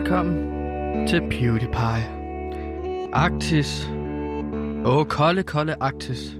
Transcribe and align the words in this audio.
Velkommen 0.00 1.06
til 1.06 1.20
PewDiePie. 1.20 2.06
Arktis. 3.12 3.90
Åh, 4.84 5.06
kolde, 5.06 5.42
kolde 5.42 5.74
Arktis. 5.80 6.36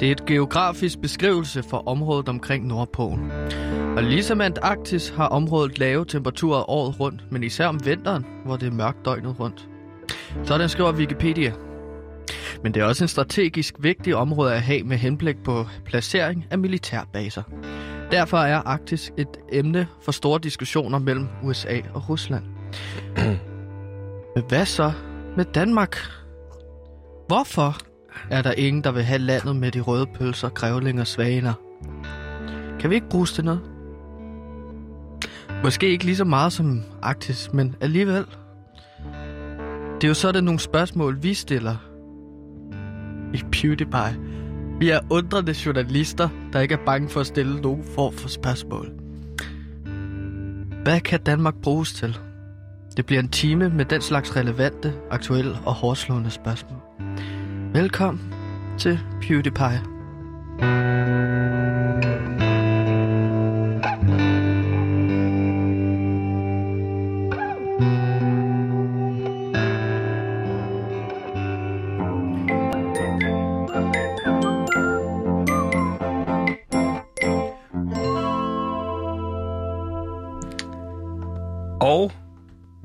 Det 0.00 0.08
er 0.08 0.12
et 0.12 0.26
geografisk 0.26 1.00
beskrivelse 1.00 1.62
for 1.62 1.88
området 1.88 2.28
omkring 2.28 2.66
Nordpolen. 2.66 3.30
Og 3.96 4.02
ligesom 4.02 4.40
Antarktis 4.40 5.08
har 5.08 5.26
området 5.26 5.78
lave 5.78 6.04
temperaturer 6.04 6.70
året 6.70 7.00
rundt, 7.00 7.32
men 7.32 7.42
især 7.42 7.66
om 7.66 7.86
vinteren, 7.86 8.26
hvor 8.44 8.56
det 8.56 8.66
er 8.66 8.72
mørkt 8.72 9.04
døgnet 9.04 9.40
rundt. 9.40 9.68
Sådan 10.44 10.68
skriver 10.68 10.92
Wikipedia. 10.92 11.52
Men 12.62 12.74
det 12.74 12.80
er 12.80 12.84
også 12.84 13.04
en 13.04 13.08
strategisk 13.08 13.74
vigtig 13.78 14.16
område 14.16 14.54
at 14.54 14.62
have 14.62 14.82
med 14.82 14.96
henblik 14.96 15.36
på 15.44 15.66
placering 15.84 16.46
af 16.50 16.58
militærbaser. 16.58 17.42
Derfor 18.10 18.38
er 18.38 18.56
Arktis 18.56 19.12
et 19.16 19.38
emne 19.52 19.86
for 20.02 20.12
store 20.12 20.40
diskussioner 20.42 20.98
mellem 20.98 21.28
USA 21.42 21.80
og 21.94 22.08
Rusland. 22.08 22.55
Hvad 24.48 24.66
så 24.66 24.92
med 25.36 25.44
Danmark? 25.44 25.96
Hvorfor 27.26 27.76
er 28.30 28.42
der 28.42 28.52
ingen, 28.52 28.84
der 28.84 28.92
vil 28.92 29.02
have 29.02 29.18
landet 29.18 29.56
med 29.56 29.70
de 29.72 29.80
røde 29.80 30.06
pølser, 30.06 30.48
grævling 30.48 31.00
og 31.00 31.06
svaner? 31.06 31.52
Kan 32.80 32.90
vi 32.90 32.94
ikke 32.94 33.08
bruges 33.08 33.32
til 33.32 33.44
noget? 33.44 33.60
Måske 35.64 35.88
ikke 35.88 36.04
lige 36.04 36.16
så 36.16 36.24
meget 36.24 36.52
som 36.52 36.82
Arktis, 37.02 37.52
men 37.52 37.76
alligevel. 37.80 38.26
Det 39.94 40.04
er 40.04 40.08
jo 40.08 40.14
sådan 40.14 40.44
nogle 40.44 40.60
spørgsmål, 40.60 41.22
vi 41.22 41.34
stiller 41.34 41.76
i 43.34 43.42
PewDiePie. 43.52 44.20
Vi 44.78 44.90
er 44.90 45.00
undrende 45.10 45.54
journalister, 45.66 46.28
der 46.52 46.60
ikke 46.60 46.74
er 46.74 46.84
bange 46.86 47.08
for 47.08 47.20
at 47.20 47.26
stille 47.26 47.60
nogen 47.60 47.84
form 47.94 48.12
for 48.12 48.28
spørgsmål. 48.28 48.92
Hvad 50.82 51.00
kan 51.00 51.20
Danmark 51.20 51.54
bruges 51.62 51.92
til? 51.92 52.18
Det 52.96 53.06
bliver 53.06 53.22
en 53.22 53.28
time 53.28 53.68
med 53.68 53.84
den 53.84 54.02
slags 54.02 54.36
relevante, 54.36 54.92
aktuelle 55.10 55.58
og 55.66 55.74
hårdslående 55.74 56.30
spørgsmål. 56.30 56.80
Velkommen 57.72 58.34
til 58.78 58.98
PewDiePie. 59.20 59.82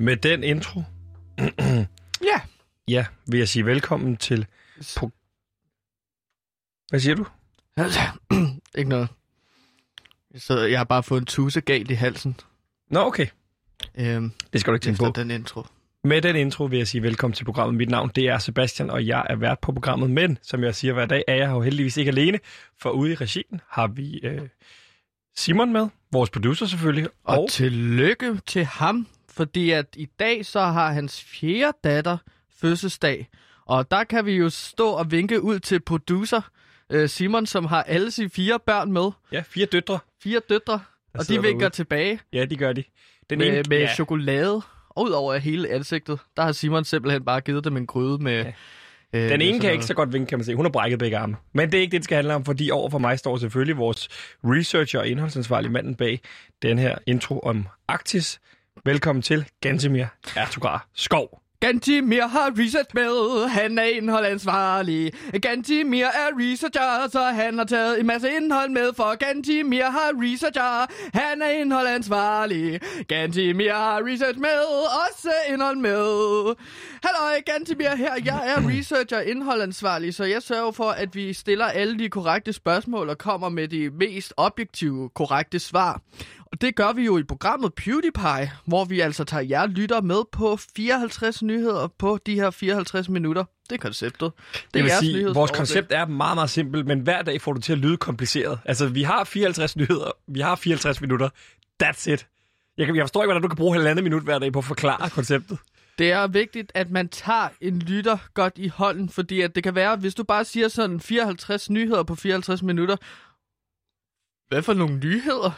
Med 0.02 0.18
den 0.18 0.44
intro, 0.44 0.84
Ja. 2.32 2.42
ja, 2.88 3.06
vil 3.28 3.38
jeg 3.38 3.48
sige 3.48 3.66
velkommen 3.66 4.18
til... 4.18 4.46
Pro- 4.82 5.10
Hvad 6.90 7.00
siger 7.00 7.16
du? 7.16 7.26
Ikke 8.78 8.90
noget. 8.90 9.10
Så 10.36 10.60
jeg 10.60 10.80
har 10.80 10.84
bare 10.84 11.04
fået 11.04 11.20
en 11.22 11.26
tusse 11.26 11.62
galt 11.62 11.92
i 11.92 11.94
halsen. 11.94 12.36
Nå, 12.90 13.00
okay. 13.00 13.28
Øhm, 13.96 14.32
Det 14.54 14.62
skal 14.62 14.72
du 14.72 14.76
ikke 14.76 14.84
tænke 14.84 14.98
på. 15.04 15.12
den 15.16 15.32
intro. 15.32 15.64
Med 16.04 16.22
den 16.22 16.36
intro 16.36 16.64
vil 16.66 16.78
jeg 16.78 16.88
sige 16.88 17.04
velkommen 17.04 17.36
til 17.36 17.44
programmet. 17.46 17.78
Mit 17.78 17.90
navn 17.90 18.12
det 18.16 18.24
er 18.28 18.38
Sebastian, 18.38 18.90
og 18.90 19.08
jeg 19.08 19.26
er 19.30 19.36
vært 19.36 19.60
på 19.60 19.72
programmet. 19.72 20.10
Men 20.10 20.38
som 20.42 20.64
jeg 20.64 20.76
siger 20.76 20.94
hver 20.94 21.06
dag, 21.06 21.24
er 21.28 21.36
jeg 21.36 21.50
jo 21.50 21.62
heldigvis 21.62 21.98
ikke 21.98 22.10
alene. 22.12 22.40
For 22.80 22.90
ude 22.90 23.12
i 23.12 23.16
regien 23.16 23.62
har 23.68 23.88
vi 23.88 24.20
øh, 24.24 24.42
Simon 25.36 25.74
med, 25.74 25.88
vores 26.12 26.30
producer 26.30 26.66
selvfølgelig. 26.66 27.08
Og, 27.08 27.14
Og, 27.38 27.44
og 27.44 27.50
tillykke 27.50 28.40
til 28.48 28.66
ham, 28.66 29.08
fordi 29.32 29.72
at 29.72 29.86
i 29.98 30.06
dag 30.20 30.46
så 30.46 30.60
har 30.60 30.92
hans 30.92 31.24
fjerde 31.24 31.78
datter 31.84 32.18
fødselsdag. 32.62 33.28
Og 33.66 33.92
der 33.92 34.04
kan 34.04 34.26
vi 34.26 34.32
jo 34.32 34.50
stå 34.50 34.90
og 34.90 35.12
vinke 35.12 35.42
ud 35.42 35.60
til 35.60 35.80
producer 35.80 36.42
øh, 36.90 37.10
Simon, 37.10 37.46
som 37.46 37.66
har 37.66 37.84
alle 37.84 38.12
sine 38.12 38.30
fire 38.30 38.60
børn 38.66 38.92
med. 38.92 39.12
ja, 39.32 39.44
fire 39.48 39.66
døtre. 39.66 40.00
Fire 40.24 40.42
døtre. 40.50 40.80
Og 41.14 41.28
de 41.28 41.42
vinker 41.42 41.60
derude. 41.60 41.70
tilbage 41.70 42.20
Ja, 42.34 42.46
de 42.46 42.56
gør 42.58 42.74
de. 42.74 42.84
Den 43.30 43.38
med, 43.40 43.48
ene, 43.48 43.64
med 43.70 43.80
ja, 43.80 43.94
chokolade. 43.94 44.62
Og 44.90 45.04
ud 45.04 45.10
over 45.10 45.38
hele 45.38 45.70
ansigtet, 45.70 46.20
der 46.38 46.44
har 46.44 46.52
Simon 46.52 46.84
simpelthen 46.86 47.26
bare 47.26 47.42
givet 47.42 47.64
dem 47.64 47.78
en 47.78 47.88
gryde 47.88 48.24
med... 48.24 48.44
Ja. 48.44 48.52
Øh, 49.14 49.30
Den 49.30 49.42
ene 49.42 49.60
kan 49.60 49.72
ikke 49.72 49.86
så 49.86 49.94
godt 49.94 50.14
vinke, 50.14 50.30
kan 50.30 50.38
man 50.38 50.46
se. 50.46 50.56
Hun 50.56 50.66
har 50.66 50.72
brækket 50.72 51.00
begge 51.00 51.18
arme. 51.18 51.36
Men 51.54 51.72
det 51.72 51.78
er 51.78 51.82
ikke 51.82 51.92
det, 51.92 52.00
det 52.00 52.04
skal 52.04 52.16
handle 52.16 52.36
om, 52.36 52.46
fordi 52.46 52.72
over 52.72 52.90
for 52.90 52.98
mig 53.00 53.20
står 53.20 53.38
selvfølgelig 53.38 53.78
vores 53.78 54.10
researcher 54.44 55.00
og 55.00 55.08
indholdsansvarlig 55.08 55.72
manden 55.72 55.96
bag 55.96 56.20
den 56.62 56.80
her 56.80 56.98
intro 57.08 57.40
om 57.40 57.68
Arktis. 57.88 58.40
Velkommen 58.78 59.22
til 59.22 59.46
Gantemir 59.62 60.06
Ertugar 60.36 60.88
Skov. 60.94 61.42
Gantimir 61.62 62.28
har 62.28 62.54
research 62.60 62.90
med, 62.94 63.48
han 63.50 63.78
er 63.78 63.84
indholdansvarlig. 63.84 65.14
Gantimir 65.42 66.06
er 66.06 66.30
researcher, 66.40 67.10
så 67.12 67.22
han 67.22 67.58
har 67.58 67.66
taget 67.66 68.00
en 68.00 68.06
masse 68.08 68.30
indhold 68.38 68.70
med, 68.70 68.94
for 68.96 69.16
Gantimir 69.16 69.84
har 69.84 70.12
researcher, 70.16 70.86
han 71.14 71.42
er 71.42 71.50
indholdansvarlig. 71.50 72.82
Gantimir 73.08 73.74
har 73.74 74.02
research 74.06 74.40
med, 74.40 74.60
også 75.08 75.32
indhold 75.50 75.78
med. 75.78 76.56
Hallo, 77.04 77.42
Gantimir 77.46 77.96
her, 77.96 78.14
jeg 78.26 78.54
er 78.56 78.70
researcher 78.70 79.20
indholdansvarlig, 79.20 80.14
så 80.14 80.24
jeg 80.24 80.42
sørger 80.42 80.72
for, 80.72 80.90
at 80.90 81.16
vi 81.16 81.34
stiller 81.34 81.66
alle 81.66 82.00
de 82.00 82.10
korrekte 82.10 82.54
spørgsmål 82.54 83.10
og 83.10 83.18
kommer 83.18 83.50
med 83.50 83.68
de 83.68 83.90
mest 83.90 84.34
objektive, 84.38 85.10
korrekte 85.10 85.60
svar. 85.60 86.02
Og 86.52 86.62
det 86.62 86.76
gør 86.76 86.94
vi 86.94 87.06
jo 87.06 87.18
i 87.18 87.24
programmet 87.24 87.74
PewDiePie, 87.74 88.52
hvor 88.66 88.86
vi 88.86 89.00
altså 89.00 89.24
tager 89.24 89.44
jer 89.44 89.66
lytter 89.66 90.02
med 90.02 90.22
på 90.32 90.60
54 90.76 91.44
nyheder 91.44 91.88
på 91.88 92.20
de 92.26 92.36
her 92.36 92.50
54 92.50 93.10
minutter. 93.10 93.44
Det 93.70 93.76
er 93.76 93.82
konceptet. 93.82 94.32
Det, 94.54 94.74
Det 94.74 94.84
vil 94.84 94.92
sige, 95.00 95.28
vores 95.28 95.52
koncept 95.52 95.92
er 95.92 96.06
meget, 96.06 96.38
meget 96.38 96.50
simpelt, 96.50 96.88
men 96.88 97.00
hver 97.00 97.22
dag 97.22 97.42
får 97.42 97.54
du 97.54 97.62
til 97.62 97.74
at 97.74 97.80
lyde 97.80 97.98
kompliceret. 97.98 98.60
Altså, 98.66 98.88
vi 98.88 99.04
har 99.04 99.24
54 99.24 99.76
nyheder, 99.76 100.12
vi 100.28 100.40
har 100.40 100.56
54 100.56 101.02
minutter. 101.02 101.30
That's 101.84 102.12
it. 102.12 102.28
Jeg, 102.78 102.86
kan, 102.86 102.96
jeg 102.96 103.04
forstår 103.04 103.24
ikke, 103.24 103.28
hvordan 103.28 103.42
du 103.42 103.48
kan 103.48 103.58
bruge 103.58 103.76
halvandet 103.76 104.04
minut 104.04 104.24
hver 104.24 104.40
dag 104.40 104.54
på 104.54 104.60
at 104.60 104.66
forklare 104.66 105.10
konceptet. 105.10 105.58
Det 105.98 106.12
er 106.12 106.28
vigtigt, 106.28 106.72
at 106.76 106.92
man 106.92 107.10
tager 107.10 107.48
en 107.62 107.80
lytter 107.80 108.18
godt 108.34 108.54
i 108.58 108.68
hånden, 108.68 109.10
fordi 109.10 109.42
at 109.42 109.56
det 109.56 109.64
kan 109.64 109.76
være, 109.76 109.96
hvis 109.96 110.16
du 110.16 110.24
bare 110.24 110.46
siger 110.46 110.68
sådan 110.68 111.00
54 111.00 111.70
nyheder 111.70 112.04
på 112.04 112.16
54 112.16 112.64
minutter. 112.64 112.96
Hvad 114.50 114.62
for 114.62 114.74
nogle 114.74 114.98
nyheder? 114.98 115.52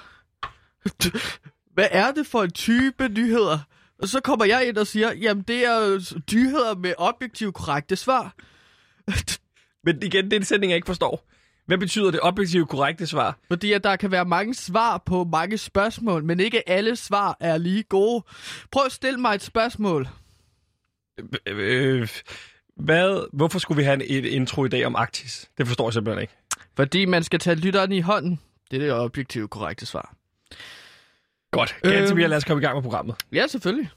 Hvad 1.74 1.88
er 1.92 2.12
det 2.12 2.28
for 2.28 2.44
en 2.44 2.52
type 2.52 3.10
nyheder? 3.10 3.60
Og 4.02 4.08
så 4.08 4.20
kommer 4.20 4.46
jeg 4.46 4.68
ind 4.68 4.78
og 4.78 4.88
siger, 4.88 5.14
jamen 5.14 5.44
det 5.44 5.66
er 5.66 6.14
nyheder 6.34 6.76
med 6.76 6.94
objektivt 6.98 7.56
korrekte 7.56 7.96
svar. 7.96 8.36
Men 9.86 10.04
igen, 10.04 10.26
det 10.26 10.34
er 10.34 10.38
en 10.38 10.46
sætning, 10.46 10.72
jeg 10.72 10.76
ikke 10.76 10.86
forstår. 10.86 11.30
Hvad 11.66 11.78
betyder 11.78 12.12
det 12.12 12.20
objektive 12.24 12.66
korrekte 12.66 13.08
svar? 13.08 13.40
Fordi 13.48 13.74
at 13.74 13.84
der 13.84 13.96
kan 13.96 14.12
være 14.12 14.26
mange 14.26 14.54
svar 14.54 14.98
på 14.98 15.24
mange 15.24 15.58
spørgsmål, 15.58 16.24
men 16.24 16.40
ikke 16.40 16.70
alle 16.70 16.96
svar 16.96 17.38
er 17.40 17.58
lige 17.58 17.84
gode. 17.84 18.24
Prøv 18.72 18.86
at 18.86 18.92
stille 18.92 19.20
mig 19.20 19.36
et 19.36 19.42
spørgsmål. 19.42 20.08
Øh, 21.48 22.10
hvad, 22.76 23.30
hvorfor 23.34 23.60
skulle 23.60 23.78
vi 23.78 23.84
have 23.84 23.94
en, 23.94 24.26
et 24.26 24.26
intro 24.26 24.66
i 24.66 24.70
dag 24.70 24.86
om 24.86 24.96
Arktis? 24.96 25.50
Det 25.58 25.68
forstår 25.68 25.88
jeg 25.88 25.94
simpelthen 25.94 26.22
ikke. 26.22 26.34
Fordi 26.76 27.06
man 27.06 27.24
skal 27.24 27.40
tage 27.40 27.56
lytteren 27.56 27.92
i 27.92 28.00
hånden. 28.00 28.40
Det 28.72 28.78
er 28.78 28.86
det 28.86 28.94
objektivt 28.94 29.50
korrekte 29.50 29.86
svar. 29.86 30.16
Godt. 31.52 31.76
Ganske 31.84 32.08
Øhm. 32.10 32.18
mere, 32.18 32.28
lad 32.28 32.38
os 32.38 32.44
komme 32.44 32.62
i 32.62 32.66
gang 32.66 32.76
med 32.76 32.84
programmet. 32.84 33.16
Ja, 33.34 33.48
selvfølgelig. 33.48 33.90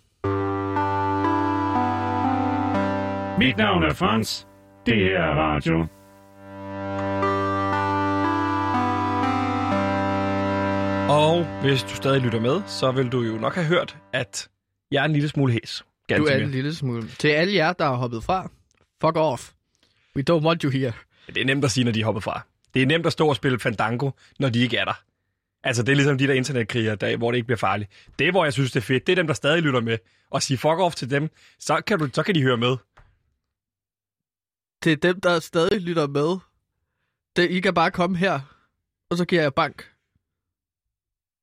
Mit 3.39 3.57
navn 3.57 3.83
er 3.83 3.95
Frans. 3.95 4.47
Det 4.87 4.95
her 4.97 5.19
er 5.19 5.35
radio. 5.35 5.87
Og 11.09 11.45
hvis 11.63 11.83
du 11.83 11.89
stadig 11.95 12.21
lytter 12.21 12.41
med, 12.41 12.63
så 12.67 12.93
vil 12.93 13.09
du 13.09 13.23
jo 13.23 13.33
nok 13.39 13.55
have 13.55 13.67
hørt, 13.67 13.97
at 14.13 14.49
jeg 14.91 15.01
er 15.01 15.05
en 15.05 15.13
lille 15.13 15.29
smule 15.29 15.53
hæs. 15.53 15.83
Du 16.11 16.15
Ganske 16.15 16.33
er 16.35 16.45
en 16.45 16.51
lille 16.51 16.75
smule. 16.75 17.09
Til 17.19 17.29
alle 17.29 17.55
jer, 17.55 17.73
der 17.73 17.85
har 17.85 17.95
hoppet 17.95 18.25
fra. 18.25 18.51
Fuck 19.01 19.17
off. 19.17 19.51
We 20.17 20.25
don't 20.31 20.45
want 20.47 20.63
you 20.63 20.71
here. 20.71 20.93
Det 21.27 21.37
er 21.37 21.45
nemt 21.45 21.65
at 21.65 21.71
sige, 21.71 21.85
når 21.85 21.93
de 21.93 22.01
er 22.01 22.05
hoppet 22.05 22.23
fra. 22.25 22.41
Det 22.75 22.83
er 22.83 22.87
nemt 22.87 23.07
at 23.07 23.13
stå 23.13 23.29
og 23.29 23.37
spille 23.37 23.59
Fandango, 23.59 24.11
når 24.39 24.49
de 24.49 24.59
ikke 24.63 24.77
er 24.77 24.85
der. 24.85 25.01
Altså, 25.67 25.83
det 25.83 25.93
er 25.93 25.97
ligesom 25.97 26.19
de 26.19 26.27
der 26.27 26.35
internetkriger, 26.35 26.95
der, 26.95 27.17
hvor 27.17 27.31
det 27.31 27.37
ikke 27.37 27.47
bliver 27.47 27.59
farligt. 27.59 27.91
Det, 28.19 28.31
hvor 28.33 28.45
jeg 28.45 28.53
synes, 28.53 28.73
det 28.73 28.81
er 28.81 28.85
fedt, 28.85 29.07
det 29.07 29.13
er 29.13 29.17
dem, 29.17 29.27
der 29.27 29.35
stadig 29.35 29.63
lytter 29.63 29.81
med. 29.81 29.99
Og 30.31 30.43
sige 30.43 30.59
fuck 30.59 30.79
off 30.79 30.95
til 30.95 31.11
dem, 31.11 31.29
så 31.59 31.81
kan, 31.87 31.99
du, 31.99 32.09
så 32.13 32.23
kan 32.23 32.35
de 32.35 32.43
høre 32.43 32.57
med. 32.57 32.77
Til 34.83 35.03
dem, 35.03 35.21
der 35.21 35.41
stadig 35.41 35.81
lytter 35.81 36.07
med. 36.07 36.39
Det, 37.37 37.51
I 37.51 37.61
kan 37.61 37.75
bare 37.75 37.91
komme 37.91 38.17
her, 38.17 38.41
og 39.11 39.17
så 39.17 39.25
giver 39.25 39.43
jeg 39.43 39.55
bank. 39.55 39.93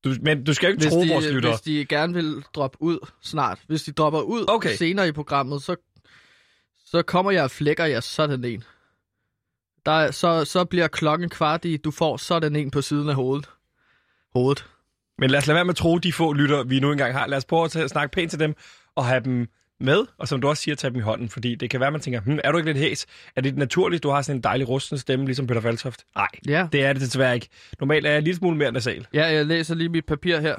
Du, 0.04 0.14
men 0.22 0.44
du 0.44 0.54
skal 0.54 0.66
jo 0.66 0.70
ikke 0.72 0.82
Hvis 0.82 0.92
tro 0.92 0.98
vores 1.14 1.24
de, 1.24 1.32
lyttere. 1.32 1.52
hvis 1.52 1.60
de 1.60 1.86
gerne 1.86 2.14
vil 2.14 2.44
droppe 2.54 2.82
ud 2.82 2.98
snart. 3.22 3.60
Hvis 3.66 3.82
de 3.82 3.92
dropper 3.92 4.20
ud 4.20 4.44
Okay. 4.48 4.76
senere 4.76 5.08
i 5.08 5.12
programmet, 5.12 5.62
så, 5.62 5.76
så 6.84 7.02
kommer 7.02 7.30
jeg 7.32 7.44
og 7.44 7.50
flækker 7.50 7.84
jer 7.84 8.00
sådan 8.00 8.44
en. 8.44 8.64
Der, 9.86 9.92
er- 9.92 10.10
så, 10.10 10.44
så 10.44 10.64
bliver 10.64 10.88
klokken 10.88 11.28
kvart 11.30 11.64
i, 11.64 11.76
du 11.76 11.90
får 11.90 12.16
sådan 12.16 12.56
en 12.56 12.70
på 12.70 12.82
siden 12.82 13.08
af 13.08 13.14
hovedet. 13.14 13.50
Hovedet. 14.34 14.64
Men 15.18 15.30
lad 15.30 15.38
os 15.38 15.46
lade 15.46 15.54
være 15.54 15.64
med 15.64 15.72
at 15.72 15.76
tro, 15.76 15.98
de 15.98 16.12
få 16.12 16.32
lytter, 16.32 16.62
vi 16.64 16.80
nu 16.80 16.92
engang 16.92 17.14
har. 17.14 17.26
Lad 17.26 17.38
os 17.38 17.44
prøve 17.44 17.64
at 17.64 17.70
tage- 17.70 17.88
snakke 17.88 18.12
pænt 18.12 18.30
til 18.30 18.40
dem. 18.40 18.54
at 18.96 19.04
have 19.04 19.20
dem 19.24 19.48
med, 19.80 20.06
og 20.18 20.28
som 20.28 20.40
du 20.40 20.48
også 20.48 20.62
siger, 20.62 20.74
tage 20.74 20.90
dem 20.90 20.98
i 20.98 21.02
hånden, 21.02 21.28
fordi 21.28 21.54
det 21.54 21.70
kan 21.70 21.80
være, 21.80 21.90
man 21.90 22.00
tænker, 22.00 22.20
hm, 22.20 22.38
er 22.44 22.52
du 22.52 22.58
ikke 22.58 22.68
lidt 22.72 22.78
hæs? 22.78 23.06
Er 23.36 23.40
det 23.40 23.56
naturligt, 23.56 24.02
du 24.02 24.10
har 24.10 24.22
sådan 24.22 24.36
en 24.38 24.42
dejlig 24.42 24.68
rusten 24.68 24.98
stemme, 24.98 25.24
ligesom 25.26 25.46
Peter 25.46 25.60
Faltoft? 25.60 26.04
Nej, 26.16 26.28
Ja. 26.48 26.68
det 26.72 26.84
er 26.84 26.92
det 26.92 27.02
desværre 27.02 27.34
ikke. 27.34 27.48
Normalt 27.80 28.06
er 28.06 28.10
jeg 28.10 28.18
en 28.18 28.24
lille 28.24 28.36
smule 28.38 28.56
mere 28.56 28.72
nasal. 28.72 29.06
ja, 29.14 29.26
jeg 29.26 29.46
læser 29.46 29.74
lige 29.74 29.88
mit 29.88 30.06
papir 30.06 30.40
her. 30.40 30.56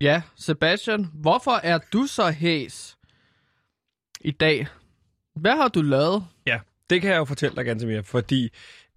Ja, 0.00 0.22
Sebastian, 0.36 1.10
hvorfor 1.14 1.60
er 1.62 1.78
du 1.92 2.06
så 2.06 2.30
hæs 2.30 2.96
i 4.20 4.30
dag? 4.30 4.66
Hvad 5.36 5.52
har 5.56 5.68
du 5.68 5.82
lavet? 5.82 6.24
Ja, 6.46 6.60
det 6.90 7.00
kan 7.00 7.10
jeg 7.10 7.18
jo 7.18 7.24
fortælle 7.24 7.56
dig 7.56 7.64
ganske 7.64 7.86
mere, 7.88 8.02
fordi 8.02 8.48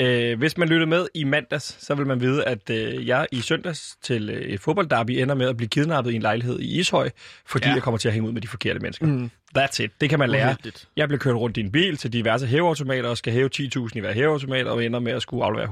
øh, 0.02 0.38
hvis 0.40 0.58
man 0.58 0.68
lyttede 0.68 0.90
med 0.90 1.08
i 1.14 1.24
mandags, 1.24 1.86
så 1.86 1.96
vil 1.96 2.08
man 2.08 2.22
vide, 2.22 2.44
at 2.46 2.70
øh, 2.70 3.08
jeg 3.08 3.28
i 3.32 3.42
søndags 3.42 3.98
til 4.02 4.30
øh, 4.30 4.42
et 4.42 4.60
fodboldderby 4.60 5.12
ender 5.12 5.36
med 5.36 5.48
at 5.50 5.58
blive 5.58 5.70
kidnappet 5.70 6.12
i 6.12 6.16
en 6.16 6.22
lejlighed 6.22 6.60
i 6.60 6.80
Ishøj, 6.80 7.10
fordi 7.46 7.68
Ja. 7.68 7.74
jeg 7.74 7.82
kommer 7.84 7.98
til 7.98 8.08
at 8.08 8.14
hænge 8.14 8.28
ud 8.28 8.34
med 8.34 8.42
de 8.42 8.48
forkerte 8.48 8.80
mennesker. 8.80 9.06
Mm. 9.06 9.30
That's 9.58 9.84
it. 9.84 9.92
Det 10.02 10.10
kan 10.10 10.20
man 10.20 10.30
lære. 10.30 10.46
Uheldigt. 10.48 10.88
Jeg 10.96 11.08
blev 11.08 11.20
kørt 11.20 11.36
rundt 11.36 11.58
i 11.58 11.60
en 11.60 11.72
bil 11.72 11.98
til 11.98 12.14
diverse 12.14 12.48
hæveautomater 12.48 13.10
og 13.10 13.18
skal 13.18 13.34
hæve 13.34 13.50
10.000 13.56 13.90
i 13.96 14.00
hver 14.00 14.14
hæveautomat 14.14 14.68
og 14.68 14.86
ender 14.86 15.00
med 15.00 15.12
at 15.12 15.22
skulle 15.22 15.46
aflevere 15.46 15.68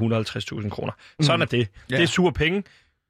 150.000 0.62 0.70
kroner. 0.70 0.94
Sådan 1.22 1.42
er 1.42 1.46
det. 1.46 1.68
Ja. 1.90 1.96
Det 1.96 2.04
er 2.04 2.08
sure 2.08 2.34
penge, 2.34 2.64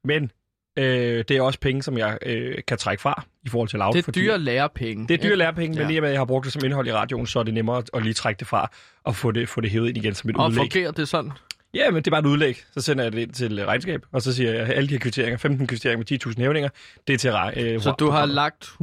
men 0.03 0.31
øh, 0.77 1.23
det 1.27 1.31
er 1.31 1.41
også 1.41 1.59
penge, 1.59 1.83
som 1.83 1.97
jeg 1.97 2.17
øh, 2.21 2.57
kan 2.67 2.77
trække 2.77 3.01
fra 3.01 3.23
i 3.43 3.49
forhold 3.49 3.69
til 3.69 3.79
lav. 3.79 3.91
Det 3.93 4.07
er 4.07 4.11
dyre 4.11 4.37
lærepenge. 4.39 5.07
Det 5.07 5.13
er 5.13 5.23
dyre 5.27 5.35
lærepenge, 5.35 5.77
men 5.79 5.89
Ja. 5.89 5.93
i 5.95 5.97
og 5.97 6.01
med, 6.01 6.09
at 6.09 6.13
jeg 6.13 6.19
har 6.19 6.25
brugt 6.25 6.43
det 6.45 6.53
som 6.53 6.61
indhold 6.65 6.87
i 6.87 6.93
radioen, 6.93 7.27
så 7.27 7.39
er 7.39 7.43
det 7.43 7.53
nemmere 7.53 7.83
at 7.93 8.03
lige 8.03 8.13
trække 8.13 8.39
det 8.39 8.47
fra 8.47 8.71
og 9.03 9.15
få 9.15 9.31
det, 9.31 9.49
få 9.49 9.61
det 9.61 9.69
hævet 9.69 9.87
ind 9.87 9.97
igen 9.97 10.13
som 10.15 10.29
et 10.29 10.35
Og 10.37 10.45
udlæg. 10.45 10.57
fungerer 10.57 10.91
det 10.91 11.07
sådan? 11.07 11.31
Ja, 11.73 11.91
men 11.91 11.95
det 11.95 12.07
er 12.07 12.11
bare 12.11 12.19
et 12.21 12.25
udlæg. 12.25 12.63
Så 12.73 12.81
sender 12.81 13.03
jeg 13.03 13.11
det 13.13 13.19
ind 13.19 13.31
til 13.33 13.59
øh, 13.59 13.67
regnskab, 13.67 14.05
og 14.11 14.21
så 14.21 14.33
siger 14.33 14.51
jeg, 14.51 14.61
at 14.61 14.69
alle 14.77 14.87
de 14.89 14.93
her 14.93 14.99
kvitteringer, 14.99 15.37
15 15.37 15.67
kvitteringer 15.67 15.97
med 16.27 16.31
10.000 16.35 16.41
hævninger, 16.41 16.69
det 17.07 17.13
er 17.13 17.17
til 17.17 17.63
øh, 17.73 17.81
Så 17.81 17.91
du 17.99 18.09
har 18.09 18.25
lagt 18.25 18.63
150.000 18.65 18.79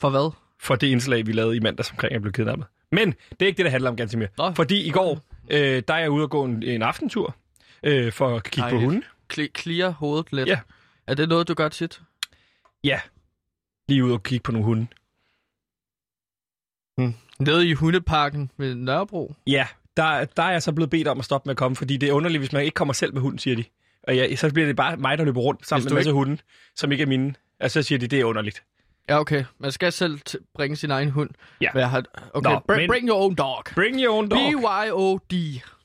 for 0.00 0.10
hvad? 0.10 0.30
for 0.62 0.74
det 0.74 0.86
indslag, 0.86 1.26
vi 1.26 1.32
lavede 1.32 1.56
i 1.56 1.60
mandags 1.60 1.90
omkring, 1.90 2.14
at 2.14 2.22
blev 2.22 2.32
kidnappet. 2.32 2.66
Men 2.92 3.14
det 3.30 3.42
er 3.42 3.46
ikke 3.46 3.56
det, 3.56 3.64
der 3.64 3.70
handler 3.70 3.90
om 3.90 3.96
ganske 3.96 4.18
mere. 4.18 4.54
Fordi 4.54 4.82
i 4.86 4.90
går, 4.90 5.20
øh, 5.50 5.82
der 5.88 5.94
er 5.94 5.98
jeg 5.98 6.10
ude 6.10 6.22
og 6.24 6.30
gå 6.30 6.44
en, 6.44 6.62
en 6.62 6.82
aftentur 6.82 7.36
øh, 7.82 8.12
for 8.12 8.36
at 8.36 8.42
kigge 8.44 8.60
på 8.62 8.66
Dejligt. 8.68 8.84
hunden. 8.84 9.04
Cl- 9.32 9.50
clear 9.58 9.90
hovedet 9.90 10.32
lidt. 10.32 10.48
Ja. 10.48 10.60
Er 11.06 11.14
det 11.14 11.28
noget, 11.28 11.48
du 11.48 11.54
gør 11.54 11.68
tit? 11.68 12.00
Ja, 12.84 13.00
lige 13.88 14.04
ude 14.04 14.12
og 14.14 14.22
kigge 14.22 14.42
på 14.42 14.52
nogle 14.52 14.64
hunde. 14.64 14.86
Nede 17.38 17.68
i 17.68 17.72
hundeparken 17.72 18.50
ved 18.56 18.74
Nørrebro? 18.74 19.34
Ja, 19.46 19.66
der, 19.96 20.24
der 20.24 20.42
er 20.42 20.50
jeg 20.50 20.62
så 20.62 20.72
blevet 20.72 20.90
bedt 20.90 21.08
om 21.08 21.18
at 21.18 21.24
stoppe 21.24 21.48
med 21.48 21.50
at 21.50 21.56
komme, 21.56 21.76
fordi 21.76 21.96
det 21.96 22.08
er 22.08 22.12
underligt, 22.12 22.40
hvis 22.40 22.52
man 22.52 22.62
ikke 22.64 22.74
kommer 22.74 22.94
selv 22.94 23.14
med 23.14 23.20
hunden, 23.22 23.38
siger 23.38 23.56
de. 23.56 23.64
Og 24.02 24.16
ja, 24.16 24.36
så 24.36 24.52
bliver 24.52 24.66
det 24.66 24.76
bare 24.76 24.96
mig, 24.96 25.18
der 25.18 25.24
løber 25.24 25.40
rundt 25.40 25.66
sammen 25.66 25.84
med 25.84 25.90
en 25.90 25.94
masse 25.94 26.12
hunde, 26.12 26.38
som 26.76 26.92
ikke 26.92 27.02
er 27.02 27.06
mine. 27.06 27.34
Og 27.60 27.70
så 27.70 27.82
siger 27.82 27.98
de, 27.98 28.06
det 28.06 28.20
er 28.20 28.24
underligt. 28.24 28.62
Ja, 29.08 29.18
okay. 29.20 29.44
Man 29.58 29.72
skal 29.72 29.92
selv 29.92 30.18
t- 30.30 30.50
bringe 30.54 30.76
sin 30.76 30.90
egen 30.90 31.10
hund. 31.10 31.30
Ja. 31.60 31.72
Hvad 31.72 31.84
har... 31.84 32.04
Okay, 32.34 32.50
Nå, 32.50 32.56
br- 32.72 32.76
men- 32.76 32.88
bring 32.90 33.08
your 33.08 33.18
own 33.24 33.34
dog. 33.34 33.64
Bring 33.74 34.00
your 34.00 34.14
own 34.16 34.28
dog. 34.28 34.38
B-Y-O-D. 34.38 35.34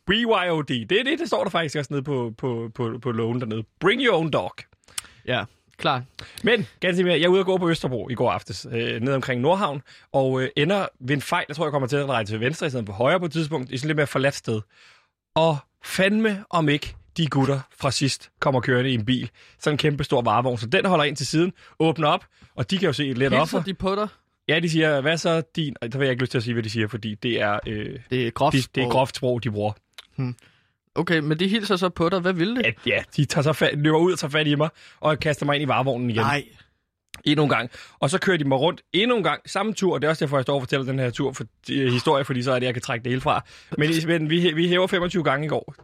BYOD. 0.07 0.85
Det 0.85 0.99
er 0.99 1.03
det, 1.03 1.19
det 1.19 1.27
står 1.27 1.43
der 1.43 1.49
faktisk 1.49 1.75
også 1.75 1.93
nede 1.93 2.03
på, 2.03 2.33
på, 2.37 2.71
på, 2.75 2.99
på 3.01 3.11
loven 3.11 3.39
dernede. 3.41 3.63
Bring 3.79 4.01
your 4.01 4.17
own 4.17 4.31
dog. 4.31 4.51
Ja, 5.25 5.43
klar. 5.77 6.03
Men, 6.43 6.67
ganske 6.79 7.03
mere, 7.03 7.13
jeg 7.13 7.23
er 7.23 7.27
ude 7.29 7.39
og 7.39 7.45
gå 7.45 7.57
på 7.57 7.69
Østerbro 7.69 8.09
i 8.09 8.13
går 8.13 8.31
aftes, 8.31 8.67
øh, 8.71 9.01
ned 9.01 9.13
omkring 9.13 9.41
Nordhavn, 9.41 9.81
og 10.11 10.41
øh, 10.41 10.49
ender 10.55 10.87
ved 10.99 11.15
en 11.15 11.21
fejl, 11.21 11.45
jeg 11.47 11.55
tror, 11.55 11.65
jeg 11.65 11.71
kommer 11.71 11.87
til 11.87 11.97
at 11.97 12.07
dreje 12.07 12.25
til 12.25 12.39
venstre 12.39 12.67
i 12.67 12.69
stedet 12.69 12.85
for 12.85 12.93
højre 12.93 13.19
på 13.19 13.25
et 13.25 13.31
tidspunkt, 13.31 13.71
i 13.71 13.77
sådan 13.77 13.87
lidt 13.87 13.95
mere 13.95 14.07
forladt 14.07 14.35
sted. 14.35 14.61
Og 15.35 15.57
fandme 15.83 16.43
om 16.49 16.69
ikke 16.69 16.95
de 17.17 17.27
gutter 17.27 17.59
fra 17.77 17.91
sidst 17.91 18.29
kommer 18.39 18.61
kørende 18.61 18.91
i 18.91 18.93
en 18.93 19.05
bil. 19.05 19.29
Sådan 19.59 19.73
en 19.73 19.77
kæmpe 19.77 20.03
stor 20.03 20.21
varevogn, 20.21 20.57
så 20.57 20.67
den 20.67 20.85
holder 20.85 21.05
ind 21.05 21.15
til 21.15 21.27
siden, 21.27 21.53
åbner 21.79 22.07
op, 22.07 22.25
og 22.55 22.71
de 22.71 22.77
kan 22.77 22.85
jo 22.85 22.93
se 22.93 23.03
lidt 23.03 23.19
Hilser 23.19 23.37
offer. 23.37 23.63
de 23.63 23.73
på 23.73 23.95
dig? 23.95 24.07
Ja, 24.47 24.59
de 24.59 24.69
siger, 24.69 25.01
hvad 25.01 25.17
så 25.17 25.41
din... 25.55 25.75
Der 25.81 25.97
vil 25.97 26.05
jeg 26.05 26.11
ikke 26.11 26.23
lyst 26.23 26.31
til 26.31 26.37
at 26.37 26.43
sige, 26.43 26.53
hvad 26.53 26.63
de 26.63 26.69
siger, 26.69 26.87
fordi 26.87 27.15
det 27.15 27.41
er, 27.41 27.59
øh, 27.67 27.99
Det 28.09 28.27
er 28.27 28.31
groft 28.31 28.53
de, 28.55 28.61
det 28.75 28.83
er 28.83 28.89
groft 28.89 29.15
sprog, 29.15 29.43
de 29.43 29.51
bruger. 29.51 29.73
Okay, 30.95 31.19
men 31.19 31.39
de 31.39 31.47
hilser 31.47 31.75
så 31.75 31.89
på 31.89 32.09
dig. 32.09 32.19
Hvad 32.19 32.33
vil 32.33 32.56
det? 32.56 32.65
At, 32.65 32.75
ja, 32.85 33.03
de 33.15 33.25
tager 33.25 33.44
så 33.44 33.53
fat, 33.53 33.77
løber 33.77 33.97
ud 33.97 34.12
og 34.12 34.19
tager 34.19 34.31
fat 34.31 34.47
i 34.47 34.56
mig, 34.56 34.69
og 35.00 35.19
kaster 35.19 35.45
mig 35.45 35.56
ind 35.56 35.63
i 35.63 35.67
varevognen 35.67 36.09
igen. 36.09 36.21
Nej. 36.21 36.44
Endnu 37.23 37.44
en 37.44 37.50
gang. 37.50 37.69
Og 38.00 38.09
så 38.09 38.19
kører 38.19 38.38
de 38.38 38.44
mig 38.44 38.59
rundt 38.59 38.81
endnu 38.94 39.17
en 39.17 39.23
gang, 39.23 39.41
samme 39.50 39.73
tur, 39.73 39.94
og 39.94 40.01
det 40.01 40.07
er 40.07 40.09
også 40.09 40.25
derfor, 40.25 40.38
jeg 40.38 40.44
står 40.44 40.56
og 40.56 40.62
fortæller 40.62 40.85
den 40.85 41.00
her 41.00 41.09
tur 41.09 41.33
for, 41.33 41.44
øh, 41.71 41.91
historie, 41.94 42.25
fordi 42.25 42.44
så 42.44 42.51
er 42.51 42.59
det, 42.59 42.65
jeg 42.65 42.73
kan 42.73 42.81
trække 42.83 43.03
det 43.03 43.12
hele 43.12 43.21
fra. 43.21 43.45
Men, 43.77 43.89
men 44.07 44.29
vi, 44.29 44.51
vi 44.53 44.67
hæver 44.67 44.88
25 44.88 45.23
gange 45.23 45.45
i 45.45 45.50
går, 45.50 45.75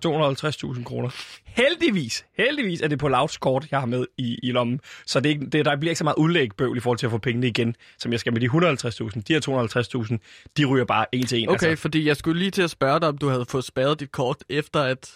250.000 0.75 0.83
kroner. 0.83 1.09
Heldigvis, 1.45 2.25
heldigvis 2.37 2.81
er 2.81 2.87
det 2.87 2.99
på 2.99 3.07
Louds 3.07 3.37
kort, 3.37 3.67
jeg 3.71 3.79
har 3.79 3.87
med 3.87 4.05
i, 4.17 4.39
i 4.43 4.51
lommen, 4.51 4.79
så 5.05 5.19
det, 5.19 5.29
ikke, 5.29 5.45
det, 5.45 5.65
der 5.65 5.75
bliver 5.75 5.91
ikke 5.91 5.97
så 5.97 6.03
meget 6.03 6.17
udlægbøvl 6.17 6.77
i 6.77 6.79
forhold 6.79 6.97
til 6.97 7.05
at 7.05 7.11
få 7.11 7.17
pengene 7.17 7.47
igen, 7.47 7.75
som 7.97 8.11
jeg 8.11 8.19
skal 8.19 8.33
med 8.33 8.41
de 8.41 8.45
150.000. 8.47 9.21
De 9.27 9.33
her 9.33 10.09
250.000, 10.11 10.47
de 10.57 10.65
ryger 10.65 10.85
bare 10.85 11.05
en 11.11 11.25
til 11.25 11.39
en. 11.39 11.49
Okay, 11.49 11.67
Altså, 11.67 11.81
fordi 11.81 12.07
jeg 12.07 12.17
skulle 12.17 12.39
lige 12.39 12.51
til 12.51 12.61
at 12.61 12.69
spørge 12.69 12.99
dig, 12.99 13.07
om 13.09 13.17
du 13.17 13.27
havde 13.29 13.45
fået 13.49 13.63
spærret 13.63 13.99
dit 13.99 14.11
kort, 14.11 14.37
efter 14.49 14.81
at 14.83 15.11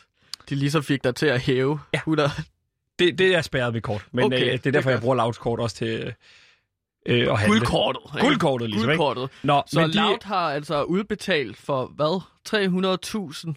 de 0.49 0.55
lige 0.55 0.71
så 0.71 0.81
fik 0.81 1.03
dig 1.03 1.15
til 1.15 1.25
at 1.25 1.41
hæve 1.41 1.79
Ja. 1.93 1.97
100. 1.97 2.29
det, 2.99 3.17
det 3.17 3.35
er 3.35 3.41
spærret 3.41 3.73
mit 3.73 3.83
kort, 3.83 4.05
men 4.11 4.25
Okay, 4.25 4.39
øh, 4.39 4.45
det 4.45 4.53
er 4.53 4.57
det 4.57 4.73
derfor, 4.73 4.89
er 4.89 4.93
jeg 4.93 5.01
bruger 5.01 5.15
Louds 5.15 5.37
kort 5.37 5.59
også 5.59 5.75
til 5.75 6.13
øh, 7.05 7.31
at 7.31 7.39
handle. 7.39 7.47
Guldkortet. 7.47 8.01
ikke? 8.15 8.25
Guldkortet, 8.27 8.69
ligesom, 8.69 8.89
ikke? 8.91 9.03
Guldkortet. 9.03 9.29
Nå, 9.43 9.63
Så 9.67 9.79
men 9.79 9.89
de, 9.89 9.95
Loud 9.95 10.23
har 10.23 10.51
altså 10.53 10.83
udbetalt 10.83 11.57
for 11.57 11.85
hvad? 11.95 12.21
300.000? 12.49 13.53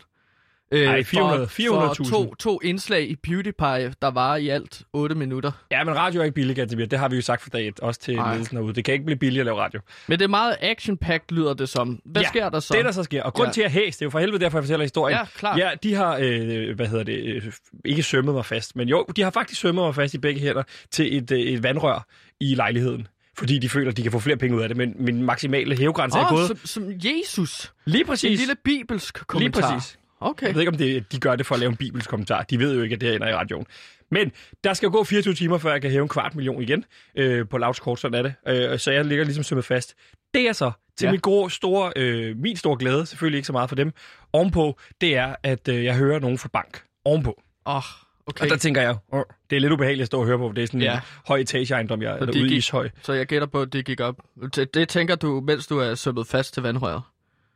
Øh, 0.72 0.80
Ej, 0.88 1.02
400 1.02 1.48
for, 1.48 1.62
400.000. 1.94 2.10
for 2.10 2.24
to, 2.24 2.34
to 2.34 2.60
indslag 2.64 3.08
i 3.10 3.16
PewDiePie, 3.16 3.94
der 4.02 4.10
var 4.10 4.36
i 4.36 4.48
alt 4.48 4.82
8 4.92 5.14
minutter. 5.14 5.52
Ja, 5.70 5.84
men 5.84 5.96
radio 5.96 6.20
er 6.20 6.24
ikke 6.24 6.34
billigt, 6.34 6.56
Gantemir. 6.56 6.86
Det 6.86 6.98
har 6.98 7.08
vi 7.08 7.16
jo 7.16 7.22
sagt 7.22 7.42
for 7.42 7.50
dag 7.50 7.68
et, 7.68 7.80
også 7.80 8.00
til 8.00 8.14
Nej. 8.16 8.32
ledelsen 8.32 8.56
herude. 8.56 8.74
Det 8.74 8.84
kan 8.84 8.94
ikke 8.94 9.04
blive 9.04 9.18
billigt 9.18 9.40
at 9.40 9.46
lave 9.46 9.58
radio. 9.58 9.80
Men 10.06 10.18
det 10.18 10.24
er 10.24 10.28
meget 10.28 10.56
action-packed, 10.60 11.26
lyder 11.36 11.54
det 11.54 11.68
som. 11.68 12.00
Hvad 12.04 12.22
Ja, 12.22 12.28
sker 12.28 12.48
der 12.48 12.60
så? 12.60 12.74
Det, 12.74 12.84
der 12.84 12.92
så 12.92 13.02
sker. 13.02 13.22
Og 13.22 13.34
grund 13.34 13.48
Ja. 13.48 13.52
til 13.52 13.62
at 13.62 13.70
hæs, 13.70 13.96
det 13.96 14.02
er 14.02 14.06
jo 14.06 14.10
for 14.10 14.18
helvede 14.18 14.40
derfor, 14.44 14.58
jeg 14.58 14.64
fortæller 14.64 14.84
historien. 14.84 15.18
Ja, 15.18 15.24
klart. 15.36 15.58
Ja, 15.58 15.70
de 15.82 15.94
har, 15.94 16.18
øh, 16.22 16.76
hvad 16.76 16.86
hedder 16.86 17.04
det, 17.04 17.18
øh, 17.34 17.52
ikke 17.84 18.02
sømmet 18.02 18.34
mig 18.34 18.44
fast, 18.46 18.76
men 18.76 18.88
jo, 18.88 19.06
de 19.16 19.22
har 19.22 19.30
faktisk 19.30 19.60
sømmet 19.60 19.84
mig 19.84 19.94
fast 19.94 20.14
i 20.14 20.18
begge 20.18 20.40
hænder 20.40 20.62
til 20.90 21.16
et, 21.16 21.30
øh, 21.30 21.38
et 21.40 21.62
vandrør 21.62 22.06
i 22.40 22.54
lejligheden. 22.54 23.06
Fordi 23.38 23.58
de 23.58 23.68
føler, 23.68 23.90
at 23.90 23.96
de 23.96 24.02
kan 24.02 24.12
få 24.12 24.18
flere 24.18 24.36
penge 24.36 24.56
ud 24.56 24.62
af 24.62 24.68
det, 24.68 24.76
men 24.76 24.94
min 24.98 25.22
maksimale 25.22 25.76
hævegrænse 25.76 26.18
er 26.18 26.22
Åh, 26.24 26.30
gået. 26.30 26.46
som, 26.48 26.56
som 26.64 26.84
Jesus. 27.04 27.72
Lige 27.86 28.00
En 28.00 28.06
præcis. 28.06 28.38
lille 28.38 28.54
bibelsk 28.64 29.18
Lige 29.18 29.24
kommentar. 29.26 29.74
præcis. 29.74 29.97
Okay. 30.20 30.46
Jeg 30.46 30.54
ved 30.54 30.62
ikke, 30.62 30.70
om 30.72 30.76
det, 30.78 31.12
de 31.12 31.20
gør 31.20 31.36
det 31.36 31.46
for 31.46 31.54
at 31.54 31.58
lave 31.60 31.70
en 31.70 31.76
bibelsk 31.76 32.10
kommentar. 32.10 32.42
De 32.42 32.58
ved 32.58 32.76
jo 32.76 32.82
ikke, 32.82 32.94
at 32.94 33.00
det 33.00 33.08
her 33.08 33.16
ender 33.16 33.28
i 33.28 33.34
radioen. 33.34 33.66
Men 34.10 34.32
der 34.64 34.74
skal 34.74 34.86
jo 34.86 34.92
gå 34.92 35.04
24 35.04 35.34
timer, 35.34 35.58
før 35.58 35.72
jeg 35.72 35.82
kan 35.82 35.90
hæve 35.90 36.02
en 36.02 36.08
kvart 36.08 36.34
million 36.34 36.62
igen 36.62 36.84
øh, 37.14 37.48
på 37.48 37.58
Louds 37.58 37.80
kort, 37.80 38.00
sådan 38.00 38.24
er 38.26 38.34
det. 38.52 38.72
Øh, 38.72 38.78
så 38.78 38.90
jeg 38.90 39.04
ligger 39.04 39.24
ligesom 39.24 39.44
sømmet 39.44 39.64
fast. 39.64 39.94
Det 40.34 40.48
er 40.48 40.52
så, 40.52 40.70
til 40.96 41.06
Ja. 41.06 41.10
min, 41.10 41.20
gode, 41.20 41.50
store, 41.50 41.92
øh, 41.96 42.36
min 42.36 42.56
store 42.56 42.76
glæde, 42.78 43.06
selvfølgelig 43.06 43.38
ikke 43.38 43.46
så 43.46 43.52
meget 43.52 43.68
for 43.68 43.76
dem, 43.76 43.92
ovenpå, 44.32 44.78
det 45.00 45.16
er, 45.16 45.34
at 45.42 45.68
øh, 45.68 45.84
jeg 45.84 45.96
hører 45.96 46.18
nogen 46.18 46.38
fra 46.38 46.48
bank. 46.52 46.82
Ovenpå. 47.04 47.42
Åh, 47.66 47.76
oh, 47.76 47.82
Okay. 48.26 48.44
Og 48.44 48.50
der 48.50 48.56
tænker 48.56 48.82
jeg, 48.82 48.96
åh, 49.12 49.22
det 49.50 49.56
er 49.56 49.60
lidt 49.60 49.72
ubehageligt 49.72 50.02
at 50.02 50.06
stå 50.06 50.20
og 50.20 50.26
høre 50.26 50.38
på, 50.38 50.48
for 50.48 50.52
det 50.52 50.62
er 50.62 50.66
sådan 50.66 50.80
Ja. 50.82 50.94
en 50.94 51.00
høj 51.26 51.38
etageejendom, 51.38 52.02
jeg 52.02 52.18
er 52.18 52.26
de 52.26 52.42
ude 52.42 52.54
i 52.54 52.56
Ishøj. 52.56 52.88
Så 53.02 53.12
jeg 53.12 53.26
gætter 53.26 53.46
på, 53.48 53.62
at 53.62 53.72
det 53.72 53.84
gik 53.84 54.00
op. 54.00 54.16
Det, 54.54 54.74
det 54.74 54.88
tænker 54.88 55.14
du, 55.14 55.40
mens 55.40 55.66
du 55.66 55.78
er 55.78 55.94
sømmet 55.94 56.26
fast 56.26 56.54
til 56.54 56.62
vandrøret. 56.62 57.02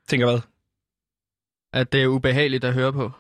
Tænker 0.09 0.27
hvad? 0.27 0.39
At 1.73 1.93
det 1.93 2.03
er 2.03 2.07
ubehageligt 2.07 2.65
at 2.65 2.73
høre 2.73 2.93
på. 2.93 3.11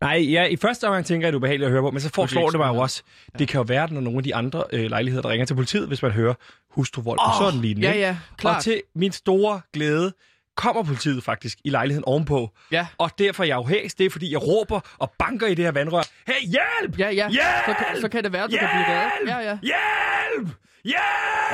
Nej, 0.00 0.18
ja, 0.30 0.44
i 0.44 0.56
første 0.56 0.84
omgang 0.84 1.06
tænker 1.06 1.26
jeg, 1.26 1.32
det 1.32 1.36
er 1.36 1.38
ubehageligt 1.38 1.66
at 1.66 1.72
høre 1.72 1.82
på, 1.82 1.90
men 1.90 2.00
så 2.00 2.10
foreslår 2.14 2.50
det 2.50 2.58
mig 2.60 2.68
jo 2.68 2.76
også. 2.76 3.02
Det 3.38 3.48
kan 3.48 3.58
jo 3.58 3.64
være, 3.68 3.82
at 3.84 3.90
er 3.90 4.00
nogle 4.00 4.16
af 4.18 4.22
de 4.24 4.34
andre 4.34 4.64
øh, 4.72 4.90
lejligheder, 4.90 5.22
der 5.22 5.28
ringer 5.28 5.46
til 5.46 5.54
politiet, 5.54 5.88
hvis 5.88 6.02
man 6.02 6.10
hører 6.12 6.34
hustruvold 6.70 7.18
på 7.18 7.44
sådan 7.44 7.54
en 7.58 7.62
linje. 7.64 7.88
Ja, 7.88 7.94
ja, 7.98 8.16
klart. 8.38 8.56
Og 8.56 8.62
til 8.62 8.82
min 8.94 9.12
store 9.12 9.60
glæde 9.72 10.12
kommer 10.56 10.82
politiet 10.82 11.24
faktisk 11.24 11.58
i 11.64 11.70
lejligheden 11.70 12.04
ovenpå. 12.04 12.50
Ja. 12.72 12.86
Og 12.98 13.10
derfor 13.18 13.42
er 13.42 13.46
jeg 13.46 13.54
jo 13.56 13.62
hæs, 13.64 13.94
det 13.94 14.06
er 14.06 14.10
fordi, 14.10 14.32
jeg 14.32 14.42
råber 14.46 14.80
og 14.98 15.12
banker 15.18 15.46
i 15.46 15.54
det 15.54 15.64
her 15.64 15.72
vandrør. 15.72 16.02
Hey, 16.26 16.46
hjælp! 16.46 16.98
Ja, 16.98 17.10
ja. 17.10 17.28
Hjælp! 17.28 17.42
Så, 17.66 17.74
kan- 17.78 18.00
så 18.00 18.08
kan 18.08 18.24
det 18.24 18.32
være, 18.32 18.44
at 18.44 18.50
du 18.50 18.56
kan 18.56 18.68
blive 18.72 18.86
reddet. 18.88 19.28
Ja, 19.28 19.38
ja. 19.50 19.58
Hjælp! 19.62 20.48
Hjælp! 20.84 20.96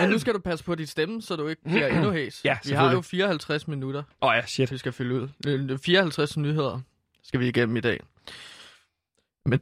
Men 0.00 0.10
nu 0.10 0.18
skal 0.18 0.34
du 0.34 0.38
passe 0.38 0.64
på 0.64 0.74
dit 0.74 0.88
stemme, 0.88 1.22
så 1.22 1.36
du 1.36 1.48
ikke 1.48 1.62
bliver 1.64 1.86
endnu 1.96 2.10
hæs. 2.12 2.40
Ja, 2.44 2.58
Vi 2.64 2.72
har 2.72 2.92
jo 2.92 3.00
54 3.00 3.68
minutter, 3.68 4.02
Åh 4.22 4.28
oh, 4.28 4.34
ja, 4.36 4.46
shit. 4.46 4.72
vi 4.72 4.78
skal 4.78 4.92
fylde 4.92 5.14
ud. 5.14 5.28
Øh, 5.46 5.78
54 5.78 6.36
nyheder 6.36 6.80
skal 7.22 7.40
vi 7.40 7.48
igennem 7.48 7.76
i 7.76 7.80
dag. 7.80 8.00
Men 9.46 9.60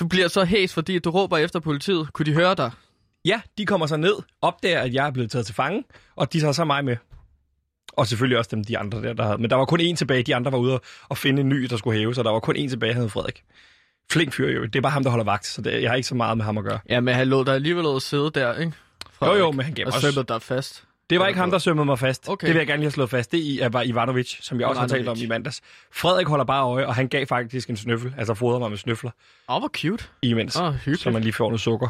du 0.00 0.08
bliver 0.08 0.28
så 0.28 0.44
hæs, 0.44 0.74
fordi 0.74 0.98
du 0.98 1.10
råber 1.10 1.36
efter 1.38 1.60
politiet. 1.60 2.12
Kunne 2.12 2.26
de 2.26 2.32
høre 2.32 2.54
dig? 2.54 2.70
Ja, 3.24 3.40
de 3.58 3.66
kommer 3.66 3.86
så 3.86 3.96
ned, 3.96 4.14
opdager, 4.40 4.80
at 4.80 4.94
jeg 4.94 5.06
er 5.06 5.10
blevet 5.10 5.30
taget 5.30 5.46
til 5.46 5.54
fange, 5.54 5.84
og 6.16 6.32
de 6.32 6.40
tager 6.40 6.52
så 6.52 6.64
mig 6.64 6.84
med. 6.84 6.96
Og 7.92 8.06
selvfølgelig 8.06 8.38
også 8.38 8.50
dem, 8.56 8.64
de 8.64 8.78
andre 8.78 9.02
der, 9.02 9.12
der 9.12 9.24
havde. 9.24 9.38
Men 9.38 9.50
der 9.50 9.56
var 9.56 9.64
kun 9.64 9.80
én 9.80 9.94
tilbage. 9.96 10.22
De 10.22 10.34
andre 10.34 10.52
var 10.52 10.58
ude 10.58 10.80
og- 11.08 11.18
finde 11.18 11.40
en 11.40 11.48
ny, 11.48 11.62
der 11.64 11.76
skulle 11.76 11.98
hæve, 11.98 12.14
så 12.14 12.22
der 12.22 12.30
var 12.30 12.40
kun 12.40 12.56
én 12.56 12.68
tilbage, 12.68 12.92
han 12.92 13.02
hed 13.02 13.08
Frederik. 13.10 13.44
Flink 14.12 14.32
fyr 14.32 14.50
jo. 14.50 14.64
Det 14.64 14.76
er 14.76 14.80
bare 14.80 14.92
ham, 14.92 15.02
der 15.02 15.10
holder 15.10 15.24
vagt, 15.24 15.46
så 15.46 15.62
det, 15.62 15.82
jeg 15.82 15.90
har 15.90 15.96
ikke 15.96 16.08
så 16.08 16.14
meget 16.14 16.36
med 16.36 16.44
ham 16.44 16.58
at 16.58 16.64
gøre. 16.64 16.78
Ja, 16.88 17.00
men 17.00 17.14
han 17.14 17.28
lå 17.28 17.44
der 17.44 17.52
alligevel 17.52 17.86
at 17.96 18.02
sidde 18.02 18.30
der, 18.34 18.54
ikke? 18.58 18.72
Jo, 19.22 19.34
jo, 19.34 19.52
men 19.52 19.64
han 19.64 19.74
gav 19.74 19.86
Og 19.86 19.92
også... 19.94 20.00
sømmede 20.12 20.32
dig 20.32 20.42
fast. 20.42 20.84
Det 21.10 21.20
var 21.20 21.26
ikke 21.26 21.40
ham, 21.40 21.50
der 21.50 21.58
sømmede 21.58 21.84
mig 21.84 21.98
fast. 21.98 22.28
Okay. 22.28 22.46
Det 22.46 22.54
vil 22.54 22.60
jeg 22.60 22.66
gerne 22.66 22.80
lige 22.80 22.86
have 22.86 22.92
slået 22.92 23.10
fast. 23.10 23.32
Det 23.32 23.72
var 23.72 23.82
Ivanovic, 23.82 24.36
som 24.40 24.60
jeg 24.60 24.68
også 24.68 24.80
har 24.80 24.88
talt 24.88 25.00
om 25.00 25.02
Ivanovic. 25.02 25.22
i 25.22 25.28
mandags. 25.28 25.60
Frederik 25.92 26.26
holder 26.26 26.44
bare 26.44 26.64
øje, 26.64 26.86
og 26.86 26.94
han 26.94 27.08
gav 27.08 27.26
faktisk 27.26 27.70
en 27.70 27.76
snøffel, 27.76 28.14
altså 28.18 28.34
fodrede 28.34 28.60
mig 28.60 28.70
med 28.70 28.78
snøfler 28.78 29.10
Åh, 29.48 29.54
oh, 29.56 29.60
hvor 29.60 29.68
cute. 29.68 30.04
imens, 30.22 30.56
oh, 30.56 30.74
så 30.96 31.10
man 31.10 31.22
lige 31.22 31.32
får 31.32 31.44
noget 31.44 31.60
sukker. 31.60 31.88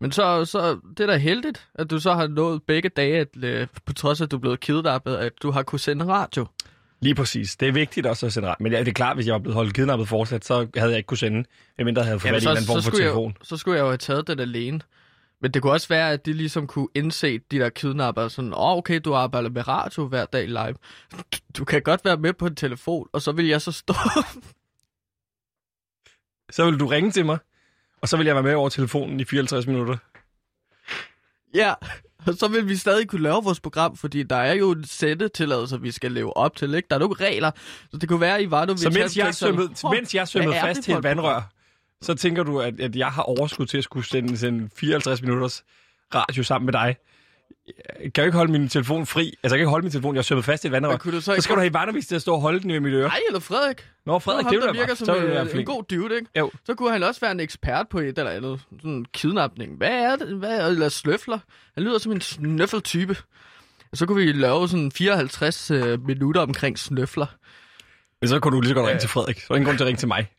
Men 0.00 0.12
så, 0.12 0.44
så 0.44 0.78
det 0.98 1.00
er 1.00 1.06
da 1.06 1.16
heldigt, 1.16 1.68
at 1.74 1.90
du 1.90 1.98
så 2.00 2.12
har 2.12 2.26
nået 2.26 2.62
begge 2.62 2.88
dage, 2.88 3.20
at, 3.20 3.28
øh, 3.42 3.66
på 3.86 3.92
trods 3.92 4.20
af, 4.20 4.24
at 4.24 4.30
du 4.30 4.36
er 4.36 4.40
blevet 4.40 4.60
kidnappet, 4.60 5.16
at 5.16 5.32
du 5.42 5.50
har 5.50 5.62
kunnet 5.62 5.80
sende 5.80 6.06
radio. 6.06 6.46
Lige 7.00 7.14
præcis. 7.14 7.56
Det 7.56 7.68
er 7.68 7.72
vigtigt 7.72 8.06
også 8.06 8.26
at 8.26 8.32
sende 8.32 8.48
ret. 8.48 8.60
Men 8.60 8.72
ja, 8.72 8.78
det 8.78 8.88
er 8.88 8.92
klart, 8.92 9.16
hvis 9.16 9.26
jeg 9.26 9.32
var 9.32 9.38
blevet 9.38 9.54
holdt 9.54 9.74
kidnappet 9.74 10.08
fortsat, 10.08 10.44
så 10.44 10.68
havde 10.76 10.90
jeg 10.90 10.96
ikke 10.96 11.06
kunne 11.06 11.18
sende, 11.18 11.44
medmindre 11.78 12.00
jeg 12.00 12.06
havde 12.06 12.20
fået 12.20 12.34
fat 12.34 12.42
i 12.42 12.44
en 12.44 12.50
anden 12.50 12.66
form 12.66 12.82
for 12.82 12.90
telefon. 12.90 13.36
jeg, 13.38 13.46
så 13.46 13.56
skulle 13.56 13.76
jeg 13.76 13.82
jo 13.82 13.88
have 13.88 13.98
taget 13.98 14.26
den 14.26 14.40
alene. 14.40 14.80
Men 15.40 15.50
det 15.50 15.62
kunne 15.62 15.72
også 15.72 15.88
være, 15.88 16.12
at 16.12 16.26
de 16.26 16.32
ligesom 16.32 16.66
kunne 16.66 16.88
indse 16.94 17.38
de 17.38 17.58
der 17.58 17.68
kidnapper 17.68 18.28
sådan, 18.28 18.52
åh, 18.52 18.60
oh, 18.60 18.76
okay, 18.76 19.00
du 19.04 19.14
arbejder 19.14 19.50
med 19.50 19.68
radio 19.68 20.06
hver 20.06 20.24
dag 20.24 20.48
live. 20.48 20.74
Du, 21.12 21.18
du 21.58 21.64
kan 21.64 21.82
godt 21.82 22.04
være 22.04 22.16
med 22.16 22.32
på 22.32 22.46
en 22.46 22.54
telefon, 22.54 23.08
og 23.12 23.22
så 23.22 23.32
vil 23.32 23.46
jeg 23.46 23.62
så 23.62 23.72
stå... 23.72 23.94
Så 26.50 26.64
vil 26.70 26.80
du 26.80 26.86
ringe 26.86 27.10
til 27.10 27.26
mig, 27.26 27.38
og 28.00 28.08
så 28.08 28.16
vil 28.16 28.26
jeg 28.26 28.34
være 28.34 28.42
med 28.42 28.54
over 28.54 28.68
telefonen 28.68 29.20
i 29.20 29.24
54 29.24 29.66
minutter. 29.66 29.96
ja, 31.54 31.74
og 32.26 32.34
så 32.34 32.48
vil 32.48 32.68
vi 32.68 32.76
stadig 32.76 33.08
kunne 33.08 33.22
lave 33.22 33.44
vores 33.44 33.60
program, 33.60 33.96
fordi 33.96 34.22
der 34.22 34.36
er 34.36 34.52
jo 34.52 34.70
en 34.70 34.84
sættetilladelse, 34.84 35.80
vi 35.80 35.90
skal 35.90 36.12
leve 36.12 36.36
op 36.36 36.56
til, 36.56 36.74
ikke? 36.74 36.86
Der 36.90 36.96
er 36.96 37.00
nogle 37.00 37.14
regler, 37.14 37.50
så 37.90 37.96
det 37.98 38.08
kunne 38.08 38.20
være, 38.20 38.42
Ivanovic... 38.42 38.80
Så 38.80 38.88
han 38.88 39.00
mens 39.00 39.16
jeg 39.16 39.34
"Åh, 39.84 39.90
mens 39.90 40.14
jeg 40.14 40.20
er 40.20 40.60
fast 40.60 40.82
til 40.82 40.92
et 40.92 40.96
et 40.96 41.02
program?" 41.02 41.02
vandrør, 41.04 41.50
så 42.02 42.14
tænker 42.14 42.42
du, 42.42 42.60
at, 42.60 42.80
at 42.80 42.96
jeg 42.96 43.08
har 43.08 43.22
overskud 43.22 43.66
til 43.66 43.78
at 43.78 43.84
skulle 43.84 44.06
sende, 44.06 44.38
sende 44.38 44.68
54 44.76 45.22
minutters 45.22 45.64
radio 46.14 46.42
sammen 46.42 46.66
med 46.66 46.72
dig. 46.72 46.96
Jeg 48.02 48.12
kan 48.12 48.22
jo 48.22 48.26
ikke 48.26 48.36
holde 48.36 48.52
min 48.52 48.68
telefon 48.68 49.06
fri. 49.06 49.26
Altså, 49.26 49.36
jeg 49.42 49.50
kan 49.50 49.58
ikke 49.58 49.70
holde 49.70 49.84
min 49.84 49.92
telefon. 49.92 50.14
Jeg 50.14 50.18
er 50.18 50.22
sømmet 50.22 50.44
fast 50.44 50.64
i 50.64 50.66
et 50.66 50.72
vandrør. 50.72 50.98
Så 50.98 51.20
Så 51.20 51.40
skal 51.40 51.54
du 51.54 51.60
have 51.60 51.70
Ivanovic 51.70 52.06
til 52.06 52.14
at 52.14 52.22
stå 52.22 52.34
og 52.34 52.40
holde 52.40 52.60
den 52.60 52.70
i 52.70 52.78
mit 52.78 52.92
øre. 52.92 53.08
Nej, 53.08 53.20
eller 53.28 53.40
Frederik. 53.40 53.88
Nå, 54.06 54.18
Frederik, 54.18 54.44
Nå, 54.44 54.50
det 54.50 54.60
ham, 54.60 54.66
der 54.66 54.72
vil 54.72 54.80
virker 54.80 54.94
som 54.94 55.04
Så 55.06 55.12
du 55.12 55.18
øh, 55.18 55.58
en 55.58 55.64
god 55.64 55.82
dude, 55.82 56.14
ikke? 56.14 56.26
Jo. 56.38 56.50
Så 56.64 56.74
kunne 56.74 56.92
han 56.92 57.02
også 57.02 57.20
være 57.20 57.32
en 57.32 57.40
ekspert 57.40 57.88
på 57.88 57.98
et 57.98 58.18
eller 58.18 58.30
andet. 58.30 58.60
Sådan 58.70 58.90
en 58.90 59.04
kidnapning. 59.12 59.76
Hvad 59.76 59.90
er 59.90 60.16
det? 60.16 60.28
Hvad 60.28 60.60
er, 60.60 60.66
eller 60.66 60.88
sløfler. 60.88 61.38
Han 61.74 61.84
lyder 61.84 61.98
som 61.98 62.12
en 62.12 62.20
snøffeltype. 62.20 63.16
Så 63.94 64.06
kunne 64.06 64.24
vi 64.24 64.32
lave 64.32 64.68
sådan 64.68 64.92
54 64.92 65.70
øh, 65.70 66.06
minutter 66.06 66.40
omkring 66.40 66.78
snøfler. 66.78 67.26
Men 68.20 68.28
så 68.28 68.40
kunne 68.40 68.56
du 68.56 68.60
lige 68.60 68.68
så 68.68 68.74
godt 68.74 68.86
ringe 68.88 69.00
til 69.00 69.08
Frederik. 69.08 69.40
Så 69.40 69.46
er 69.52 69.56
ingen 69.56 69.66
grund 69.66 69.78
til 69.78 69.84
at 69.84 69.88
ringe 69.88 69.98
til 69.98 70.08
mig. 70.08 70.30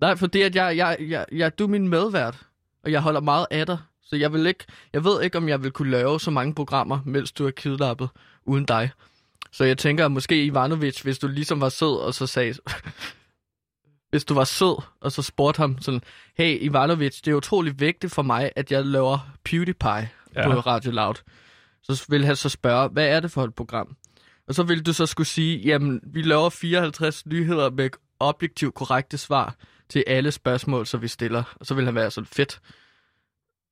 Nej, 0.00 0.16
fordi 0.16 0.42
at 0.42 0.54
jeg, 0.54 0.76
jeg, 0.76 0.96
jeg, 1.00 1.26
jeg, 1.32 1.58
du 1.58 1.64
er 1.64 1.68
min 1.68 1.88
medvært, 1.88 2.38
og 2.84 2.92
jeg 2.92 3.00
holder 3.00 3.20
meget 3.20 3.46
af 3.50 3.66
dig. 3.66 3.78
Så 4.14 4.18
jeg, 4.18 4.32
vil 4.32 4.46
ikke, 4.46 4.64
jeg 4.92 5.04
ved 5.04 5.22
ikke, 5.22 5.38
om 5.38 5.48
jeg 5.48 5.62
vil 5.62 5.70
kunne 5.70 5.90
lave 5.90 6.20
så 6.20 6.30
mange 6.30 6.54
programmer, 6.54 6.98
mens 7.04 7.32
du 7.32 7.46
er 7.46 7.50
kidnappet, 7.50 8.08
uden 8.44 8.64
dig. 8.64 8.90
Så 9.52 9.64
jeg 9.64 9.78
tænker, 9.78 10.04
at 10.04 10.12
måske 10.12 10.44
Ivanovic, 10.44 11.00
hvis 11.00 11.18
du 11.18 11.28
ligesom 11.28 11.60
var 11.60 11.68
sød, 11.68 12.00
og 12.00 12.14
så 12.14 12.26
sagde... 12.26 12.54
hvis 14.10 14.24
du 14.24 14.34
var 14.34 14.44
sød, 14.44 14.82
og 15.00 15.12
så 15.12 15.22
spurgte 15.22 15.58
ham 15.58 15.78
sådan, 15.80 16.00
hey 16.36 16.58
Ivanovic, 16.60 17.20
det 17.20 17.30
er 17.30 17.34
utrolig 17.34 17.80
vigtigt 17.80 18.14
for 18.14 18.22
mig, 18.22 18.50
at 18.56 18.72
jeg 18.72 18.86
laver 18.86 19.18
PewDiePie 19.44 20.08
ja. 20.36 20.52
På 20.52 20.60
Radio 20.60 20.90
Loud. 20.90 21.14
Så 21.82 22.04
vil 22.08 22.24
han 22.24 22.36
så 22.36 22.48
spørge, 22.48 22.88
hvad 22.88 23.08
er 23.08 23.20
det 23.20 23.30
for 23.30 23.44
et 23.44 23.54
program? 23.54 23.96
Og 24.48 24.54
så 24.54 24.62
vil 24.62 24.86
du 24.86 24.92
så 24.92 25.06
skulle 25.06 25.26
sige, 25.26 25.58
jamen, 25.58 26.00
vi 26.02 26.22
laver 26.22 26.50
54 26.50 27.26
nyheder 27.26 27.70
med 27.70 27.90
objektivt 28.20 28.74
korrekte 28.74 29.18
svar 29.18 29.54
til 29.88 30.04
alle 30.06 30.32
spørgsmål, 30.32 30.86
så 30.86 30.98
vi 30.98 31.08
stiller. 31.08 31.42
Og 31.60 31.66
så 31.66 31.74
vil 31.74 31.84
han 31.84 31.94
være 31.94 32.10
sådan 32.10 32.26
fedt. 32.26 32.60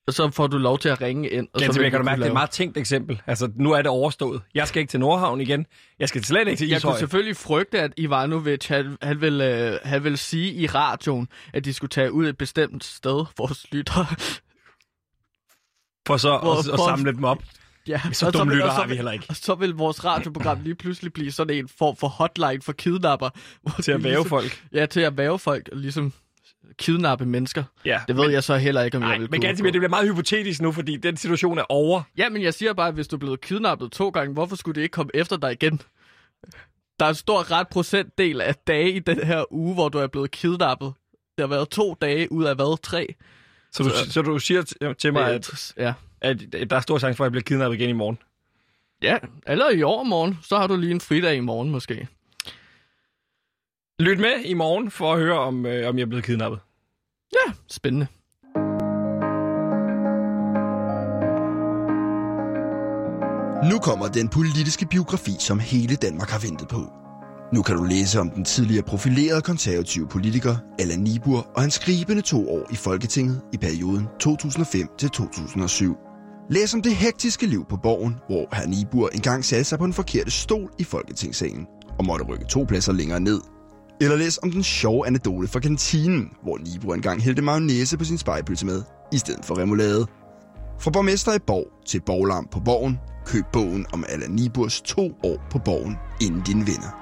Og 0.07 0.15
så 0.15 0.31
får 0.31 0.47
du 0.47 0.59
lov 0.59 0.79
til 0.79 0.89
at 0.89 1.01
ringe 1.01 1.29
ind. 1.31 1.49
Og 1.55 1.61
Ganske 1.61 1.75
så 1.85 1.91
kan 1.91 1.99
du 2.01 2.05
mærke, 2.05 2.19
det 2.21 2.27
er 2.27 2.31
et 2.31 2.35
meget 2.35 2.51
tænkt 2.51 2.77
eksempel. 2.77 3.23
Altså, 3.27 3.51
nu 3.57 3.73
er 3.73 3.77
det 3.83 3.87
overstået. 3.87 4.43
Jeg 4.55 4.69
skal 4.69 4.81
ikke 4.81 4.91
til 4.91 5.01
Nordhavn 5.01 5.41
igen. 5.41 5.67
Jeg 5.99 6.09
skal 6.09 6.25
slet 6.25 6.49
ikke 6.49 6.59
til 6.59 6.69
Jeg 6.69 6.77
Ishøj. 6.77 6.91
kunne 6.93 6.99
selvfølgelig 6.99 7.37
frygte, 7.37 7.81
at 7.81 7.93
Ivanovic, 7.97 8.67
han, 8.67 8.97
han, 9.03 9.21
vil, 9.21 9.41
øh, 9.41 9.79
han 9.85 10.05
vil 10.05 10.19
sige 10.19 10.53
i 10.53 10.67
radioen, 10.67 11.29
at 11.53 11.65
de 11.65 11.73
skulle 11.73 11.89
tage 11.89 12.13
ud 12.13 12.27
et 12.29 12.39
bestemt 12.39 12.85
sted, 12.85 13.25
vores 13.39 13.67
lyttere. 13.73 14.07
For 16.07 16.17
så 16.17 16.39
Hvor- 16.39 16.73
at, 16.73 16.81
samle 16.99 17.13
dem 17.13 17.25
op. 17.25 17.43
ja, 17.89 18.01
Så 18.13 18.31
dumme 18.31 18.53
lytter 18.53 18.71
har 18.71 18.87
vi 18.87 18.95
heller 18.95 19.13
ikke. 19.13 19.27
Og 19.29 19.37
så 19.37 19.55
vil 19.55 19.71
vores 19.75 20.05
radioprogram 20.05 20.61
lige 20.63 20.75
pludselig 20.75 21.13
blive 21.13 21.33
sådan 21.33 21.57
en 21.57 21.69
form 21.79 21.97
for 21.97 22.09
hotline 22.09 22.63
for 22.63 22.73
kidnapper. 22.73 23.31
hvor 23.63 23.83
Til 23.83 23.93
at 23.93 24.03
væve 24.05 24.13
ligesom, 24.15 24.29
folk. 24.29 24.65
Ja, 24.73 24.87
til 24.87 25.01
at 25.01 25.17
væve 25.17 25.39
folk 25.39 25.69
ligesom 25.73 26.13
kidnappe 26.79 27.27
mennesker. 27.27 27.65
Ja. 27.85 28.01
Det 28.09 28.17
ved 28.17 28.31
jeg 28.31 28.45
så 28.45 28.57
heller 28.57 28.83
ikke, 28.83 28.97
om 28.97 29.03
Nej, 29.03 29.11
jeg 29.13 29.21
vil 29.21 29.31
men 29.31 29.41
ganske 29.41 29.65
det 29.65 29.73
bliver 29.73 29.89
meget 29.89 30.09
hypotetisk 30.09 30.63
nu, 30.63 30.73
fordi 30.73 30.97
den 30.97 31.17
situation 31.17 31.59
er 31.59 31.65
over. 31.69 32.03
Ja, 32.19 32.29
men 32.29 32.43
jeg 32.43 32.55
siger 32.55 32.73
bare, 32.73 32.89
at 32.89 32.95
hvis 32.95 33.09
du 33.09 33.17
er 33.17 33.21
blevet 33.21 33.41
kidnappet 33.41 33.93
to 33.93 34.09
gange, 34.09 34.33
hvorfor 34.33 34.57
skulle 34.57 34.75
det 34.75 34.83
ikke 34.83 34.93
komme 34.93 35.11
efter 35.15 35.37
dig 35.37 35.53
igen? 35.53 35.81
Der 37.01 37.05
er 37.07 37.09
en 37.11 37.15
stor 37.15 37.51
ret 37.51 37.69
procentdel 37.69 38.41
af 38.41 38.55
dage 38.55 38.93
i 38.93 38.99
den 38.99 39.23
her 39.27 39.53
uge, 39.53 39.75
hvor 39.75 39.89
du 39.89 39.99
er 39.99 40.07
blevet 40.07 40.31
kidnappet. 40.31 40.93
Det 41.39 41.43
har 41.43 41.47
været 41.47 41.69
to 41.69 41.95
dage 42.01 42.33
ud 42.33 42.45
af 42.45 42.55
hvad? 42.55 42.83
Tre? 42.83 43.15
Så 43.73 43.83
du, 43.83 43.89
Så- 43.91 44.11
så 44.13 44.23
du 44.23 44.39
siger 44.39 44.63
til- 44.99 45.13
mig, 45.13 45.29
at, 45.31 45.75
Ja. 45.77 45.93
at 46.21 46.39
der 46.71 46.77
er 46.77 46.81
stor 46.81 46.99
chance 46.99 47.17
for, 47.17 47.25
at 47.25 47.27
jeg 47.27 47.33
bliver 47.33 47.43
kidnappet 47.43 47.79
igen 47.79 47.89
i 47.91 47.93
morgen. 47.93 48.19
ja, 49.03 49.19
eller 49.47 49.71
i 49.71 49.83
overmorgen. 49.83 50.39
Så 50.43 50.59
har 50.59 50.67
du 50.67 50.77
lige 50.77 50.91
en 50.93 51.01
fridag 51.01 51.37
i 51.37 51.41
morgen 51.41 51.71
måske. 51.71 52.09
Lyt 54.01 54.19
med 54.19 54.45
i 54.45 54.55
morgen 54.55 54.91
for 54.91 55.13
at 55.13 55.19
høre, 55.19 55.39
om, 55.39 55.67
øh, 55.67 55.89
om 55.89 55.97
jeg 55.99 56.03
er 56.03 56.07
blevet 56.07 56.25
kidnappet. 56.25 56.61
Ja, 57.33 57.53
spændende. 57.71 58.07
Nu 63.71 63.79
kommer 63.79 64.09
den 64.09 64.29
politiske 64.29 64.87
biografi, 64.87 65.31
som 65.39 65.59
hele 65.59 65.97
Danmark 65.97 66.29
har 66.29 66.39
ventet 66.49 66.69
på. 66.69 66.83
Nu 67.55 67.63
kan 67.63 67.77
du 67.77 67.85
læse 67.85 68.21
om 68.21 68.31
den 68.31 68.45
tidligere 68.45 68.83
profilerede 68.83 69.43
konservative 69.43 70.09
politiker 70.09 70.57
Allan 70.79 70.99
Nibur 70.99 71.47
og 71.55 71.63
hans 71.63 71.75
skribende 71.75 72.23
to 72.23 72.51
år 72.51 72.67
i 72.73 72.77
Folketinget 72.77 73.41
i 73.53 73.57
perioden 73.57 74.09
2005 74.21 74.89
til 74.99 75.11
2007. 75.11 75.97
Læs 76.51 76.75
om 76.75 76.83
det 76.83 76.95
hektiske 76.97 77.47
liv 77.47 77.65
på 77.69 77.77
borgen, 77.77 78.15
hvor 78.29 78.49
herr 78.53 78.67
Nibur 78.67 79.09
engang 79.09 79.45
satte 79.45 79.65
sig 79.65 79.79
på 79.79 79.85
den 79.85 79.93
forkerte 79.93 80.31
stol 80.31 80.71
i 80.79 80.85
Folketingssalen 80.85 81.67
og 81.99 82.05
måtte 82.05 82.25
rykke 82.25 82.45
to 82.45 82.65
pladser 82.69 82.93
længere 82.93 83.21
ned. 83.21 83.52
Eller 84.03 84.17
læs 84.17 84.39
om 84.43 84.51
den 84.51 84.63
sjove 84.63 85.07
anekdote 85.07 85.49
fra 85.49 85.61
kantinen, 85.61 86.31
hvor 86.43 86.59
Nibur 86.59 86.95
engang 86.95 87.23
hældte 87.23 87.43
mayonnaise 87.43 87.99
på 87.99 88.05
sin 88.05 88.19
spejpølse 88.19 88.67
med, 88.67 88.83
i 89.13 89.19
stedet 89.19 89.45
for 89.45 89.59
remoulade. 89.59 90.07
Fra 90.81 90.91
borgmester 90.91 91.35
i 91.35 91.39
Borg 91.47 91.67
til 91.87 92.01
borglarm 92.07 92.49
på 92.53 92.61
Borgen, 92.61 92.99
køb 93.27 93.45
bogen 93.53 93.87
om 93.93 94.05
Allan 94.09 94.31
Niburs 94.31 94.81
to 94.81 95.13
år 95.23 95.47
på 95.51 95.59
Borgen, 95.59 95.97
inden 96.21 96.43
din 96.43 96.67
vinder. 96.67 97.02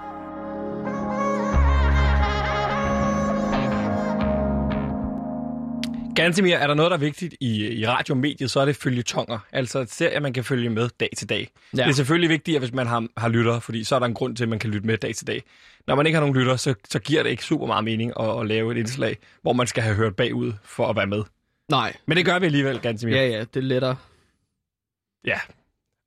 Gantemir, 6.23 6.57
er 6.57 6.67
der 6.67 6.75
noget, 6.75 6.91
der 6.91 6.97
er 6.97 7.01
vigtigt 7.01 7.35
i, 7.41 7.69
i 7.69 7.87
radiomediet, 7.87 8.51
så 8.51 8.61
er 8.61 8.65
det 8.65 8.77
følgetonger. 8.77 9.39
Altså 9.53 9.79
et 9.79 9.91
serie, 9.91 10.21
man 10.21 10.33
kan 10.33 10.45
følge 10.45 10.71
med 10.71 10.89
dag 11.01 11.09
til 11.17 11.29
dag. 11.29 11.51
Ja. 11.77 11.83
Det 11.83 11.89
er 11.89 11.93
selvfølgelig 11.93 12.31
vigtigt, 12.31 12.57
at 12.57 12.61
hvis 12.63 12.73
man 12.73 12.87
har, 12.87 13.07
har 13.17 13.29
lyttere, 13.29 13.61
fordi 13.61 13.85
så 13.85 13.95
er 13.95 13.99
der 13.99 14.07
en 14.07 14.15
grund 14.15 14.37
til, 14.37 14.45
at 14.45 14.49
man 14.49 14.59
kan 14.59 14.71
lytte 14.71 14.87
med 14.87 14.99
dag 14.99 15.15
til 15.15 15.27
dag. 15.27 15.43
Når 15.87 15.95
man 15.95 16.07
ikke 16.07 16.17
har 16.17 16.21
nogen 16.21 16.37
lytter, 16.37 16.57
så, 16.57 16.75
så 16.89 16.99
giver 16.99 17.23
det 17.23 17.31
ikke 17.31 17.45
super 17.45 17.67
meget 17.67 17.85
mening 17.85 18.13
at, 18.21 18.41
at 18.41 18.47
lave 18.47 18.73
et 18.73 18.79
indslag, 18.79 19.17
hvor 19.43 19.53
man 19.53 19.67
skal 19.67 19.83
have 19.83 19.97
hørt 19.97 20.17
bagud 20.17 20.53
for 20.65 20.87
at 20.87 20.97
være 20.97 21.07
med. 21.07 21.23
Nej. 21.71 21.97
Men 22.07 22.17
det 22.17 22.25
gør 22.25 22.39
vi 22.39 22.47
alligevel, 22.47 22.81
Gantemir. 22.81 23.17
Ja, 23.17 23.29
ja, 23.29 23.41
det 23.41 23.57
er 23.57 23.61
lettere. 23.61 23.97
Ja. 25.27 25.39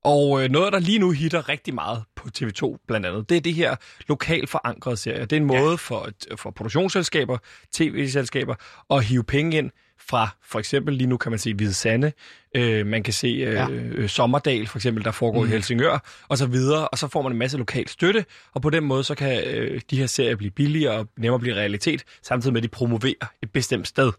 Og 0.04 0.44
øh, 0.44 0.50
noget, 0.50 0.72
der 0.72 0.78
lige 0.78 0.98
nu 0.98 1.10
hitter 1.10 1.48
rigtig 1.48 1.74
meget 1.74 2.02
på 2.16 2.28
TV2 2.38 2.84
blandt 2.88 3.06
andet, 3.06 3.28
det 3.28 3.36
er 3.36 3.40
det 3.40 3.54
her 3.54 3.76
lokalt 4.08 4.50
forankrede 4.50 4.96
serie. 4.96 5.20
Det 5.20 5.32
er 5.32 5.36
en 5.36 5.44
måde 5.44 5.70
ja. 5.70 5.74
for, 5.74 6.08
for 6.36 6.50
produktionsselskaber, 6.50 7.38
tv-selskaber 7.72 8.54
at 8.90 9.04
hive 9.04 9.24
penge 9.24 9.58
ind 9.58 9.70
fra 10.08 10.28
for 10.42 10.58
eksempel 10.58 10.94
lige 10.94 11.06
nu 11.06 11.16
kan 11.16 11.32
man 11.32 11.38
se 11.38 11.54
Hvide 11.54 11.74
Sande, 11.74 12.12
øh, 12.56 12.86
man 12.86 13.02
kan 13.02 13.12
se 13.12 13.28
øh, 13.28 13.52
Ja. 13.52 13.68
øh, 13.70 14.08
Sommerdal 14.08 14.66
for 14.66 14.78
eksempel, 14.78 15.04
der 15.04 15.10
foregår 15.10 15.40
mm. 15.40 15.48
i 15.48 15.50
Helsingør, 15.50 16.24
og 16.28 16.38
så 16.38 16.46
videre, 16.46 16.88
og 16.88 16.98
så 16.98 17.08
får 17.08 17.22
man 17.22 17.32
en 17.32 17.38
masse 17.38 17.58
lokal 17.58 17.88
støtte, 17.88 18.24
og 18.52 18.62
på 18.62 18.70
den 18.70 18.84
måde 18.84 19.04
så 19.04 19.14
kan 19.14 19.44
øh, 19.46 19.80
de 19.90 19.98
her 19.98 20.06
serier 20.06 20.36
blive 20.36 20.50
billigere 20.50 20.94
og 20.98 21.08
nemmere 21.16 21.40
blive 21.40 21.54
realitet, 21.54 22.04
samtidig 22.22 22.52
med 22.52 22.60
at 22.60 22.62
de 22.62 22.68
promoverer 22.68 23.32
et 23.42 23.50
bestemt 23.52 23.88
sted. 23.88 24.12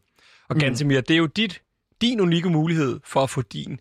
Og 0.50 0.56
Gantemir, 0.56 1.02
det 1.02 1.14
er 1.14 1.18
jo 1.18 1.26
dit, 1.26 1.62
din 2.02 2.20
unikke 2.20 2.50
mulighed 2.50 3.00
for 3.04 3.24
at 3.24 3.30
få 3.30 3.42
din 3.42 3.80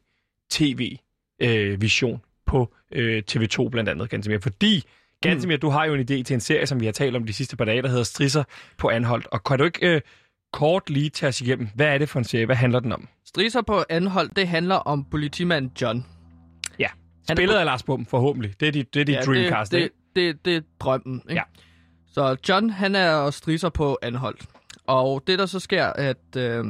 tv-vision 0.51 2.21
på 2.47 2.75
øh, 2.93 3.23
TV2 3.31 3.69
blandt 3.69 3.91
andet, 3.91 4.11
Gantemir. 4.11 4.39
Fordi, 4.39 4.85
Gantemir, 5.23 5.57
mm. 5.57 5.61
du 5.61 5.69
har 5.69 5.85
jo 5.85 5.95
en 5.95 6.01
idé 6.01 6.23
til 6.23 6.35
en 6.35 6.41
serie, 6.41 6.67
som 6.67 6.81
vi 6.81 6.85
har 6.85 6.93
talt 6.93 7.17
om 7.17 7.27
de 7.27 7.33
sidste 7.33 7.57
par 7.57 7.65
dage, 7.65 7.83
der 7.83 7.89
hedder 7.89 8.03
Strisser 8.03 8.45
på 8.79 8.89
Anholdt. 8.89 9.27
Og 9.31 9.45
kan 9.45 9.59
du 9.59 9.65
ikke 9.65 9.89
øh, 9.95 10.01
kort 10.55 10.91
lige 10.91 11.11
tage 11.11 11.29
os 11.29 11.41
igennem, 11.41 11.69
hvad 11.75 11.87
er 11.87 11.99
det 11.99 12.09
for 12.09 12.19
en 12.19 12.25
serie? 12.25 12.47
Hvad 12.47 12.57
handler 12.57 12.81
den 12.81 12.93
om? 12.93 13.09
Striser 13.27 13.63
på 13.63 13.85
anhold, 13.91 14.31
det 14.37 14.49
handler 14.49 14.75
om 14.75 15.05
politimand 15.05 15.71
John. 15.83 16.07
Ja, 16.79 16.87
Han 16.89 16.95
er 17.29 17.35
spillet 17.35 17.55
på- 17.55 17.59
af 17.59 17.65
Lars 17.65 17.83
Bum, 17.83 18.07
forhåbentlig. 18.07 18.55
Det 18.61 18.69
er 18.69 18.73
dit, 18.73 18.95
det 18.95 19.01
er 19.01 19.05
dit 19.05 19.15
ja, 19.15 19.21
Dreamcast, 19.21 19.73
det, 19.73 19.79
ikke? 19.79 19.95
det, 20.17 20.35
det, 20.35 20.45
det 20.45 20.57
er 20.57 20.61
drømmen, 20.81 21.23
ikke? 21.31 21.35
Ja. 21.35 21.43
Så 22.13 22.37
John, 22.49 22.71
han 22.71 22.95
er 22.95 23.11
og 23.11 23.35
striser 23.35 23.69
på 23.69 23.99
Anholdt. 24.03 24.45
Og 24.87 25.23
det, 25.27 25.39
der 25.39 25.47
så 25.47 25.61
sker, 25.61 25.87
at, 25.87 26.37
øh, 26.37 26.65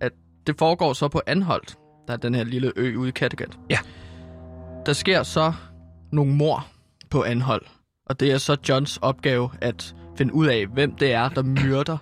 at 0.00 0.12
det 0.46 0.58
foregår 0.58 0.92
så 0.92 1.08
på 1.08 1.20
Anholdt. 1.26 1.76
Der 2.06 2.12
er 2.12 2.16
den 2.16 2.34
her 2.34 2.44
lille 2.44 2.72
ø 2.76 2.96
ude 2.96 3.08
i 3.08 3.12
Kattegat. 3.12 3.58
Ja. 3.70 3.78
der 4.86 4.92
sker 4.92 5.22
så 5.22 5.52
nogle 6.12 6.32
mor 6.34 6.66
på 7.10 7.22
anhold. 7.22 7.62
Og 8.06 8.20
det 8.20 8.32
er 8.32 8.38
så 8.38 8.56
Johns 8.68 8.96
opgave 8.96 9.50
at 9.60 9.94
finde 10.18 10.34
ud 10.34 10.46
af, 10.46 10.66
hvem 10.66 10.94
det 10.96 11.12
er, 11.12 11.28
der 11.28 11.42
myrder 11.42 11.98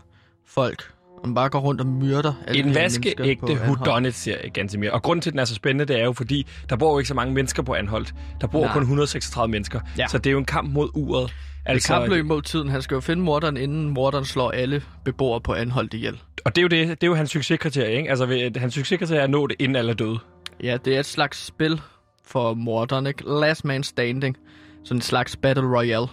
folk. 0.47 0.93
Og 1.25 1.35
bare 1.35 1.49
går 1.49 1.59
rundt 1.61 1.81
og 1.81 1.87
myrder 1.87 2.33
alle 2.47 2.61
En 2.62 2.75
vaskeægte 2.75 3.52
whodunit-serie, 3.52 4.50
Gansimir. 4.50 4.90
Og 4.90 5.02
grunden 5.02 5.21
til, 5.21 5.31
at 5.31 5.33
den 5.33 5.38
er 5.40 5.45
så 5.45 5.54
spændende, 5.54 5.85
det 5.93 6.00
er 6.00 6.04
jo, 6.04 6.12
fordi 6.12 6.47
der 6.71 6.76
bor 6.76 6.93
jo 6.93 6.99
ikke 6.99 7.09
så 7.09 7.14
mange 7.14 7.35
mennesker 7.35 7.62
på 7.62 7.75
Anholdt. 7.75 8.14
Der 8.40 8.47
bor 8.47 8.61
Nej. 8.61 8.73
kun 8.73 8.83
136 8.83 9.50
mennesker. 9.50 9.81
Ja. 9.99 10.07
Så 10.09 10.19
det 10.19 10.26
er 10.26 10.33
jo 10.33 10.38
en 10.38 10.45
kamp 10.45 10.71
mod 10.73 10.88
uret. 10.95 11.35
Altså, 11.66 11.95
det 11.95 12.00
kapløb 12.02 12.26
mod 12.26 12.43
tiden. 12.43 12.69
Han 12.69 12.83
skal 12.83 12.95
jo 12.95 13.00
finde 13.00 13.23
morderen, 13.23 13.57
inden 13.57 13.88
morderen 13.88 14.25
slår 14.25 14.50
alle 14.50 14.83
beboere 15.04 15.40
på 15.40 15.54
Anholdt 15.54 15.95
ihjel. 15.95 16.21
Og 16.45 16.57
det 16.57 16.61
er 16.61 16.62
jo, 16.62 16.69
det, 16.69 16.88
det 16.88 17.07
er 17.07 17.07
jo 17.07 17.14
hans 17.14 17.31
succeskriterie, 17.31 17.97
ikke? 17.97 18.11
Altså, 18.11 18.50
hans 18.57 18.75
succeskriterie 18.75 19.21
er 19.21 19.25
at 19.25 19.31
nå 19.31 19.47
det, 19.47 19.57
inden 19.59 19.76
alle 19.76 19.90
er 19.90 19.97
døde. 19.97 20.19
Ja, 20.62 20.76
det 20.85 20.95
er 20.95 21.00
et 21.00 21.07
slags 21.07 21.47
spil 21.47 21.81
for 22.26 22.54
morderen, 22.54 23.07
ikke? 23.07 23.23
Last 23.40 23.64
man 23.64 23.83
standing. 23.83 24.37
Sådan 24.85 24.97
en 24.99 25.02
slags 25.02 25.37
battle 25.37 25.64
royale. 25.76 25.90
Lige 25.97 26.07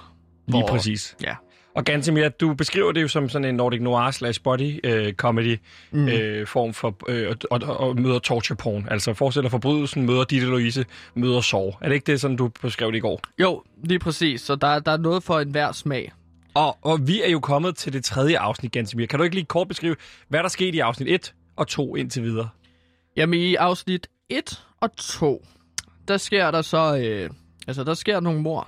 Hvor- 0.48 0.68
præcis. 0.68 1.16
Ja. 1.24 1.36
Og 1.76 1.86
Gansimir, 1.86 2.30
du 2.30 2.54
beskriver 2.54 2.92
det 2.92 3.02
jo 3.02 3.08
som 3.08 3.30
sådan 3.30 3.46
en 3.46 3.56
Nordic 3.56 3.82
Noir 3.82 4.12
slash 4.12 4.42
body 4.44 4.80
øh, 4.84 5.14
comedy 5.14 5.60
mm. 5.92 6.08
øh, 6.08 6.48
form 6.48 6.74
for, 6.74 6.96
øh, 7.08 7.36
og, 7.52 7.60
og, 7.62 7.78
og, 7.78 8.00
møder 8.00 8.20
torture 8.20 8.56
porn. 8.56 8.88
Altså 8.92 9.14
forestiller 9.14 9.50
forbrydelsen, 9.50 10.06
møder 10.06 10.24
Ditte 10.24 10.48
Louise, 10.48 10.86
møder 11.16 11.42
sorg. 11.42 11.78
Er 11.82 11.88
det 11.88 11.96
ikke 11.96 12.12
det, 12.12 12.22
sådan 12.22 12.38
du 12.38 12.48
beskrev 12.62 12.92
det 12.92 12.98
i 12.98 13.02
går? 13.02 13.22
Jo, 13.40 13.64
lige 13.84 14.00
præcis. 14.00 14.42
Så 14.42 14.56
der, 14.56 14.80
der 14.80 14.92
er 14.92 14.98
noget 14.98 15.24
for 15.24 15.40
enhver 15.40 15.72
smag. 15.72 16.12
Og, 16.54 16.78
og 16.82 17.08
vi 17.08 17.22
er 17.22 17.30
jo 17.30 17.40
kommet 17.40 17.76
til 17.76 17.94
det 17.94 18.04
tredje 18.04 18.40
afsnit, 18.40 18.72
Gansimir. 18.72 19.06
Kan 19.06 19.20
du 19.20 19.24
ikke 19.24 19.36
lige 19.36 19.46
kort 19.46 19.68
beskrive, 19.68 19.96
hvad 20.28 20.44
der 20.44 20.50
skete 20.50 20.78
i 20.78 20.80
afsnit 20.80 21.08
1 21.08 21.34
og 21.56 21.68
2 21.68 21.96
indtil 21.96 22.24
videre? 22.24 22.50
Jamen 23.18 23.40
i 23.40 23.56
afsnit 23.56 24.08
1 24.30 24.64
og 24.82 24.98
2, 24.98 25.46
der 26.08 26.18
sker 26.18 26.52
der 26.52 26.62
så, 26.62 26.98
øh, 26.98 27.30
altså 27.68 27.84
der 27.84 27.94
sker 27.94 28.20
nogle 28.20 28.42
mor. 28.42 28.68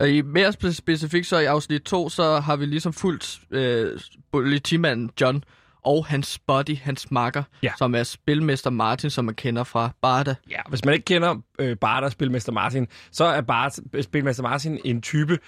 Og 0.00 0.10
i 0.10 0.22
mere 0.22 0.48
spe- 0.48 0.72
specifikt 0.72 1.26
så 1.26 1.38
i 1.38 1.44
afsnit 1.44 1.82
2, 1.82 2.08
så 2.08 2.40
har 2.40 2.56
vi 2.56 2.66
ligesom 2.66 2.92
fulgt 2.92 3.38
øh, 3.50 4.00
politimanden 4.32 5.10
John 5.20 5.44
og 5.84 6.06
hans 6.06 6.38
buddy, 6.46 6.76
hans 6.76 7.10
makker, 7.10 7.42
Ja. 7.62 7.72
som 7.78 7.94
er 7.94 8.02
spilmester 8.02 8.70
Martin, 8.70 9.10
som 9.10 9.24
man 9.24 9.34
kender 9.34 9.64
fra 9.64 9.90
Barda. 10.02 10.34
Ja, 10.50 10.60
hvis 10.68 10.84
man 10.84 10.94
ikke 10.94 11.04
kender 11.04 11.34
øh, 11.58 11.76
Bart 11.76 12.04
og 12.04 12.12
Spilmester 12.12 12.52
Martin, 12.52 12.86
så 13.12 13.24
er 13.24 13.40
Bart 13.40 13.78
Spilmester 14.02 14.42
Martin 14.42 14.78
en 14.84 15.02
type, 15.02 15.38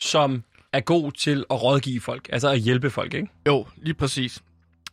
som 0.00 0.42
er 0.72 0.80
god 0.80 1.12
til 1.12 1.44
at 1.50 1.62
rådgive 1.62 2.00
folk, 2.00 2.28
altså 2.32 2.48
at 2.48 2.58
hjælpe 2.58 2.90
folk, 2.90 3.14
ikke? 3.14 3.28
Jo, 3.46 3.66
lige 3.76 3.94
præcis. 3.94 4.42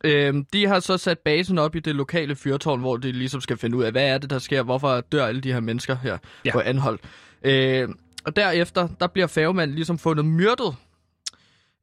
Øhm, 0.04 0.44
de 0.52 0.66
har 0.66 0.80
så 0.80 0.96
sat 0.98 1.18
basen 1.18 1.58
op 1.58 1.76
i 1.76 1.80
det 1.80 1.94
lokale 1.94 2.36
fyrtårn, 2.36 2.80
hvor 2.80 2.96
de 2.96 3.12
ligesom 3.12 3.40
skal 3.40 3.56
finde 3.56 3.76
ud 3.76 3.82
af, 3.84 3.92
hvad 3.92 4.06
er 4.08 4.18
det, 4.18 4.30
der 4.30 4.38
sker, 4.38 4.62
hvorfor 4.62 5.00
dør 5.00 5.26
alle 5.26 5.40
de 5.40 5.52
her 5.52 5.60
mennesker 5.60 5.96
her 6.02 6.18
Ja. 6.44 6.52
på 6.52 6.60
anhold. 6.60 6.98
Øh, 7.42 7.88
og 8.24 8.36
derefter, 8.36 8.88
der 9.00 9.06
bliver 9.06 9.26
færgemanden 9.26 9.74
ligesom 9.74 9.98
fundet 9.98 10.24
myrdet. 10.24 10.74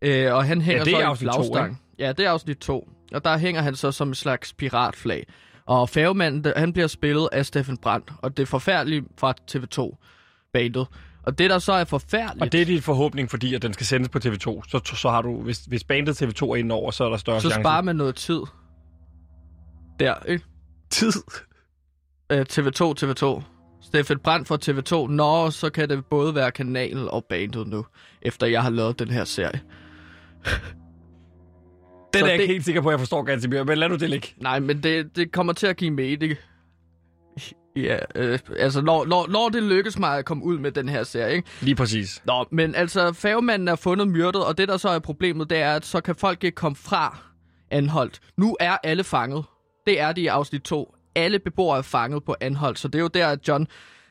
Øh, 0.02 0.34
og 0.34 0.46
han 0.46 0.62
hænger 0.62 0.84
det 0.84 0.94
er 0.94 0.98
så 0.98 1.00
i 1.00 1.04
en 1.04 1.08
afsnit 1.08 1.30
to, 1.30 1.44
flagstang. 1.44 1.82
Ja, 2.00 2.12
det 2.12 2.26
er 2.26 2.32
afsnit 2.32 2.58
2. 2.58 2.90
Og 3.14 3.24
der 3.24 3.38
hænger 3.38 3.62
han 3.62 3.76
så 3.76 3.92
som 3.92 4.08
en 4.08 4.16
slags 4.16 4.54
piratflag. 4.54 5.28
Og 5.66 5.90
færgemanden, 5.90 6.54
han 6.56 6.74
bliver 6.74 6.88
spillet 6.88 7.30
af 7.32 7.46
Steffen 7.46 7.78
Brandt. 7.78 8.12
Og 8.22 8.38
det 8.38 8.44
er 8.44 8.48
forfærdeligt 8.48 9.06
fra 9.18 9.34
TV2-bandet. 9.52 10.88
Og 11.24 11.38
det, 11.38 11.50
der 11.50 11.60
så 11.60 11.74
er 11.74 11.84
forfærdeligt... 11.84 12.42
Og 12.42 12.52
det 12.52 12.62
er 12.62 12.66
din 12.66 12.82
forhåbning, 12.82 13.30
fordi 13.30 13.54
at 13.54 13.62
den 13.62 13.74
skal 13.74 13.86
sendes 13.86 14.10
på 14.10 14.20
TV2. 14.26 14.70
Så, 14.70 14.82
så 14.96 15.10
har 15.10 15.22
du, 15.22 15.42
hvis, 15.42 15.60
hvis 15.60 15.84
bandet 15.84 16.22
TV2 16.22 16.46
er 16.46 16.56
inde 16.56 16.76
over, 16.76 16.92
så 16.92 17.04
er 17.04 17.10
der 17.10 17.18
større 17.18 17.42
så 17.42 17.50
chance. 17.50 17.64
sparer 17.64 17.82
man 17.82 17.96
noget 17.96 18.16
tid. 18.16 18.42
Der, 20.00 20.16
ikke? 20.28 20.46
tid. 20.90 21.12
Øh, 22.32 22.46
TV2, 22.50 22.94
TV2. 23.04 23.44
Steffen 23.88 24.20
Brandt 24.20 24.48
fra 24.48 24.58
TV2. 24.66 25.08
Nå, 25.12 25.50
så 25.52 25.70
kan 25.70 25.90
det 25.90 26.06
både 26.06 26.36
være 26.36 26.52
kanalen 26.52 27.08
og 27.08 27.26
bandet 27.30 27.68
nu, 27.68 27.86
efter 28.22 28.48
jeg 28.48 28.64
har 28.64 28.70
lavet 28.70 29.00
den 29.00 29.10
her 29.10 29.24
serie. 29.24 29.62
Den 32.14 32.20
Så 32.20 32.26
er 32.26 32.30
jeg 32.30 32.38
det- 32.38 32.42
ikke 32.44 32.54
helt 32.54 32.66
sikker 32.66 32.82
på, 32.82 32.90
at 32.90 32.92
jeg 32.92 33.00
forstår 33.00 33.24
ganske 33.24 33.50
mere, 33.50 33.66
men 33.66 33.78
lad 33.78 33.90
nu 33.90 33.96
det 33.96 34.10
ligge. 34.10 34.28
Nej, 34.38 34.60
men 34.60 34.84
det, 34.84 35.16
det 35.16 35.32
kommer 35.32 35.54
til 35.54 35.68
at 35.68 35.78
give 35.78 35.92
mening. 35.92 36.34
Ja, 37.76 37.98
øh, 38.16 38.40
altså 38.60 38.82
når, 38.82 39.06
når, 39.06 39.28
når 39.30 39.50
det 39.50 39.64
lykkes 39.64 40.00
mig 40.00 40.18
at 40.18 40.26
komme 40.26 40.44
ud 40.44 40.58
med 40.60 40.72
den 40.72 40.90
her 40.90 41.04
serie, 41.04 41.36
ikke? 41.36 41.48
Lige 41.62 41.76
præcis. 41.76 42.22
Nå, 42.26 42.46
men 42.52 42.76
altså, 42.76 43.14
færgemanden 43.14 43.68
er 43.68 43.76
fundet 43.76 44.08
myrdet, 44.08 44.46
og 44.46 44.58
det 44.58 44.68
der 44.68 44.78
så 44.78 44.90
er 44.90 45.00
problemet, 45.00 45.50
det 45.50 45.58
er, 45.58 45.74
at 45.74 45.86
så 45.86 46.02
kan 46.02 46.16
folk 46.16 46.44
ikke 46.44 46.56
komme 46.56 46.76
fra 46.76 47.18
Anholdt. 47.72 48.20
Nu 48.38 48.58
er 48.60 48.78
alle 48.84 49.04
fanget. 49.04 49.46
Det 49.86 50.00
er 50.02 50.12
de 50.12 50.22
i 50.22 50.28
afsnit 50.28 50.62
2. 50.62 50.96
Alle 51.18 51.40
beboere 51.40 51.78
er 51.78 51.82
fanget 51.82 52.24
på 52.24 52.36
Anholdt, 52.42 52.80
så 52.80 52.88
det 52.88 52.96
er 52.96 53.02
jo 53.02 53.08
der, 53.08 53.28
at 53.28 53.48
John 53.48 53.68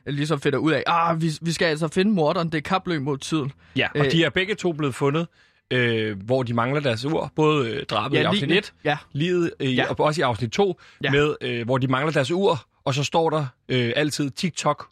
ligesom 0.06 0.40
finder 0.40 0.58
ud 0.58 0.72
af, 0.72 0.82
ah, 0.86 1.22
vi, 1.22 1.30
vi 1.42 1.52
skal 1.52 1.66
altså 1.66 1.88
finde 1.88 2.12
morderen, 2.12 2.48
det 2.52 2.58
er 2.58 2.62
kapløb 2.62 3.02
mod 3.02 3.18
tiden. 3.18 3.52
Ja, 3.76 3.88
og 3.94 4.04
Øh. 4.06 4.12
de 4.12 4.24
er 4.24 4.30
begge 4.30 4.54
to 4.54 4.72
blevet 4.72 4.94
fundet, 4.94 5.26
øh, 5.70 6.22
hvor 6.22 6.42
de 6.42 6.54
mangler 6.54 6.80
deres 6.80 7.04
ur. 7.04 7.32
Både 7.36 7.70
øh, 7.70 7.84
drabet 7.86 8.16
i 8.18 8.20
afsnit 8.20 8.40
ligene. 8.48 8.58
1, 8.58 8.72
Ja, 8.84 8.96
livet 9.12 9.52
øh, 9.60 9.76
Ja. 9.76 9.86
og 9.90 10.00
også 10.00 10.20
i 10.20 10.22
afsnit 10.22 10.50
2, 10.50 10.80
Ja. 11.04 11.10
med, 11.10 11.34
øh, 11.40 11.64
hvor 11.64 11.78
de 11.78 11.86
mangler 11.86 12.12
deres 12.12 12.30
ur, 12.30 12.66
og 12.84 12.94
så 12.94 13.04
står 13.04 13.30
der 13.30 13.46
øh, 13.68 13.92
altid 13.96 14.30
TikTok, 14.30 14.86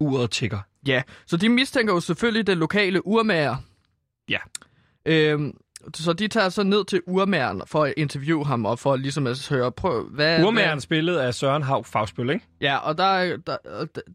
uret 0.00 0.30
tigger. 0.30 0.58
ja. 0.86 1.02
Så 1.26 1.36
de 1.36 1.48
mistænker 1.48 1.94
jo 1.94 2.00
selvfølgelig 2.00 2.46
den 2.46 2.58
lokale 2.58 3.06
urmager. 3.06 3.56
Ja. 4.28 4.38
Øhm, 5.06 5.56
så 5.94 6.12
de 6.12 6.28
tager 6.28 6.48
så 6.48 6.62
ned 6.62 6.84
til 6.84 7.00
urmageren 7.06 7.62
for 7.66 7.84
at 7.84 7.94
interviewe 7.96 8.44
ham, 8.46 8.64
og 8.66 8.78
for 8.78 8.96
ligesom 8.96 9.26
at 9.26 9.48
høre, 9.48 9.72
prøv, 9.72 10.04
hvad... 10.08 10.44
Urmageren 10.44 10.80
spillet 10.80 11.16
af 11.16 11.34
Søren 11.34 11.62
Hav 11.62 11.84
Fagsbøl, 11.84 12.30
ikke? 12.30 12.44
Ja, 12.60 12.76
og 12.76 12.98
der, 12.98 13.04
er- 13.04 13.36
der, 13.36 13.56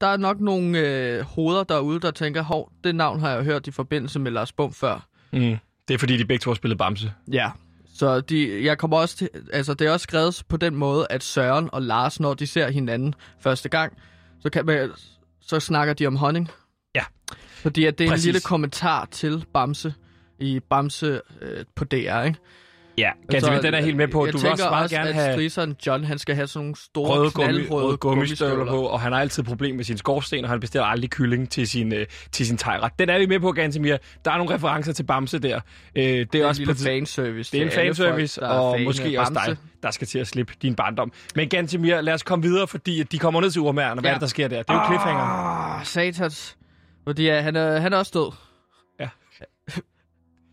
der 0.01 0.08
er 0.08 0.17
nok 0.17 0.39
nogle 0.39 0.80
øh, 0.80 1.21
hoveder 1.21 1.63
derude, 1.63 1.99
der 1.99 2.12
tænker, 2.12 2.41
hov, 2.41 2.71
det 2.84 2.95
navn 2.95 3.19
har 3.19 3.30
jeg 3.32 3.43
hørt 3.43 3.67
i 3.67 3.71
forbindelse 3.71 4.19
med 4.19 4.32
Lars 4.32 4.51
Bum 4.51 4.73
før. 4.73 5.08
Mm. 5.34 5.58
Det 5.88 5.93
er 5.93 5.97
fordi, 5.97 6.17
de 6.17 6.25
begge 6.25 6.41
to 6.41 6.49
har 6.49 6.56
spillet 6.56 6.78
Bamse. 6.78 7.13
Ja. 7.32 7.51
Så 7.95 8.21
de, 8.21 8.65
jeg 8.65 8.78
kommer 8.78 8.97
også 8.97 9.17
til, 9.17 9.30
altså 9.54 9.73
det 9.73 9.88
er 9.88 9.91
også 9.91 10.04
skrevet 10.04 10.43
på 10.49 10.58
den 10.58 10.75
måde, 10.75 11.08
at 11.10 11.23
Søren 11.23 11.69
og 11.71 11.82
Lars, 11.82 12.19
når 12.19 12.34
de 12.34 12.47
ser 12.47 12.69
hinanden 12.69 13.15
første 13.39 13.69
gang, 13.69 13.93
så, 14.39 14.49
kan 14.49 14.65
man, 14.65 14.91
så 15.41 15.60
snakker 15.60 15.93
de 15.93 16.08
om 16.08 16.15
honning. 16.15 16.51
Ja. 16.95 17.04
Fordi 17.62 17.86
at 17.86 17.97
det 17.97 18.06
er 18.06 18.10
Præcis. 18.10 18.25
en 18.25 18.28
lille 18.34 18.41
kommentar 18.41 19.06
til 19.12 19.45
Bamse 19.54 19.93
i 20.39 20.59
Bamse 20.69 21.21
øh, 21.41 21.65
på 21.75 21.83
DR, 21.85 22.21
ikke? 22.23 22.39
Ja, 22.97 23.09
men 23.31 23.41
den 23.63 23.73
er 23.73 23.81
helt 23.81 23.97
med 23.97 24.07
på. 24.07 24.25
Jeg 24.25 24.33
Du 24.33 24.37
vil 24.37 24.51
også 24.51 24.69
meget 24.69 24.91
gerne 24.91 25.09
at 25.09 25.15
have 25.15 25.33
strisseren 25.33 25.75
John, 25.87 26.03
han 26.03 26.19
skal 26.19 26.35
have 26.35 26.47
sådan 26.47 26.63
nogle 26.63 26.75
store, 26.75 27.09
røde, 27.19 27.31
gummi, 27.31 27.67
røde 27.69 27.97
gummistøvler 27.97 28.65
på, 28.65 28.81
og 28.81 29.01
han 29.01 29.11
har 29.11 29.19
altid 29.19 29.43
problem 29.43 29.75
med 29.75 29.83
sin 29.83 29.97
skorsten, 29.97 30.43
og 30.43 30.49
han 30.49 30.59
bestiller 30.59 30.85
aldrig 30.85 31.09
kylling 31.09 31.49
til 31.49 31.67
sin, 31.67 31.93
øh, 31.93 32.05
til 32.31 32.45
sin 32.47 32.57
tegret. 32.57 32.91
Den 32.99 33.09
er 33.09 33.17
vi 33.19 33.25
med 33.25 33.39
på, 33.39 33.51
Gansimir. 33.51 33.97
Der 34.25 34.31
er 34.31 34.37
nogle 34.37 34.53
referencer 34.55 34.93
til 34.93 35.03
Bamse 35.03 35.39
der. 35.39 35.59
Øh, 35.95 36.03
det 36.03 36.21
er, 36.21 36.25
Det 36.25 36.41
er 36.41 36.45
også 36.45 36.61
en 36.61 36.67
på 36.67 36.71
lille 36.73 36.85
fanservice. 36.85 37.51
Det 37.51 37.61
er 37.61 37.65
en 37.65 37.71
fanservice, 37.71 38.39
folk, 38.41 38.51
og 38.51 38.79
måske 38.81 39.19
også 39.19 39.33
dig, 39.47 39.57
der 39.83 39.91
skal 39.91 40.07
til 40.07 40.19
at 40.19 40.27
slippe 40.27 40.53
din 40.61 40.75
barndom. 40.75 41.11
Men 41.35 41.49
Gantimir, 41.49 42.01
lad 42.01 42.13
os 42.13 42.23
komme 42.23 42.43
videre, 42.43 42.67
fordi 42.67 43.03
de 43.03 43.19
kommer 43.19 43.41
ned 43.41 43.51
til 43.51 43.61
urmærerne. 43.61 44.01
Hvad 44.01 44.09
Ja. 44.09 44.13
er 44.13 44.17
det, 44.17 44.21
der 44.21 44.27
sker 44.27 44.47
der? 44.47 44.57
Det 44.57 44.69
er 44.69 44.73
jo 44.73 44.85
cliffhanger. 44.85 45.23
Ah, 45.23 45.85
satans. 45.85 46.57
Fordi 47.07 47.23
ja, 47.23 47.41
han, 47.41 47.55
er, 47.55 47.79
han 47.79 47.93
er 47.93 47.97
også 47.97 48.11
død. 48.13 48.31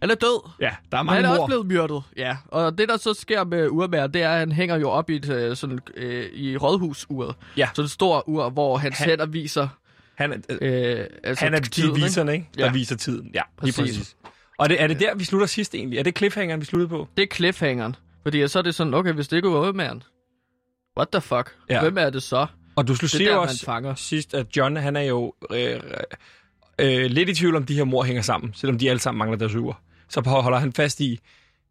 Han 0.02 0.10
er 0.10 0.14
død. 0.14 0.50
Ja, 0.60 0.70
der 0.92 0.98
er 0.98 1.02
mange 1.02 1.16
han 1.16 1.24
er 1.24 1.28
også 1.28 1.40
mor. 1.40 1.46
blevet 1.46 1.66
myrdet. 1.66 2.02
Ja, 2.16 2.36
og 2.48 2.78
det 2.78 2.88
der 2.88 2.96
så 2.96 3.14
sker 3.14 3.44
med 3.44 3.68
urmær, 3.68 4.06
det 4.06 4.22
er, 4.22 4.30
at 4.30 4.38
han 4.38 4.52
hænger 4.52 4.76
jo 4.76 4.90
op 4.90 5.10
i, 5.10 5.16
et, 5.16 5.28
øh, 5.28 5.56
sådan, 5.56 5.78
øh, 5.96 6.26
i 6.32 6.56
rådhusuret. 6.56 7.34
Ja. 7.56 7.68
Så 7.74 7.82
et 7.82 7.90
stort 7.90 8.22
ur, 8.26 8.50
hvor 8.50 8.76
hans 8.76 8.98
Han- 8.98 9.08
hænder 9.08 9.26
viser... 9.26 9.68
Han, 10.14 10.32
er- 10.32 10.56
Øh, 10.60 11.06
altså 11.24 11.44
han 11.44 11.54
er 11.54 11.60
tiden, 11.60 11.96
viserne, 11.96 12.32
ikke? 12.32 12.48
Der 12.58 12.64
Ja. 12.66 12.72
viser 12.72 12.96
tiden. 12.96 13.30
Ja, 13.34 13.40
lige 13.62 13.72
Præcis. 13.72 13.96
præcis. 13.98 14.16
Og 14.58 14.68
det, 14.68 14.82
er 14.82 14.86
det 14.86 15.00
der, 15.00 15.14
vi 15.14 15.24
slutter 15.24 15.46
sidst 15.46 15.74
egentlig? 15.74 15.98
Er 15.98 16.02
det 16.02 16.18
cliffhangeren, 16.18 16.60
vi 16.60 16.66
sluttede 16.66 16.88
på? 16.88 17.08
Det 17.16 17.22
er 17.22 17.26
cliffhangeren. 17.34 17.96
Fordi 18.22 18.48
så 18.48 18.58
er 18.58 18.62
det 18.62 18.74
sådan, 18.74 18.94
okay, 18.94 19.12
hvis 19.12 19.28
det 19.28 19.36
ikke 19.36 19.48
er 19.48 19.52
urmæren, 19.68 20.02
what 20.96 21.08
the 21.08 21.20
fuck? 21.20 21.56
Ja. 21.70 21.80
Hvem 21.82 21.98
er 21.98 22.10
det 22.10 22.22
så? 22.22 22.46
Og 22.76 22.88
du 22.88 22.94
der, 22.94 23.32
jo 23.34 23.42
også 23.42 23.64
fanger. 23.64 23.94
sidst, 23.94 24.34
at 24.34 24.46
John, 24.56 24.76
han 24.76 24.96
er 24.96 25.00
jo 25.00 25.34
øh, 25.52 25.80
øh, 26.78 27.04
lidt 27.10 27.28
i 27.28 27.34
tvivl 27.34 27.56
om, 27.56 27.64
de 27.64 27.74
her 27.74 27.84
mor 27.84 28.04
hænger 28.04 28.22
sammen, 28.22 28.54
selvom 28.54 28.78
de 28.78 28.90
alle 28.90 29.00
sammen 29.00 29.18
mangler 29.18 29.38
deres 29.38 29.54
uger. 29.54 29.82
Så 30.12 30.20
holder 30.27 30.59
han 30.59 30.72
fast 30.72 31.01
i, 31.01 31.18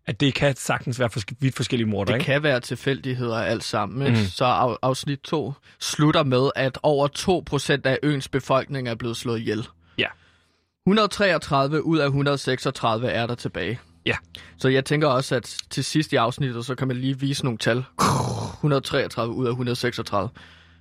at 0.06 0.20
det 0.20 0.34
kan 0.34 0.56
sagtens 0.56 1.00
være 1.00 1.10
fors- 1.18 1.36
vidt 1.40 1.56
forskellige 1.56 1.88
morder, 1.90 2.12
Det 2.14 2.20
ikke? 2.20 2.26
kan 2.26 2.44
være 2.44 2.60
tilfældigheder 2.60 3.38
alt 3.38 3.64
sammen. 3.64 4.02
Ikke? 4.08 4.18
Mhm. 4.20 4.28
Så 4.28 4.46
af, 4.46 4.76
afsnit 4.82 5.20
2 5.20 5.54
slutter 5.80 6.24
med, 6.24 6.50
at 6.56 6.80
over 6.84 7.08
2% 7.08 7.86
af 7.86 8.00
øens 8.04 8.28
befolkning 8.28 8.88
er 8.88 8.96
blevet 8.96 9.18
slået 9.18 9.40
ihjel. 9.40 9.68
Ja. 9.98 10.08
133 10.88 11.86
ud 11.86 11.98
af 12.00 12.06
136 12.06 13.08
er 13.08 13.28
der 13.28 13.36
tilbage. 13.36 13.80
Ja. 14.06 14.16
Så 14.58 14.68
jeg 14.70 14.86
tænker 14.86 15.08
også, 15.08 15.36
at 15.36 15.58
til 15.70 15.84
sidst 15.84 16.14
i 16.14 16.16
afsnittet, 16.16 16.66
så 16.66 16.76
kan 16.76 16.88
man 16.88 16.98
lige 16.98 17.20
vise 17.20 17.44
nogle 17.44 17.58
tal. 17.58 17.84
133 18.54 19.34
ud 19.34 19.46
af 19.46 19.50
136. 19.52 20.30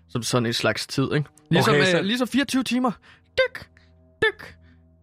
Som 0.08 0.22
sådan 0.22 0.46
en 0.46 0.52
slags 0.52 0.86
tid, 0.86 1.12
ikke? 1.14 1.28
Ligesom, 1.50 1.74
Okay, 1.74 1.84
så- 1.84 1.90
så... 1.90 2.02
ligesom 2.02 2.28
24 2.28 2.62
timer. 2.64 2.90
Dyk, 3.38 3.66
dyk, 4.22 4.54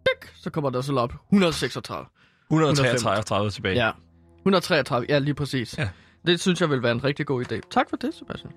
dyk. 0.07 0.31
Så 0.35 0.49
kommer 0.49 0.69
der 0.69 0.81
så 0.81 0.93
op. 0.95 1.13
136. 1.31 2.05
133 2.51 3.49
tilbage. 3.51 3.85
Ja. 3.85 3.91
133, 4.39 5.05
ja 5.09 5.19
lige 5.19 5.33
præcis. 5.33 5.77
Ja. 5.77 5.89
Det 6.27 6.39
synes 6.39 6.61
jeg 6.61 6.69
vil 6.69 6.83
være 6.83 6.91
en 6.91 7.03
rigtig 7.03 7.25
god 7.25 7.45
idé. 7.51 7.59
Tak 7.71 7.89
for 7.89 7.97
det, 7.97 8.13
Sebastian. 8.13 8.53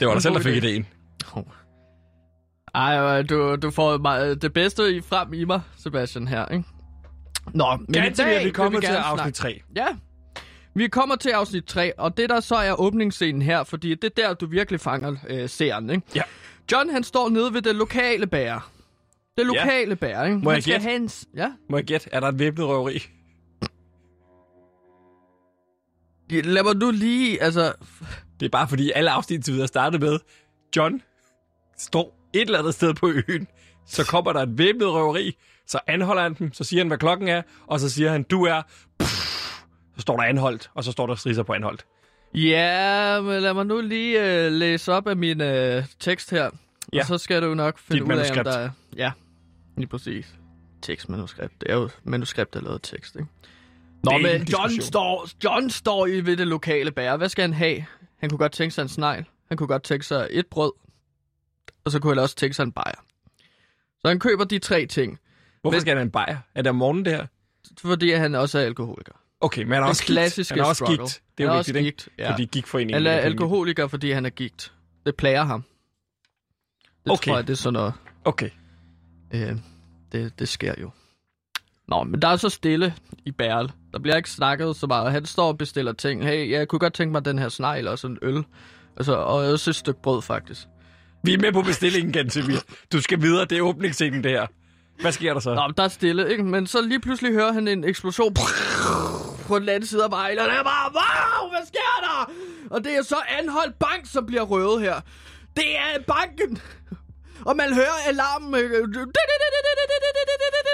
Det 0.00 0.08
var 0.08 0.14
dig 0.14 0.22
selv, 0.22 0.34
der 0.34 0.40
fik 0.40 0.54
idé. 0.54 0.66
ideen. 0.66 0.86
Oh. 1.32 1.42
Ej, 2.74 3.18
øh, 3.18 3.28
du, 3.28 3.56
du 3.56 3.70
får 3.70 3.98
meget, 3.98 4.42
det 4.42 4.52
bedste 4.52 4.96
i 4.96 5.00
frem 5.00 5.32
i 5.32 5.44
mig, 5.44 5.60
Sebastian, 5.78 6.28
her, 6.28 6.46
ikke? 6.46 6.64
Nå, 7.54 7.76
men 7.76 7.86
i 7.88 7.92
Ganske 7.98 8.22
dag 8.22 8.44
vi 8.44 8.50
kommer 8.50 8.80
vi 8.80 8.86
til 8.86 8.92
afsnit 8.92 9.36
snakke- 9.36 9.60
3. 9.60 9.62
Ja. 9.76 9.86
Vi 10.74 10.88
kommer 10.88 11.16
til 11.16 11.30
afsnit 11.30 11.64
3, 11.64 11.98
og 11.98 12.16
det 12.16 12.30
der 12.30 12.40
så 12.40 12.54
er 12.54 12.80
åbningsscenen 12.80 13.42
her, 13.42 13.64
fordi 13.64 13.94
det 13.94 14.04
er 14.04 14.22
der, 14.28 14.34
du 14.34 14.46
virkelig 14.46 14.80
fanger 14.80 15.16
øh, 15.28 15.48
seeren, 15.48 15.90
ikke? 15.90 16.02
Ja. 16.14 16.22
John, 16.72 16.90
han 16.90 17.04
står 17.04 17.28
nede 17.28 17.54
ved 17.54 17.62
det 17.62 17.74
lokale 17.74 18.26
bær. 18.26 18.70
Det 19.38 19.46
lokale 19.46 19.96
bær, 19.96 20.24
ikke? 20.24 20.38
Må 20.38 20.50
jeg 20.52 20.62
skal 20.62 20.72
gætte? 20.74 20.84
have 20.84 20.96
en 20.96 21.08
s- 21.08 21.26
Ja. 21.36 21.52
Må 21.70 21.76
jeg 21.76 21.84
gætte, 21.84 22.08
er 22.12 22.20
der 22.20 22.28
et 22.28 22.38
væbnet 22.38 22.66
røveri? 22.66 23.02
Ja, 26.32 26.40
Lad 26.40 26.62
mig 26.62 26.76
nu 26.76 26.90
lige, 26.90 27.42
altså... 27.42 27.72
Det 28.40 28.46
er 28.46 28.50
bare 28.50 28.68
fordi 28.68 28.90
alle 28.94 29.10
afsnit 29.10 29.44
til 29.44 29.54
videre 29.54 29.68
startede 29.68 30.04
med, 30.04 30.18
John 30.76 31.02
står 31.78 32.28
et 32.34 32.40
eller 32.40 32.58
andet 32.58 32.74
sted 32.74 32.94
på 32.94 33.08
øen, 33.28 33.46
så 33.86 34.04
kommer 34.06 34.32
der 34.32 34.42
et 34.42 34.58
væbnet 34.58 34.88
røveri, 34.88 35.36
så 35.66 35.80
anholder 35.86 36.22
han 36.22 36.34
dem, 36.34 36.52
så 36.52 36.64
siger 36.64 36.80
han, 36.80 36.86
hvad 36.88 36.98
klokken 36.98 37.28
er, 37.28 37.42
og 37.66 37.80
så 37.80 37.88
siger 37.90 38.10
han, 38.10 38.22
du 38.22 38.44
er... 38.44 38.62
Så 39.96 40.00
står 40.02 40.16
der 40.16 40.22
anholdt, 40.24 40.70
og 40.74 40.84
så 40.84 40.92
står 40.92 41.06
der 41.06 41.14
strisser 41.14 41.42
på 41.42 41.52
anholdt. 41.52 41.86
Ja, 42.34 43.20
men 43.20 43.42
lad 43.42 43.54
mig 43.54 43.66
nu 43.66 43.80
lige 43.80 44.44
øh, 44.46 44.52
læse 44.52 44.92
op 44.92 45.06
af 45.06 45.16
min 45.16 45.40
øh, 45.40 45.84
tekst 46.00 46.30
her. 46.30 46.50
Ja. 46.92 47.00
Og 47.00 47.06
så 47.06 47.18
skal 47.18 47.42
du 47.42 47.54
nok 47.54 47.78
finde 47.78 47.94
Dit 47.96 48.02
ud 48.02 48.10
af, 48.10 48.16
manuskript. 48.16 48.38
om 48.38 48.44
der 48.44 48.58
er... 48.58 48.70
Ja, 48.96 49.12
lige 49.76 49.86
præcis. 49.86 50.34
Tekstmanuskript. 50.82 51.60
Det 51.60 51.70
er 51.70 51.74
jo 51.74 51.88
manuskript, 52.04 52.54
der 52.54 52.60
er 52.60 52.64
lavet 52.64 52.74
af 52.74 52.80
tekst, 52.82 53.14
ikke? 53.16 53.28
Nå, 54.04 54.10
men 54.18 54.24
John 54.24 54.42
diskussion. 54.42 54.80
står, 54.80 55.28
John 55.44 55.70
står 55.70 56.06
i 56.06 56.20
ved 56.20 56.36
det 56.36 56.46
lokale 56.46 56.90
bær. 56.92 57.16
Hvad 57.16 57.28
skal 57.28 57.42
han 57.42 57.52
have? 57.52 57.84
Han 58.18 58.30
kunne 58.30 58.38
godt 58.38 58.52
tænke 58.52 58.74
sig 58.74 58.82
en 58.82 58.88
snegl. 58.88 59.24
Han 59.48 59.56
kunne 59.56 59.66
godt 59.66 59.82
tænke 59.82 60.06
sig 60.06 60.28
et 60.30 60.46
brød. 60.46 60.72
Og 61.84 61.90
så 61.90 61.98
kunne 61.98 62.10
han 62.14 62.22
også 62.22 62.36
tænke 62.36 62.54
sig 62.54 62.62
en 62.62 62.72
bajer. 62.72 63.04
Så 64.00 64.08
han 64.08 64.18
køber 64.18 64.44
de 64.44 64.58
tre 64.58 64.86
ting, 64.86 65.18
Hvorfor 65.60 65.74
Men- 65.74 65.80
skal 65.80 65.90
han 65.90 65.96
have 65.96 66.04
en 66.04 66.10
bajer? 66.10 66.38
Er 66.54 66.62
det 66.62 66.70
om 66.70 66.76
morgenen, 66.76 67.04
det 67.04 67.12
her? 67.12 67.26
fordi 67.80 68.10
han 68.12 68.34
også 68.34 68.58
er 68.58 68.62
alkoholiker. 68.62 69.12
Okay, 69.40 69.62
men 69.62 69.72
han 69.72 69.82
er 69.82 69.86
også 69.86 70.04
klassiske 70.04 70.54
gigt. 70.54 70.58
Han 70.60 70.64
er 70.64 70.68
også 70.68 70.84
gigt. 70.86 71.22
Det 71.38 71.44
er 71.44 71.48
jo 71.50 71.56
vigtigt, 71.56 71.76
ikke? 71.76 71.86
gigt, 71.90 72.08
ja. 72.18 72.30
Fordi 72.32 72.44
gigtforeningen... 72.52 73.06
Han 73.06 73.12
er 73.18 73.20
alkoholiker, 73.20 73.86
fordi 73.86 74.10
han 74.10 74.26
er 74.26 74.30
gigt. 74.30 74.72
Det 75.06 75.16
plager 75.16 75.44
ham. 75.44 75.64
Det 77.04 77.12
Okay. 77.12 77.30
tror 77.30 77.36
jeg, 77.38 77.46
det 77.46 77.52
er 77.52 77.56
sådan 77.56 77.72
noget. 77.72 77.92
Okay. 78.24 78.50
Øh, 79.34 79.52
det, 80.12 80.38
det 80.38 80.48
sker 80.48 80.74
jo. 80.80 80.90
Nå, 81.88 82.02
men 82.02 82.22
der 82.22 82.28
er 82.28 82.36
så 82.36 82.48
stille 82.48 82.94
i 83.26 83.30
Bærl. 83.30 83.70
Der 83.92 83.98
bliver 83.98 84.16
ikke 84.16 84.30
snakket 84.30 84.76
så 84.76 84.86
meget. 84.86 85.12
Han 85.12 85.26
står 85.26 85.48
og 85.48 85.58
bestiller 85.58 85.92
ting. 85.92 86.24
Hey, 86.24 86.50
jeg 86.50 86.68
kunne 86.68 86.78
godt 86.78 86.94
tænke 86.94 87.12
mig 87.12 87.24
den 87.24 87.38
her 87.38 87.48
snegl 87.48 87.88
og 87.88 87.98
sådan 87.98 88.18
en 88.22 88.28
øl. 88.28 88.44
Altså, 88.96 89.14
og 89.14 89.34
også 89.34 89.70
et 89.70 89.76
stykke 89.76 90.02
brød, 90.02 90.22
faktisk. 90.22 90.66
Vi 91.24 91.34
er 91.34 91.38
med 91.38 91.52
på 91.52 91.62
bestillingen, 91.62 92.12
Gantemir. 92.12 92.58
Du 92.92 93.00
skal 93.00 93.20
videre, 93.22 93.44
det 93.44 93.58
er 93.58 93.62
åbningsscenen, 93.62 94.24
det 94.24 94.30
her. 94.30 94.46
Hvad 95.00 95.12
sker 95.12 95.32
der 95.32 95.40
så? 95.40 95.54
Nå, 95.54 95.66
men 95.66 95.74
der 95.76 95.82
er 95.82 95.88
stille, 95.88 96.30
ikke? 96.30 96.42
Men 96.44 96.66
så 96.66 96.80
lige 96.82 97.00
pludselig 97.00 97.32
hører 97.32 97.52
han 97.52 97.68
en 97.68 97.84
eksplosion 97.84 98.34
på 99.46 99.58
den 99.58 99.68
anden 99.68 99.86
side 99.86 100.04
af 100.04 100.10
vejen, 100.10 100.38
og 100.38 100.44
det 100.44 100.54
er 100.58 100.62
bare, 100.62 100.90
wow, 100.92 101.50
hvad 101.50 101.66
sker 101.66 102.00
der? 102.02 102.32
Og 102.70 102.84
det 102.84 102.96
er 102.96 103.02
så 103.02 103.16
anholdt 103.38 103.78
bank, 103.78 104.06
som 104.06 104.26
bliver 104.26 104.42
røvet 104.42 104.82
her. 104.82 105.00
Det 105.60 105.76
er 105.78 105.98
banken! 106.06 106.58
Og 107.44 107.56
man 107.56 107.74
hører 107.74 107.96
alarmen. 108.06 108.54
øh, 108.54 108.88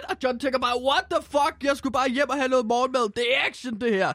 Og 0.09 0.17
John 0.25 0.39
tænker 0.39 0.59
bare, 0.59 0.83
what 0.83 1.05
the 1.11 1.23
fuck? 1.23 1.55
Jeg 1.63 1.77
skulle 1.77 1.93
bare 1.93 2.09
hjem 2.09 2.31
og 2.31 2.37
have 2.37 2.49
noget 2.49 2.67
morgenmad. 2.67 3.09
Det 3.17 3.25
er 3.37 3.41
action, 3.49 3.81
det 3.81 3.93
her. 3.93 4.13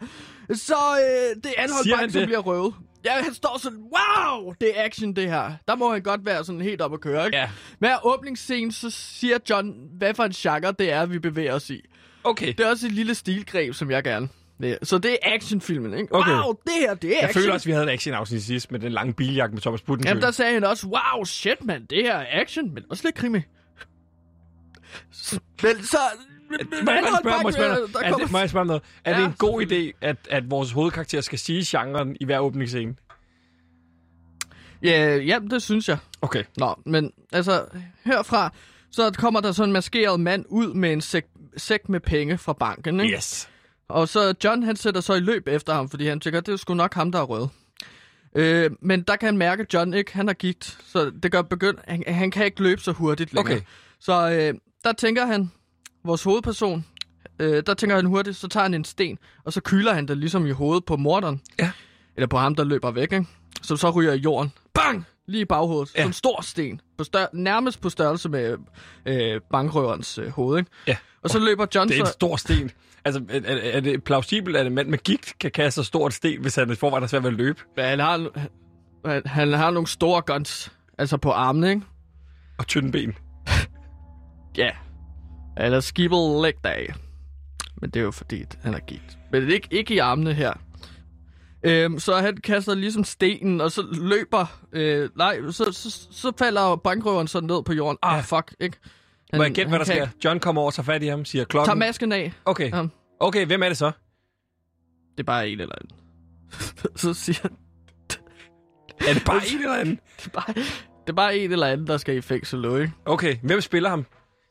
Så 0.54 0.76
øh, 0.76 1.44
det 1.44 1.54
er 1.58 1.64
anholdt 1.64 1.90
bank, 2.00 2.12
som 2.12 2.24
bliver 2.26 2.40
røvet. 2.40 2.74
Ja, 3.06 3.12
han 3.24 3.34
står 3.34 3.60
sådan, 3.60 3.80
wow, 3.80 4.54
det 4.62 4.80
er 4.80 4.84
action, 4.86 5.16
det 5.16 5.30
her. 5.30 5.52
Der 5.68 5.76
må 5.76 5.92
han 5.94 6.02
godt 6.02 6.26
være 6.26 6.46
sådan 6.46 6.62
helt 6.62 6.82
op 6.82 6.94
at 6.94 7.02
køre, 7.02 7.26
ikke? 7.26 7.38
Ja. 7.38 7.50
Hver 7.80 8.06
åbningsscene, 8.06 8.72
så 8.72 8.90
siger 8.90 9.38
John, 9.50 9.74
hvad 9.98 10.14
for 10.14 10.24
en 10.24 10.32
genre 10.32 10.72
det 10.80 10.92
er, 10.92 11.06
vi 11.06 11.20
bevæger 11.20 11.54
os 11.54 11.70
i. 11.70 11.82
Okay. 12.24 12.48
Det 12.48 12.60
er 12.60 12.70
også 12.70 12.86
et 12.88 12.92
lille 12.94 13.16
stilgreb, 13.16 13.74
som 13.74 13.92
jeg 13.92 14.04
gerne 14.04 14.30
vil. 14.62 14.78
Så 14.84 14.98
det 14.98 15.12
er 15.12 15.18
actionfilmen, 15.36 15.94
ikke? 15.94 16.16
Okay. 16.16 16.32
Wow, 16.32 16.54
det 16.64 16.74
her, 16.80 16.94
det 16.94 17.10
er 17.10 17.16
Jeg 17.16 17.24
action. 17.24 17.42
føler 17.42 17.54
også, 17.54 17.66
vi 17.66 17.72
havde 17.72 17.84
en 17.84 17.90
action-afsnit 17.90 18.44
sidst 18.44 18.72
med 18.72 18.80
den 18.80 18.92
lange 18.92 19.14
biljagt 19.14 19.54
med 19.54 19.62
Thomas 19.62 19.82
Butten. 19.82 20.08
Jamen, 20.08 20.24
der 20.24 20.32
sagde 20.32 20.54
han 20.54 20.64
også, 20.64 20.88
wow, 20.88 21.24
shit, 21.24 21.66
mand, 21.66 21.88
det 21.88 22.04
her 22.04 22.16
er 22.16 22.42
action, 22.42 22.74
men 22.74 22.84
også 22.90 23.04
lidt 23.08 23.16
krimi. 23.16 23.40
Men 25.64 25.84
så... 25.84 25.98
Må 26.84 26.92
jeg 26.92 27.04
spørge, 27.22 27.44
må 27.44 27.50
jeg 27.50 27.54
spørge, 27.54 27.88
der 27.94 28.00
er 28.00 28.14
det, 28.18 28.32
må 28.32 28.40
jeg 28.40 28.50
spørge 28.50 28.62
om 28.62 28.68
noget? 28.68 28.82
Er 29.06 29.12
Ja, 29.12 29.18
det 29.20 29.26
en 29.26 29.34
god 29.38 29.62
idé, 29.66 29.98
at, 30.02 30.18
at 30.30 30.52
vores 30.52 30.72
hovedkarakter 30.72 31.22
skal 31.22 31.40
sige 31.40 31.78
genren 31.78 32.18
i 32.20 32.26
hver 32.26 32.40
åbningsscene? 32.40 32.96
Ja, 34.84 35.16
ja, 35.16 35.40
det 35.52 35.62
synes 35.62 35.90
jeg. 35.90 35.98
Okay. 36.22 36.44
Nå, 36.58 36.76
men 36.86 37.12
altså, 37.32 37.66
herfra, 38.06 38.54
så 38.92 39.12
kommer 39.18 39.42
der 39.42 39.52
sådan 39.52 39.70
en 39.70 39.74
maskeret 39.74 40.20
mand 40.20 40.46
ud 40.50 40.74
med 40.74 40.94
en 40.94 41.02
sæk, 41.02 41.26
sæk 41.58 41.90
med 41.90 42.00
penge 42.00 42.38
fra 42.38 42.54
banken, 42.54 43.00
ikke? 43.00 43.16
Yes. 43.16 43.50
Og 43.92 44.08
så 44.10 44.34
John, 44.44 44.64
han 44.64 44.76
sætter 44.76 45.02
så 45.02 45.14
i 45.14 45.20
løb 45.20 45.48
efter 45.48 45.74
ham, 45.74 45.90
fordi 45.90 46.08
han 46.08 46.20
tænker, 46.20 46.40
det 46.40 46.52
er 46.52 46.58
sgu 46.58 46.74
nok 46.74 46.94
ham, 46.94 47.12
der 47.12 47.20
er 47.20 47.24
rød. 47.24 47.48
Øh, 48.36 48.72
men 48.82 49.02
der 49.02 49.16
kan 49.16 49.28
han 49.28 49.38
mærke, 49.38 49.62
at 49.64 49.74
John 49.74 49.94
ikke, 49.94 50.14
han 50.14 50.28
har 50.28 50.34
gigt, 50.34 50.78
så 50.88 51.12
det 51.24 51.32
gør 51.32 51.42
begynd, 51.42 51.78
han, 51.88 52.04
han 52.08 52.32
kan 52.32 52.46
ikke 52.46 52.64
løbe 52.64 52.82
så 52.82 52.92
hurtigt 52.92 53.34
længere. 53.34 53.56
Okay. 53.56 53.66
Så 54.00 54.32
øh, 54.32 54.54
der 54.84 54.94
tænker 54.94 55.26
han, 55.26 55.52
vores 56.06 56.24
hovedperson, 56.24 56.86
øh, 57.40 57.64
der 57.66 57.74
tænker 57.74 57.96
han 57.96 58.06
hurtigt, 58.06 58.38
så 58.38 58.48
tager 58.48 58.62
han 58.64 58.74
en 58.74 58.86
sten, 58.86 59.18
og 59.46 59.54
så 59.54 59.62
kyler 59.62 59.94
han 59.94 60.08
det 60.08 60.18
ligesom 60.18 60.46
i 60.46 60.52
hovedet 60.52 60.86
på 60.86 60.96
morderen. 60.98 61.42
Ja. 61.60 61.72
Eller 62.16 62.28
på 62.28 62.38
ham, 62.38 62.56
der 62.56 62.64
løber 62.64 62.92
væk, 62.92 63.12
ikke? 63.14 63.26
Som 63.62 63.78
så 63.78 63.90
ryger 63.90 64.14
i 64.14 64.18
jorden. 64.18 64.52
Bang! 64.74 65.06
Lige 65.28 65.42
i 65.42 65.46
baghovedet. 65.46 65.96
Ja. 65.96 66.02
Som 66.02 66.10
en 66.10 66.14
stor 66.14 66.42
sten. 66.42 66.82
På 66.98 67.04
stør- 67.04 67.30
nærmest 67.34 67.82
på 67.82 67.90
størrelse 67.90 68.30
med 68.30 68.58
øh, 69.06 69.42
bankrøverens 69.52 70.18
øh, 70.18 70.28
hoved, 70.30 70.60
ikke? 70.60 70.72
Ja. 70.88 70.98
Og 71.24 71.30
så 71.30 71.40
løber 71.40 71.66
John 71.76 71.90
Det 71.90 71.98
er 71.98 72.02
en 72.02 72.06
så... 72.08 72.12
stor 72.14 72.36
sten. 72.36 72.72
Altså, 73.06 73.22
er, 73.30 73.40
er, 73.46 73.72
er 73.72 73.80
det 73.80 74.04
plausibelt, 74.04 74.58
at 74.58 74.68
en 74.68 74.76
mand 74.76 74.88
med 74.88 74.98
gigt 74.98 75.34
kan 75.40 75.52
kaste 75.52 75.82
så 75.82 75.88
stort 75.88 76.14
sten, 76.14 76.42
hvis 76.42 76.56
han 76.56 76.72
i 76.72 76.76
forvejen 76.76 77.04
er 77.04 77.08
svært 77.08 77.24
ved 77.24 77.30
at 77.32 77.38
løbe? 77.38 77.60
Men 77.76 77.86
han 77.86 78.00
har, 78.00 78.30
han, 79.06 79.22
han 79.26 79.54
har 79.54 79.72
nogle 79.72 79.88
store 79.88 80.22
guns. 80.22 80.72
Altså 80.98 81.18
på 81.18 81.32
armene, 81.32 81.70
ikke? 81.70 81.82
Og 82.58 82.68
tynde 82.68 82.92
ben. 82.92 83.14
Ja. 84.58 84.70
Eller 85.58 85.80
skibet 85.80 86.42
leg 86.42 86.54
day. 86.64 86.88
Men 87.82 87.90
det 87.90 88.00
er 88.00 88.04
jo 88.04 88.12
fordi, 88.12 88.44
han 88.64 88.74
er 88.74 88.80
gigt. 88.80 89.18
Men 89.32 89.50
ikke, 89.50 89.68
ikke 89.72 89.94
i 89.94 89.98
armene 89.98 90.34
her. 90.34 90.54
Øhm, 91.64 92.00
så 92.00 92.16
han 92.16 92.38
kaster 92.38 92.74
ligesom 92.76 93.04
stenen, 93.04 93.62
og 93.62 93.72
så 93.72 93.84
løber... 93.92 94.60
Øh, 94.74 95.10
nej, 95.16 95.38
så, 95.52 95.72
så, 95.72 96.08
så 96.12 96.32
falder 96.40 96.76
bankrøveren 96.76 97.28
så 97.28 97.42
ned 97.42 97.64
på 97.64 97.74
jorden. 97.74 97.98
Ah, 98.02 98.16
Ja. 98.32 98.38
fuck, 98.38 98.54
ikke? 98.60 98.78
Han, 99.32 99.38
Må 99.38 99.44
jeg 99.44 99.52
gætte, 99.52 99.70
hvad 99.70 99.80
der 99.80 99.86
sker? 99.86 100.08
John 100.26 100.40
kommer 100.40 100.62
over, 100.62 100.72
tager 100.72 100.86
fat 100.86 101.04
i 101.04 101.08
ham, 101.08 101.26
siger 101.26 101.46
klokken. 101.46 101.68
Tager 101.68 101.76
masken 101.76 102.12
af. 102.12 102.34
Okay. 102.46 102.72
Ja. 102.72 102.86
Okay, 103.20 103.46
hvem 103.46 103.64
er 103.64 103.68
det 103.68 103.78
så? 103.78 103.92
Det 105.12 105.20
er 105.20 105.24
bare 105.24 105.50
en 105.50 105.60
eller 105.60 105.76
anden. 105.82 105.98
så 106.96 107.14
siger 107.14 107.40
han, 107.42 107.52
Er 109.10 109.14
det 109.14 109.24
bare 109.26 109.42
en 109.54 109.58
eller 109.60 109.76
anden? 109.76 110.00
det 110.18 110.26
er, 110.26 110.30
bare, 110.30 110.54
det 111.04 111.10
er 111.10 111.14
bare 111.14 111.38
en 111.38 111.52
eller 111.52 111.68
anden, 111.68 111.88
der 111.88 111.98
skal 111.98 112.18
i 112.18 112.22
fængsel 112.22 112.66
ikke? 112.66 112.92
Okay, 113.06 113.36
hvem 113.44 113.62
spiller 113.62 113.90
ham? 113.90 114.06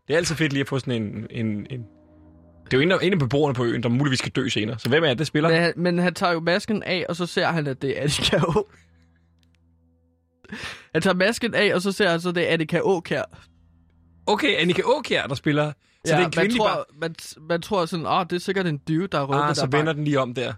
Det 0.08 0.14
er 0.14 0.18
altid 0.18 0.34
fedt 0.36 0.52
lige 0.52 0.60
at 0.60 0.68
få 0.68 0.78
sådan 0.78 1.02
en... 1.02 1.26
en, 1.30 1.46
en... 1.70 1.84
Det 2.64 2.76
er 2.76 2.78
jo 2.78 2.80
en 2.80 2.92
af, 2.92 2.98
en 3.02 3.12
af 3.12 3.18
beboerne 3.18 3.54
på 3.54 3.64
øen, 3.64 3.82
der 3.82 3.88
muligvis 3.88 4.18
skal 4.18 4.32
dø 4.32 4.48
senere. 4.48 4.78
Så 4.78 4.88
hvem 4.88 5.04
er 5.04 5.08
det, 5.08 5.18
der 5.18 5.24
spiller? 5.24 5.48
Men 5.50 5.62
han, 5.62 5.72
men 5.76 5.98
han 5.98 6.14
tager 6.14 6.32
jo 6.32 6.40
masken 6.40 6.82
af, 6.82 7.06
og 7.08 7.16
så 7.16 7.26
ser 7.26 7.46
han, 7.46 7.66
at 7.66 7.82
det 7.82 7.98
er 7.98 8.02
Annika 8.02 8.36
Å. 8.46 8.68
Han 10.92 11.02
tager 11.02 11.14
masken 11.14 11.54
af, 11.54 11.74
og 11.74 11.82
så 11.82 11.92
ser 11.92 12.10
han 12.10 12.20
så, 12.20 12.32
det 12.32 12.48
er 12.48 12.52
Annika 12.52 12.80
Åkær. 12.82 13.22
Okay, 14.30 14.56
Annika 14.56 14.82
Åkjær, 14.84 15.26
der 15.26 15.34
spiller. 15.34 15.72
Så 16.06 16.16
det 16.16 16.22
er 16.22 16.26
en 16.26 16.32
man 16.36 16.56
tror, 16.56 16.68
bar. 16.68 16.84
man, 17.00 17.14
man 17.48 17.62
tror 17.62 17.86
sådan, 17.86 18.06
åh, 18.06 18.24
det 18.30 18.32
er 18.32 18.40
sikkert 18.40 18.66
en 18.66 18.80
dyve, 18.88 19.06
der 19.06 19.18
er 19.18 19.24
rød. 19.24 19.40
Ah, 19.40 19.54
så 19.54 19.66
der 19.66 19.76
vender 19.76 19.92
den 19.92 20.04
lige 20.04 20.20
om 20.20 20.34
der. 20.34 20.52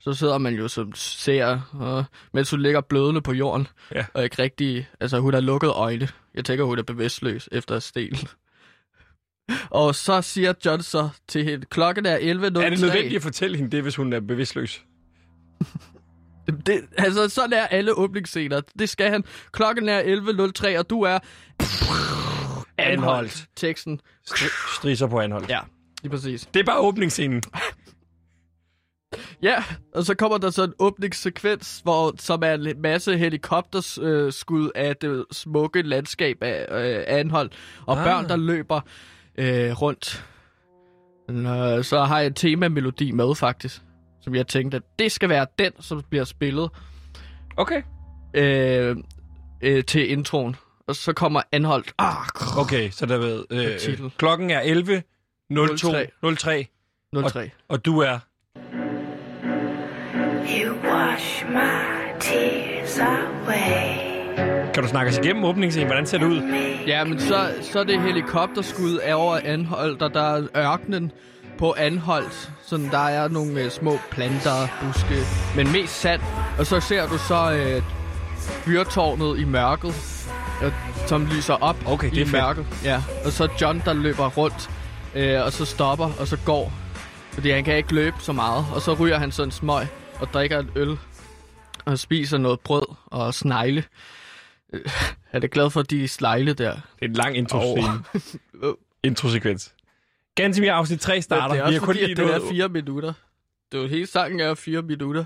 Så 0.00 0.12
sidder 0.12 0.38
man 0.38 0.54
jo 0.54 0.68
som 0.68 0.94
ser, 0.94 1.60
og, 1.72 2.04
mens 2.32 2.50
hun 2.50 2.60
ligger 2.60 2.80
blødende 2.80 3.22
på 3.22 3.32
jorden. 3.32 3.68
Ja. 3.94 4.04
Og 4.14 4.24
ikke 4.24 4.42
rigtig, 4.42 4.88
altså 5.00 5.20
hun 5.20 5.34
har 5.34 5.40
lukket 5.40 5.70
øjne. 5.70 6.08
Jeg 6.34 6.44
tænker, 6.44 6.64
hun 6.64 6.78
er 6.78 6.82
bevidstløs 6.82 7.48
efter 7.52 7.78
sten. 7.78 8.16
og 9.70 9.94
så 9.94 10.22
siger 10.22 10.52
John 10.64 10.82
så 10.82 11.08
til 11.28 11.44
hende, 11.44 11.66
klokken 11.66 12.06
er 12.06 12.18
11.03. 12.18 12.24
Er 12.24 12.70
det 12.70 12.80
nødvendigt 12.80 13.16
at 13.16 13.22
fortælle 13.22 13.56
hende 13.56 13.70
det, 13.70 13.82
hvis 13.82 13.96
hun 13.96 14.12
er 14.12 14.20
bevidstløs? 14.20 14.84
Det, 16.66 16.80
altså, 16.98 17.28
sådan 17.28 17.52
er 17.52 17.66
alle 17.66 17.94
åbningsscener. 17.94 18.60
Det 18.78 18.88
skal 18.88 19.10
han. 19.10 19.24
Klokken 19.52 19.88
er 19.88 20.02
11.03, 20.02 20.78
og 20.78 20.90
du 20.90 21.02
er... 21.02 21.18
Anholdt. 22.78 23.46
Teksten. 23.56 24.00
Stri- 24.30 24.76
Strisser 24.78 25.06
på 25.06 25.20
anhold. 25.20 25.44
Ja, 25.48 25.60
lige 26.02 26.10
præcis. 26.10 26.46
Det 26.54 26.60
er 26.60 26.64
bare 26.64 26.78
åbningsscenen. 26.80 27.42
Ja, 29.42 29.64
og 29.94 30.04
så 30.04 30.14
kommer 30.14 30.38
der 30.38 30.50
så 30.50 30.64
en 30.64 30.72
åbningssekvens, 30.78 31.80
hvor, 31.82 32.14
som 32.18 32.42
er 32.42 32.54
en 32.54 32.82
masse 32.82 33.18
helikopterskud 33.18 34.04
øh, 34.06 34.32
skud 34.32 34.70
af 34.74 34.96
det 34.96 35.24
smukke 35.32 35.82
landskab 35.82 36.36
af 36.42 36.66
øh, 36.70 37.04
Anhold, 37.06 37.50
og 37.86 37.98
Ah. 37.98 38.04
børn, 38.04 38.28
der 38.28 38.36
løber 38.36 38.80
øh, 39.38 39.82
rundt. 39.82 40.24
Øh, 41.30 41.84
så 41.84 42.04
har 42.04 42.18
jeg 42.18 42.26
en 42.26 42.34
temamelodi 42.34 43.10
med, 43.10 43.34
faktisk, 43.34 43.82
som 44.20 44.34
jeg 44.34 44.46
tænkte, 44.46 44.76
at 44.76 44.82
det 44.98 45.12
skal 45.12 45.28
være 45.28 45.46
den, 45.58 45.72
som 45.80 46.02
bliver 46.10 46.24
spillet 46.24 46.70
Okay. 47.56 47.82
øh, 48.34 48.96
øh, 49.62 49.84
til 49.84 50.10
introen. 50.10 50.56
Og 50.88 50.96
så 50.96 51.12
kommer 51.12 51.42
anholdt. 51.52 51.92
Ah, 51.98 52.16
Okay, 52.58 52.90
så 52.90 53.06
der 53.06 53.18
ved... 53.18 53.44
Øh, 53.50 53.78
titel. 53.78 54.10
klokken 54.18 54.50
er 54.50 54.60
11. 54.60 55.02
02 55.50 55.76
03. 55.76 56.06
03, 56.36 56.66
03. 57.28 57.50
og 57.68 57.84
du 57.84 57.98
er... 58.00 58.18
You 60.60 60.74
wash 60.84 61.44
my 61.48 62.20
tears 62.20 62.98
away. 62.98 64.06
Kan 64.74 64.82
du 64.82 64.88
snakke 64.88 65.10
os 65.12 65.18
igennem 65.18 65.44
åbningsscenen? 65.44 65.86
Hvordan 65.88 66.06
ser 66.06 66.18
det 66.18 66.26
ud? 66.26 66.40
Ja, 66.86 67.04
men 67.04 67.20
så, 67.20 67.54
så 67.60 67.80
er 67.80 67.84
det 67.84 68.00
helikopterskud 68.02 68.98
er 69.02 69.14
over 69.14 69.38
Anholdt, 69.44 70.02
og 70.02 70.14
der 70.14 70.36
er 70.36 70.46
ørkenen 70.56 71.12
på 71.58 71.74
Anholdt. 71.78 72.50
Sådan, 72.62 72.90
der 72.90 72.98
er 72.98 73.28
nogle 73.28 73.60
øh, 73.62 73.70
små 73.70 73.98
planter, 74.10 74.68
buske, 74.82 75.14
men 75.56 75.72
mest 75.72 76.00
sand. 76.00 76.20
Og 76.58 76.66
så 76.66 76.80
ser 76.80 77.06
du 77.08 77.18
så 77.18 77.52
øh, 77.52 77.82
fyrtårnet 78.64 79.38
i 79.38 79.44
mørket, 79.44 79.94
som 81.06 81.26
lyser 81.26 81.54
op 81.54 81.76
Okay, 81.86 82.10
det 82.10 82.22
er 82.22 82.26
i 82.26 82.30
mørket. 82.32 82.66
Ja, 82.84 83.02
og 83.24 83.32
så 83.32 83.48
John, 83.60 83.82
der 83.84 83.92
løber 83.92 84.28
rundt, 84.28 84.70
øh, 85.14 85.42
og 85.44 85.52
så 85.52 85.64
stopper, 85.64 86.10
og 86.20 86.26
så 86.26 86.38
går. 86.44 86.72
Fordi 87.32 87.50
han 87.50 87.64
kan 87.64 87.76
ikke 87.76 87.94
løbe 87.94 88.16
så 88.20 88.32
meget. 88.32 88.66
Og 88.74 88.80
så 88.82 88.94
ryger 88.94 89.18
han 89.18 89.32
sådan 89.32 89.50
smøg 89.50 89.86
og 90.20 90.26
drikker 90.32 90.58
et 90.58 90.68
øl. 90.76 90.98
Og 91.84 91.98
spiser 91.98 92.38
noget 92.38 92.60
brød 92.60 92.96
og 93.06 93.34
snegle. 93.34 93.84
Øh, 94.72 94.80
Er 95.32 95.38
det 95.38 95.50
glad 95.50 95.70
for 95.70 95.82
de 95.82 96.08
snegle 96.08 96.52
der? 96.52 96.72
Det 96.72 96.80
er 97.02 97.06
en 97.06 97.12
lang 97.12 97.36
intro 97.36 97.78
Åh. 97.78 97.84
introsekvens. 99.04 99.74
Ganske 100.34 100.72
afsnit 100.72 101.00
3 101.00 101.22
starter. 101.22 101.54
Det 101.54 101.60
er 101.60 101.64
Vi 101.64 101.66
også 101.66 101.78
har 101.80 101.86
kun 101.86 101.94
fordi, 101.94 102.06
lige 102.06 102.14
det 102.16 102.34
er 102.34 102.40
fire 102.50 102.68
minutter. 102.68 103.12
Det 103.72 103.78
er 103.78 103.82
jo 103.82 103.88
hele 103.88 104.06
sangen 104.06 104.40
er 104.40 104.54
fire 104.54 104.82
minutter. 104.82 105.24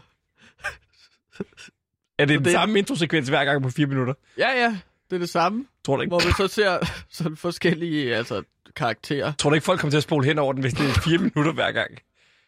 Er 2.18 2.24
det 2.24 2.28
den 2.38 2.44
det- 2.44 2.52
samme 2.52 2.78
introsekvens 2.78 3.28
hver 3.28 3.44
gang 3.44 3.62
på 3.62 3.70
4 3.70 3.86
minutter? 3.86 4.14
Ja, 4.38 4.48
ja, 4.62 4.76
det 5.10 5.16
er 5.16 5.20
det 5.20 5.28
samme. 5.30 5.66
Tror 5.86 5.96
du 5.96 6.02
ikke? 6.02 6.10
Hvor 6.10 6.18
vi 6.26 6.32
så 6.36 6.54
ser 6.54 6.78
sådan 7.18 7.36
forskellige 7.36 8.16
altså, 8.16 8.42
karakterer. 8.76 9.32
Tror 9.38 9.50
du 9.50 9.54
ikke, 9.54 9.64
folk 9.64 9.80
kommer 9.80 9.90
til 9.90 9.96
at 9.96 10.02
spole 10.02 10.26
hen 10.26 10.38
over 10.38 10.52
den, 10.52 10.62
hvis 10.62 10.74
det 10.74 10.88
er 10.90 11.00
4 11.04 11.18
minutter 11.34 11.52
hver 11.52 11.72
gang? 11.72 11.90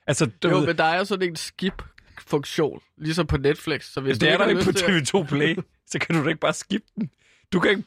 Altså, 0.07 0.27
du 0.43 0.49
Jo, 0.49 0.59
ved, 0.59 0.67
men 0.67 0.77
der 0.79 0.85
er 0.85 1.05
sådan 1.05 1.29
en 1.29 1.37
skip-funktion, 1.37 2.81
ligesom 2.99 3.27
på 3.27 3.37
Netflix. 3.37 3.85
Så 3.93 4.01
hvis 4.01 4.19
det 4.19 4.29
du 4.29 4.33
er 4.33 4.39
der 4.39 4.47
ikke 4.49 4.65
på 4.65 4.71
lyst 4.71 4.85
til 4.85 4.93
at- 4.93 5.15
TV2 5.15 5.27
Play, 5.29 5.57
så 5.91 5.99
kan 5.99 6.15
du 6.17 6.23
da 6.25 6.29
ikke 6.29 6.41
bare 6.41 6.53
skippe 6.53 6.87
den. 6.97 7.11
Du 7.53 7.61
kan 7.61 7.71
ikke, 7.71 7.83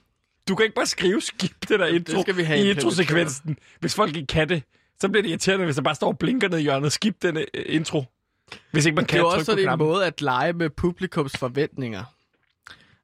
du 0.47 0.55
kan 0.55 0.63
ikke 0.63 0.75
bare 0.75 0.85
skrive 0.85 1.21
skip 1.21 1.69
det 1.69 1.79
der 1.79 1.85
intro 1.85 2.21
skal 2.21 2.37
vi 2.37 2.43
have 2.43 2.59
i 2.59 2.69
introsekvensen. 2.69 3.57
Hvis 3.79 3.95
folk 3.95 4.15
ikke 4.15 4.27
kan 4.27 4.49
det, 4.49 4.63
så 4.99 5.09
bliver 5.09 5.21
det 5.21 5.29
irriterende, 5.29 5.65
hvis 5.65 5.75
der 5.75 5.81
bare 5.81 5.95
står 5.95 6.07
og 6.07 6.17
blinker 6.19 6.49
ned 6.49 6.57
i 6.57 6.61
hjørnet. 6.61 6.91
Skip 6.91 7.21
den 7.21 7.37
øh, 7.37 7.43
intro. 7.65 8.03
Hvis 8.71 8.85
ikke 8.85 8.95
man 8.95 9.03
Det 9.03 9.09
kan 9.09 9.19
er 9.19 9.23
jo 9.23 9.29
trykke 9.29 9.39
også 9.39 9.51
sådan 9.51 9.69
en 9.73 9.77
måde 9.79 10.05
at 10.05 10.21
lege 10.21 10.53
med 10.53 10.69
publikums 10.69 11.37
forventninger. 11.37 12.03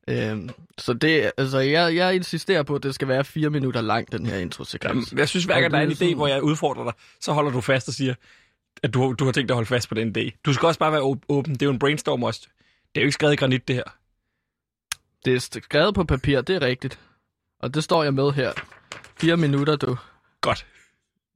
Øhm, 0.08 0.50
så 0.78 0.94
det, 0.94 1.32
altså, 1.38 1.60
jeg, 1.60 1.96
jeg 1.96 2.16
insisterer 2.16 2.64
på, 2.64 2.76
at 2.76 2.84
det 2.84 2.96
skal 2.96 3.08
være 3.08 3.24
fire 3.26 3.50
minutter 3.50 3.82
lang, 3.82 4.12
den 4.12 4.26
her 4.26 4.38
introsekvens. 4.38 5.14
Jeg 5.18 5.30
synes, 5.30 5.46
hver 5.46 5.62
gang 5.62 5.72
der 5.74 5.80
er 5.80 5.84
en 5.84 5.92
idé, 5.92 6.16
hvor 6.16 6.28
jeg 6.28 6.44
udfordrer 6.44 6.84
dig, 6.84 6.94
så 7.20 7.34
holder 7.34 7.52
du 7.52 7.62
fast 7.62 7.88
og 7.88 7.94
siger, 7.94 8.14
at 8.84 8.94
du, 8.94 9.16
du 9.20 9.26
har 9.26 9.32
tænkt 9.32 9.50
dig 9.50 9.54
at 9.54 9.58
holde 9.58 9.68
fast 9.68 9.90
på 9.90 9.96
den 9.96 10.16
idé. 10.18 10.40
Du 10.46 10.54
skal 10.54 10.66
også 10.68 10.80
bare 10.80 10.92
være 10.92 11.02
åb- 11.02 11.26
åben. 11.30 11.54
Det 11.54 11.62
er 11.62 11.66
jo 11.66 11.72
en 11.72 11.80
brainstorm 11.80 12.24
også. 12.24 12.42
Det 12.96 12.98
er 12.98 13.02
jo 13.02 13.06
ikke 13.06 13.14
skrevet 13.14 13.34
i 13.34 13.36
granit, 13.36 13.68
det 13.68 13.76
her. 13.76 13.84
Det 15.26 15.36
er 15.36 15.40
skrevet 15.40 15.96
på 15.96 16.04
papir, 16.04 16.42
det 16.42 16.56
er 16.56 16.62
rigtigt. 16.62 17.00
Og 17.60 17.74
det 17.74 17.84
står 17.84 18.04
jeg 18.04 18.14
med 18.14 18.32
her. 18.32 18.52
Fire 19.20 19.38
minutter, 19.38 19.76
du. 19.76 19.98
Godt. 20.42 20.66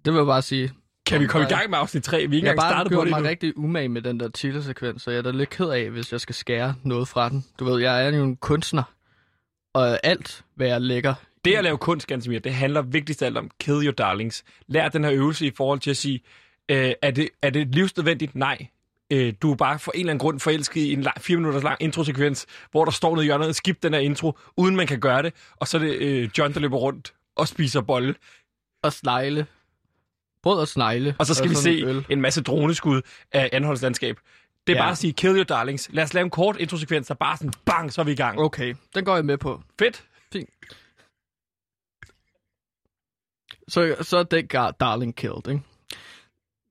Det 0.06 0.13
vil 0.13 0.19
jeg 0.19 0.25
bare 0.25 0.41
sige. 0.41 0.73
Kan 1.05 1.21
vi 1.21 1.27
komme 1.27 1.47
i 1.47 1.49
gang 1.49 1.69
med 1.69 1.77
afsnit 1.77 2.03
3? 2.03 2.17
Vi 2.17 2.23
er 2.23 2.25
ikke 2.25 2.45
Jeg 2.45 2.49
har 2.49 2.51
engang 2.53 2.71
startet 2.71 2.91
på 2.93 3.01
det 3.01 3.09
mig 3.09 3.17
endnu. 3.17 3.29
rigtig 3.29 3.57
umage 3.57 3.89
med 3.89 4.01
den 4.01 4.19
der 4.19 4.29
titelsekvens, 4.29 5.01
så 5.01 5.11
jeg 5.11 5.17
er 5.17 5.21
da 5.21 5.31
lidt 5.31 5.49
ked 5.49 5.69
af, 5.69 5.89
hvis 5.89 6.11
jeg 6.11 6.21
skal 6.21 6.35
skære 6.35 6.75
noget 6.83 7.07
fra 7.07 7.29
den. 7.29 7.45
Du 7.59 7.65
ved, 7.65 7.81
jeg 7.81 8.05
er 8.05 8.17
jo 8.17 8.23
en 8.23 8.35
kunstner, 8.35 8.83
og 9.73 9.99
alt, 10.05 10.43
hvad 10.55 10.67
jeg 10.67 10.81
lægger... 10.81 11.13
Det 11.45 11.55
at 11.55 11.63
lave 11.63 11.77
kunst, 11.77 12.07
Gansimir, 12.07 12.39
det 12.39 12.53
handler 12.53 12.81
vigtigst 12.81 13.21
af 13.21 13.25
alt 13.25 13.37
om 13.37 13.49
kill 13.59 13.85
your 13.85 13.91
darlings. 13.91 14.43
Lær 14.67 14.89
den 14.89 15.03
her 15.03 15.13
øvelse 15.13 15.45
i 15.47 15.51
forhold 15.57 15.79
til 15.79 15.89
at 15.89 15.97
sige, 15.97 16.21
øh, 16.71 16.91
er, 17.01 17.11
det, 17.11 17.29
er 17.41 17.49
det 17.49 17.75
livsnødvendigt? 17.75 18.35
Nej. 18.35 18.67
Øh, 19.11 19.33
du 19.41 19.51
er 19.51 19.55
bare 19.55 19.79
for 19.79 19.91
en 19.91 19.99
eller 19.99 20.11
anden 20.11 20.19
grund 20.19 20.39
forelsket 20.39 20.81
i 20.81 20.93
en 20.93 21.01
lang, 21.01 21.21
fire 21.21 21.37
minutters 21.37 21.63
lang 21.63 21.77
introsekvens, 21.81 22.45
hvor 22.71 22.85
der 22.85 22.91
står 22.91 23.15
nede 23.15 23.25
i 23.25 23.27
hjørnet, 23.27 23.55
skip 23.55 23.83
den 23.83 23.93
her 23.93 23.99
intro, 23.99 24.37
uden 24.57 24.75
man 24.75 24.87
kan 24.87 24.99
gøre 24.99 25.21
det, 25.23 25.33
og 25.55 25.67
så 25.67 25.77
er 25.77 25.81
det 25.81 25.97
øh, 25.97 26.29
John, 26.37 26.53
der 26.53 26.59
løber 26.59 26.77
rundt 26.77 27.13
og 27.35 27.47
spiser 27.47 27.81
bolle. 27.81 28.15
Og 28.83 28.93
snegle. 28.93 29.45
Brød 30.45 30.60
og 30.60 30.67
snegle. 30.67 31.15
Og 31.19 31.25
så 31.25 31.34
skal 31.34 31.49
vi 31.49 31.55
sådan 31.55 31.77
se 31.79 31.86
øl. 31.86 32.05
en 32.10 32.21
masse 32.21 32.41
droneskud 32.43 33.01
af 33.31 33.49
anholdslandskab. 33.53 34.19
Det 34.67 34.73
er 34.73 34.77
Ja. 34.77 34.84
bare 34.84 34.91
at 34.91 34.97
sige, 34.97 35.13
kill 35.13 35.36
your 35.36 35.43
darlings. 35.43 35.89
Lad 35.93 36.03
os 36.03 36.13
lave 36.13 36.23
en 36.23 36.29
kort 36.29 36.58
introsekvens, 36.60 37.08
der 37.08 37.13
bare 37.13 37.38
sådan, 37.38 37.53
bang, 37.65 37.93
så 37.93 38.01
er 38.01 38.05
vi 38.05 38.12
i 38.12 38.15
gang. 38.15 38.39
Okay, 38.39 38.75
den 38.95 39.05
går 39.05 39.15
jeg 39.15 39.25
med 39.25 39.38
på. 39.38 39.62
Fedt. 39.79 40.03
Så, 43.67 43.95
så 44.01 44.17
er 44.17 44.23
den 44.23 44.47
gar- 44.55 44.71
Darling 44.79 45.15
killed, 45.15 45.47
ikke? 45.49 45.62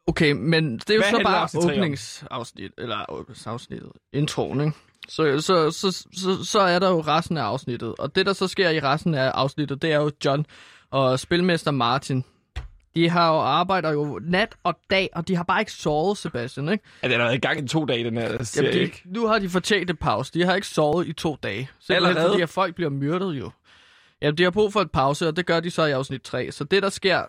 Okay, 0.07 0.33
men 0.33 0.79
det 0.79 0.91
er 0.91 0.95
jo 0.95 1.01
Hvad 1.01 1.11
så 1.11 1.21
bare 1.25 1.49
åbningsafsnit, 1.73 2.73
eller 2.79 3.05
åbningsafsnittet, 3.09 3.93
introen, 4.13 4.61
ikke? 4.61 4.73
Så, 5.09 5.41
så, 5.41 5.71
så, 5.71 5.93
så, 6.13 6.45
så 6.45 6.61
er 6.61 6.79
der 6.79 6.91
jo 6.91 7.01
resten 7.01 7.37
af 7.37 7.43
afsnittet. 7.43 7.95
Og 7.99 8.15
det, 8.15 8.27
der 8.27 8.33
så 8.33 8.49
sker 8.49 8.71
i 8.71 8.81
resten 8.81 9.15
af 9.15 9.29
afsnittet, 9.31 9.83
det 9.83 9.93
er 9.93 9.97
jo 9.97 10.11
John 10.25 10.47
og 10.91 11.21
spilmester 11.21 11.71
Martin. 11.71 12.25
De 12.97 13.09
har 13.09 13.29
jo 13.29 13.39
arbejder 13.41 13.91
jo 13.93 14.21
nat 14.23 14.57
og 14.63 14.79
dag, 14.91 15.09
og 15.13 15.29
de 15.29 15.37
har 15.37 15.43
bare 15.43 15.61
ikke 15.61 15.73
sovet, 15.73 16.19
Sebastian, 16.19 16.69
ikke? 16.69 16.85
Ja, 17.03 17.09
den 17.09 17.21
har 17.21 17.25
været 17.27 17.35
i 17.37 17.41
gang 17.41 17.65
i 17.65 17.69
to 17.69 17.85
dage, 17.85 18.05
den 18.05 18.17
her 18.17 18.43
serie, 18.43 18.67
Jamen, 18.67 18.79
de, 18.79 18.85
ikke? 18.85 19.03
nu 19.05 19.27
har 19.27 19.39
de 19.39 19.49
fortjent 19.49 19.91
et 19.91 19.99
pause. 19.99 20.33
De 20.35 20.45
har 20.45 20.55
ikke 20.55 20.67
sovet 20.67 21.07
i 21.07 21.13
to 21.13 21.37
dage. 21.43 21.71
Simpelthen 21.81 22.07
Allerede? 22.07 22.31
fordi, 22.33 22.43
at 22.43 22.49
folk 22.49 22.75
bliver 22.75 22.91
myrdet 22.91 23.33
jo. 23.39 23.51
Jamen, 24.23 24.39
de 24.39 24.43
har 24.43 24.51
brug 24.51 24.73
for 24.73 24.81
et 24.81 24.91
pause, 24.91 25.29
og 25.29 25.37
det 25.37 25.47
gør 25.47 25.61
de 25.61 25.71
så 25.71 25.85
i 25.85 25.91
afsnit 25.91 26.23
3. 26.23 26.53
Så 26.53 26.65
det, 26.65 26.83
der 26.83 26.89
sker... 26.89 27.25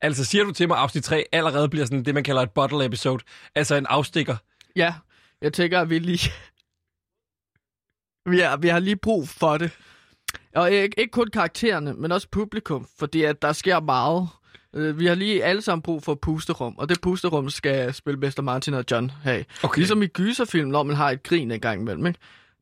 Altså, 0.00 0.24
siger 0.24 0.44
du 0.44 0.52
til 0.52 0.68
mig, 0.68 0.76
at 0.76 0.82
afsnit 0.82 1.04
3 1.04 1.24
allerede 1.32 1.68
bliver 1.68 1.86
sådan 1.86 2.04
det, 2.04 2.14
man 2.14 2.24
kalder 2.24 2.42
et 2.42 2.50
bottle 2.50 2.84
episode? 2.84 3.24
Altså 3.54 3.74
en 3.74 3.86
afstikker. 3.86 4.36
Ja, 4.76 4.94
jeg 5.42 5.52
tænker, 5.52 5.80
at 5.80 5.90
vi 5.90 5.98
lige... 5.98 6.30
vi, 8.30 8.38
har, 8.38 8.56
vi 8.56 8.68
har 8.68 8.78
lige 8.78 8.96
brug 8.96 9.28
for 9.28 9.58
det. 9.58 9.70
Og 10.54 10.72
ikke, 10.72 11.00
ikke 11.00 11.10
kun 11.10 11.30
karaktererne, 11.32 11.94
men 11.94 12.12
også 12.12 12.28
publikum, 12.30 12.88
fordi 12.98 13.22
at 13.22 13.42
der 13.42 13.52
sker 13.52 13.80
meget. 13.80 14.28
Øh, 14.74 14.98
Vi 14.98 15.06
har 15.06 15.14
lige 15.14 15.44
alle 15.44 15.62
sammen 15.62 15.82
brug 15.82 16.02
for 16.02 16.12
et 16.12 16.20
pusterum, 16.20 16.74
og 16.78 16.88
det 16.88 17.00
pusterum 17.00 17.50
skal 17.50 17.94
spilmester 17.94 18.42
Martin 18.42 18.74
og 18.74 18.84
John 18.90 19.10
have. 19.22 19.44
Okay. 19.62 19.78
Ligesom 19.78 20.02
i 20.02 20.06
gyserfilm, 20.06 20.68
når 20.68 20.82
man 20.82 20.96
har 20.96 21.10
et 21.10 21.22
grin 21.22 21.50
en 21.50 21.60
gang 21.60 21.80
imellem, 21.80 22.06
ikke? 22.06 22.18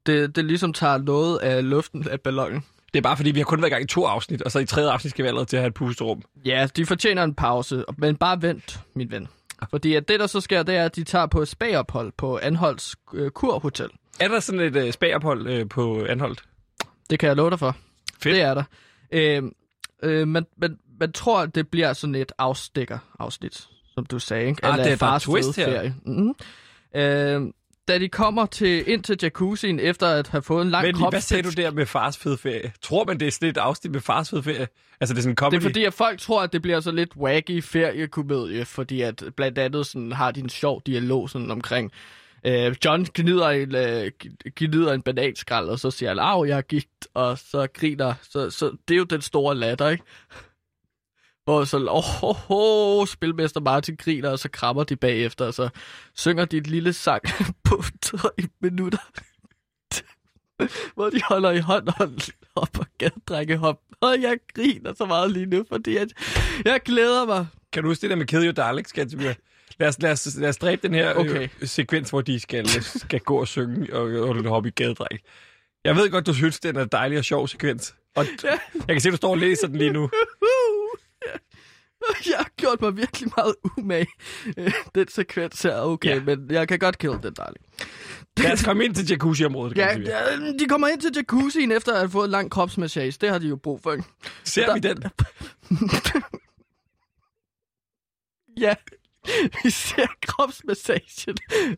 Det, 0.07 0.37
det 0.37 0.45
ligesom 0.45 0.73
tager 0.73 0.99
noget 0.99 1.39
af 1.39 1.71
luften 1.71 2.09
af 2.09 2.21
ballonen. 2.21 2.65
Det 2.93 2.99
er 2.99 3.03
bare 3.03 3.17
fordi, 3.17 3.31
vi 3.31 3.41
har 3.41 3.45
kun 3.45 3.63
været 3.63 3.71
i 3.71 3.73
gang 3.73 3.85
i 3.85 3.87
to 3.87 4.05
afsnit, 4.05 4.43
og 4.43 4.51
så 4.53 4.59
i 4.59 4.67
tredje 4.67 4.91
afsnit 4.91 5.11
skal 5.11 5.23
vi 5.23 5.29
allerede 5.29 5.49
til 5.49 5.57
at 5.57 5.63
have 5.63 5.69
et 5.69 5.75
pusterum. 5.75 6.23
Ja, 6.45 6.69
de 6.77 6.87
fortjener 6.87 7.25
en 7.25 7.35
pause, 7.35 7.85
men 7.99 8.17
bare 8.17 8.43
vent, 8.43 8.81
min 8.95 9.11
ven. 9.11 9.29
Fordi 9.71 9.95
at 9.95 10.09
det, 10.09 10.21
der 10.21 10.27
så 10.27 10.41
sker, 10.41 10.63
det 10.63 10.77
er, 10.77 10.85
at 10.85 10.97
de 10.97 11.05
tager 11.05 11.27
på 11.27 11.43
et 11.43 11.49
spagophold 11.49 12.13
på 12.17 12.39
Anholds 12.43 12.95
øh, 13.15 13.31
Kurhotel. 13.31 13.89
Er 14.21 14.29
der 14.29 14.41
sådan 14.41 14.61
et 14.61 14.77
uh, 14.77 14.91
spagophold 14.91 15.61
uh, 15.61 15.69
på 15.69 16.05
Anholdt? 16.09 16.43
Det 17.11 17.19
kan 17.19 17.27
jeg 17.27 17.37
love 17.37 17.51
dig 17.51 17.59
for. 17.59 17.77
Fedt. 18.19 18.35
Det 18.35 18.43
er 18.43 18.55
der. 18.55 18.63
Øh, 19.13 19.43
øh, 20.03 20.29
man, 20.29 20.47
man, 20.57 20.79
man 21.01 21.13
tror, 21.13 21.47
det 21.47 21.69
bliver 21.69 21.93
sådan 21.93 22.15
et 22.15 22.33
afstikker-afsnit, 22.39 23.69
som 23.95 24.07
du 24.07 24.19
sagde. 24.19 24.49
Ikke? 24.49 24.65
Ah, 24.65 24.79
det 24.79 24.93
er 24.93 24.97
fars 24.97 25.23
twist 25.23 25.57
her. 25.57 25.65
ferie. 25.65 25.95
Mm-hmm. 26.05 26.35
Øh, 26.95 27.53
da 27.89 27.99
de 27.99 28.09
kommer 28.09 28.47
til, 28.47 28.89
ind 28.89 29.03
til 29.03 29.19
jacuzzien 29.23 29.81
efter 29.81 30.07
at 30.07 30.29
have 30.29 30.43
fået 30.43 30.63
en 30.63 30.71
lang 30.71 30.87
Men 30.87 30.95
lige, 30.95 31.11
hvad 31.11 31.21
sagde 31.21 31.43
du 31.43 31.51
der 31.51 31.71
med 31.71 31.87
fars 31.87 32.19
fede 32.19 32.39
ferie? 32.39 32.73
Tror 32.83 33.05
man, 33.05 33.21
det 33.21 33.29
er 33.29 33.33
sådan 33.33 33.49
et 33.49 33.57
afsnit 33.57 33.93
med 33.93 34.01
fars 34.01 34.31
fede 34.31 34.43
ferie? 34.43 34.69
Altså, 35.01 35.15
det 35.15 35.19
er 35.19 35.23
sådan 35.23 35.33
en 35.33 35.37
comedy? 35.37 35.55
Det 35.55 35.65
er 35.65 35.69
fordi, 35.69 35.85
at 35.85 35.95
folk 35.95 36.21
tror, 36.21 36.43
at 36.43 36.53
det 36.53 36.63
bliver 36.63 36.81
så 36.81 36.91
lidt 36.91 37.17
wacky 37.17 37.63
feriekomedie, 37.63 38.65
fordi 38.65 39.01
at 39.01 39.25
blandt 39.37 39.59
andet 39.59 39.87
sådan, 39.87 40.13
har 40.13 40.31
de 40.31 40.41
en 40.41 40.49
sjov 40.49 40.83
dialog 40.87 41.31
sådan 41.31 41.51
omkring, 41.51 41.93
øh, 42.45 42.77
John 42.85 43.07
gnider 43.15 43.49
en, 43.49 43.75
øh, 43.75 44.11
gnider 44.57 44.93
en 44.93 45.03
bananskrald, 45.03 45.69
og 45.69 45.79
så 45.79 45.91
siger 45.91 46.09
han, 46.09 46.19
af, 46.19 46.47
jeg 46.47 46.59
er 46.59 46.63
gigt, 46.63 47.09
og 47.15 47.39
så 47.39 47.67
griner. 47.75 48.15
Så, 48.23 48.51
så 48.51 48.77
det 48.89 48.95
er 48.95 48.99
jo 48.99 49.05
den 49.05 49.21
store 49.21 49.55
latter, 49.55 49.89
ikke? 49.89 50.05
Hvor 51.49 51.65
så, 51.65 51.77
åh, 51.77 52.25
oh, 52.25 52.51
oh, 52.51 53.07
spilmester 53.07 53.61
Martin 53.61 53.97
griner, 53.97 54.31
og 54.31 54.39
så 54.39 54.49
krammer 54.51 54.85
de 54.85 54.97
bagefter, 54.97 55.47
og 55.47 55.55
så 55.55 55.69
synger 56.15 56.45
de 56.45 56.57
et 56.57 56.67
lille 56.67 56.93
sang 56.93 57.23
på 57.65 57.83
tre 58.03 58.31
minutter. 58.61 58.99
hvor 60.95 61.11
de 61.11 61.21
holder 61.29 61.51
i 61.51 61.59
hånd 61.59 61.89
og 61.89 62.11
hopper 62.57 62.85
gaddrækkehop. 62.99 63.81
Og 64.01 64.17
jeg 64.23 64.39
griner 64.55 64.95
så 64.95 65.07
meget 65.07 65.31
lige 65.31 65.47
nu, 65.47 65.65
fordi 65.69 65.95
jeg, 65.95 66.09
jeg 66.65 66.81
glæder 66.85 67.27
mig. 67.27 67.47
Kan 67.73 67.83
du 67.83 67.89
huske 67.89 68.03
det 68.03 68.11
der 68.11 68.17
med 68.17 68.27
Kill 68.27 68.45
Your 68.45 68.53
Darlings, 68.53 68.93
Gansimir? 68.93 69.33
Lad 69.79 69.89
os, 69.89 70.03
lad, 70.03 70.13
os, 70.13 70.37
lad 70.37 70.49
os 70.49 70.57
dræbe 70.57 70.83
den 70.83 70.95
her 70.95 71.15
okay. 71.15 71.31
Okay. 71.31 71.49
øh, 71.61 71.69
sekvens, 71.69 72.11
hvor 72.11 72.21
de 72.21 72.41
skal, 72.41 72.69
skal 72.83 73.21
gå 73.21 73.41
og 73.41 73.49
synge 73.49 73.95
og, 73.95 74.29
og 74.29 74.45
hoppe 74.45 74.69
i 74.69 74.73
gadedræk. 74.73 75.21
Jeg 75.85 75.97
ved 75.97 76.11
godt, 76.11 76.27
du 76.27 76.35
synes, 76.35 76.61
det 76.61 76.77
er 76.77 76.85
dejlig 76.85 77.19
og 77.19 77.25
sjov 77.25 77.49
sekvens. 77.49 77.95
Og 78.17 78.27
jeg 78.45 78.59
kan 78.89 79.01
se, 79.01 79.11
du 79.11 79.17
står 79.17 79.31
og 79.31 79.39
læser 79.39 79.67
den 79.67 79.77
lige 79.77 79.91
nu. 79.91 80.11
jeg 82.31 82.37
har 82.39 82.51
gjort 82.57 82.81
mig 82.81 82.97
virkelig 82.97 83.31
meget 83.37 83.55
umage. 83.79 84.07
Øh, 84.57 84.73
Den 84.95 85.09
sekvens 85.09 85.65
er 85.65 85.81
okay, 85.81 86.15
Ja. 86.15 86.21
men 86.23 86.51
jeg 86.51 86.69
kan 86.69 86.79
godt 86.79 86.99
kille 86.99 87.19
den, 87.23 87.35
darling. 87.35 87.65
Lad 88.39 88.53
os 88.53 88.63
komme 88.65 88.85
ind 88.85 88.95
til 88.95 89.07
jacuzzi-området. 89.11 89.77
Ja, 89.79 89.99
ja, 89.99 90.37
de 90.59 90.67
kommer 90.69 90.89
ind 90.89 91.01
til 91.01 91.11
jacuzzien 91.17 91.73
efter 91.73 91.93
at 91.93 91.99
have 91.99 92.11
fået 92.11 92.25
en 92.25 92.31
lang 92.31 92.51
kropsmassage. 92.51 93.13
Det 93.21 93.29
har 93.29 93.39
de 93.39 93.49
jo 93.49 93.57
brug 93.57 93.83
for. 93.83 93.97
Ser 94.45 94.75
vi 94.75 94.81
den? 94.81 95.03
Ja, 98.61 98.75
vi 99.65 99.71
ser 99.71 100.07
kropsmassagen. 100.23 101.37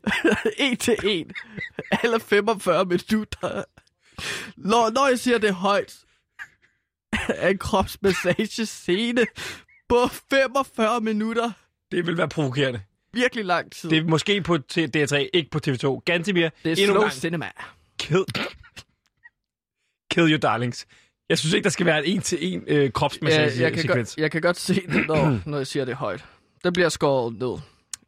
en 0.59 0.77
til 0.77 0.97
en. 1.05 1.31
Alle 1.91 2.21
45 2.21 2.85
minutter. 2.85 3.65
Når, 4.57 4.91
når 4.91 5.09
jeg 5.09 5.19
siger 5.19 5.39
det 5.39 5.55
højt, 5.55 5.99
er 7.29 7.49
en 7.49 7.59
kropsmassagescene 7.59 9.27
på 9.91 10.09
45 10.31 11.01
minutter. 11.01 11.51
Det 11.93 12.07
vil 12.07 12.17
være 12.19 12.29
provokerende. 12.29 12.81
Virkelig 13.13 13.45
lang 13.45 13.73
tid. 13.73 13.91
Det 13.91 13.99
er 13.99 14.05
måske 14.05 14.43
på 14.43 14.55
T- 14.73 14.89
DR3, 14.97 15.29
ikke 15.33 15.51
på 15.51 15.61
TV2. 15.67 16.01
Gantimir, 16.05 16.49
det 16.65 16.73
er 16.73 16.83
endnu 16.83 16.85
slow 16.95 17.01
gang. 17.01 17.13
cinema. 17.13 17.51
Kill. 17.99 18.25
Kill 20.11 20.31
your 20.31 20.39
darlings. 20.39 20.87
Jeg 21.29 21.39
synes 21.39 21.55
ikke, 21.55 21.65
der 21.65 21.71
skal 21.71 21.87
være 21.87 22.07
en 22.07 22.15
en-til-en 22.17 22.65
øh, 22.67 22.77
Ja, 22.77 22.81
jeg, 23.61 23.73
kan 23.73 23.87
godt, 23.87 24.17
jeg 24.19 24.31
kan 24.31 24.41
godt 24.43 24.57
se 24.57 24.75
det, 24.75 25.07
når, 25.07 25.41
når 25.51 25.57
jeg 25.57 25.67
siger 25.67 25.85
det 25.85 25.95
højt. 25.95 26.25
Der 26.65 26.71
bliver 26.71 26.89
skåret 26.89 27.33
ned. 27.35 27.49
Det 27.49 27.61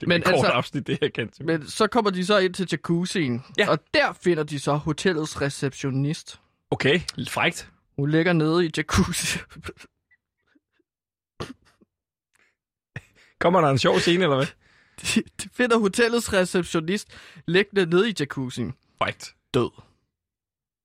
er 0.02 0.06
men 0.06 0.22
kort 0.22 0.34
altså- 0.34 0.50
afsnit, 0.50 0.86
det 0.86 0.98
her, 1.02 1.08
Gantimir. 1.08 1.58
Men 1.58 1.68
så 1.68 1.86
kommer 1.86 2.10
de 2.10 2.26
så 2.26 2.38
ind 2.38 2.54
til 2.54 2.68
jacuzzien, 2.72 3.42
Ja. 3.58 3.70
og 3.70 3.78
der 3.94 4.12
finder 4.22 4.42
de 4.42 4.58
så 4.58 4.72
hotellets 4.74 5.40
receptionist. 5.40 6.40
Okay, 6.70 7.00
lidt 7.14 7.30
frægt. 7.30 7.68
Hun 7.98 8.10
ligger 8.10 8.32
nede 8.32 8.66
i 8.66 8.70
jacuzzi. 8.76 9.38
Kommer 13.42 13.60
der 13.60 13.68
en 13.68 13.78
sjov 13.78 13.98
scene, 14.00 14.22
eller 14.24 14.36
hvad? 14.36 14.46
De, 15.14 15.22
de 15.42 15.48
finder 15.52 15.78
hotellets 15.78 16.32
receptionist 16.32 17.08
liggende 17.46 17.86
nede 17.86 18.10
i 18.10 18.14
jacuzzien. 18.20 18.72
Frægt. 18.98 19.34
Død. 19.54 19.70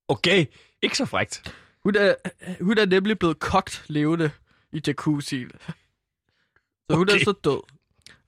Okay, 0.07 0.45
ikke 0.81 0.97
så 0.97 1.05
frægt. 1.05 1.55
Hun 1.83 1.95
er, 1.95 2.15
hun 2.61 2.77
er 2.77 2.85
nemlig 2.85 3.19
blevet 3.19 3.39
kogt 3.39 3.83
levende 3.87 4.31
i 4.71 4.81
jacuzzien. 4.87 5.51
Så 6.89 6.95
hun 6.95 7.09
Okay. 7.09 7.19
er 7.19 7.23
så 7.23 7.31
død. 7.43 7.61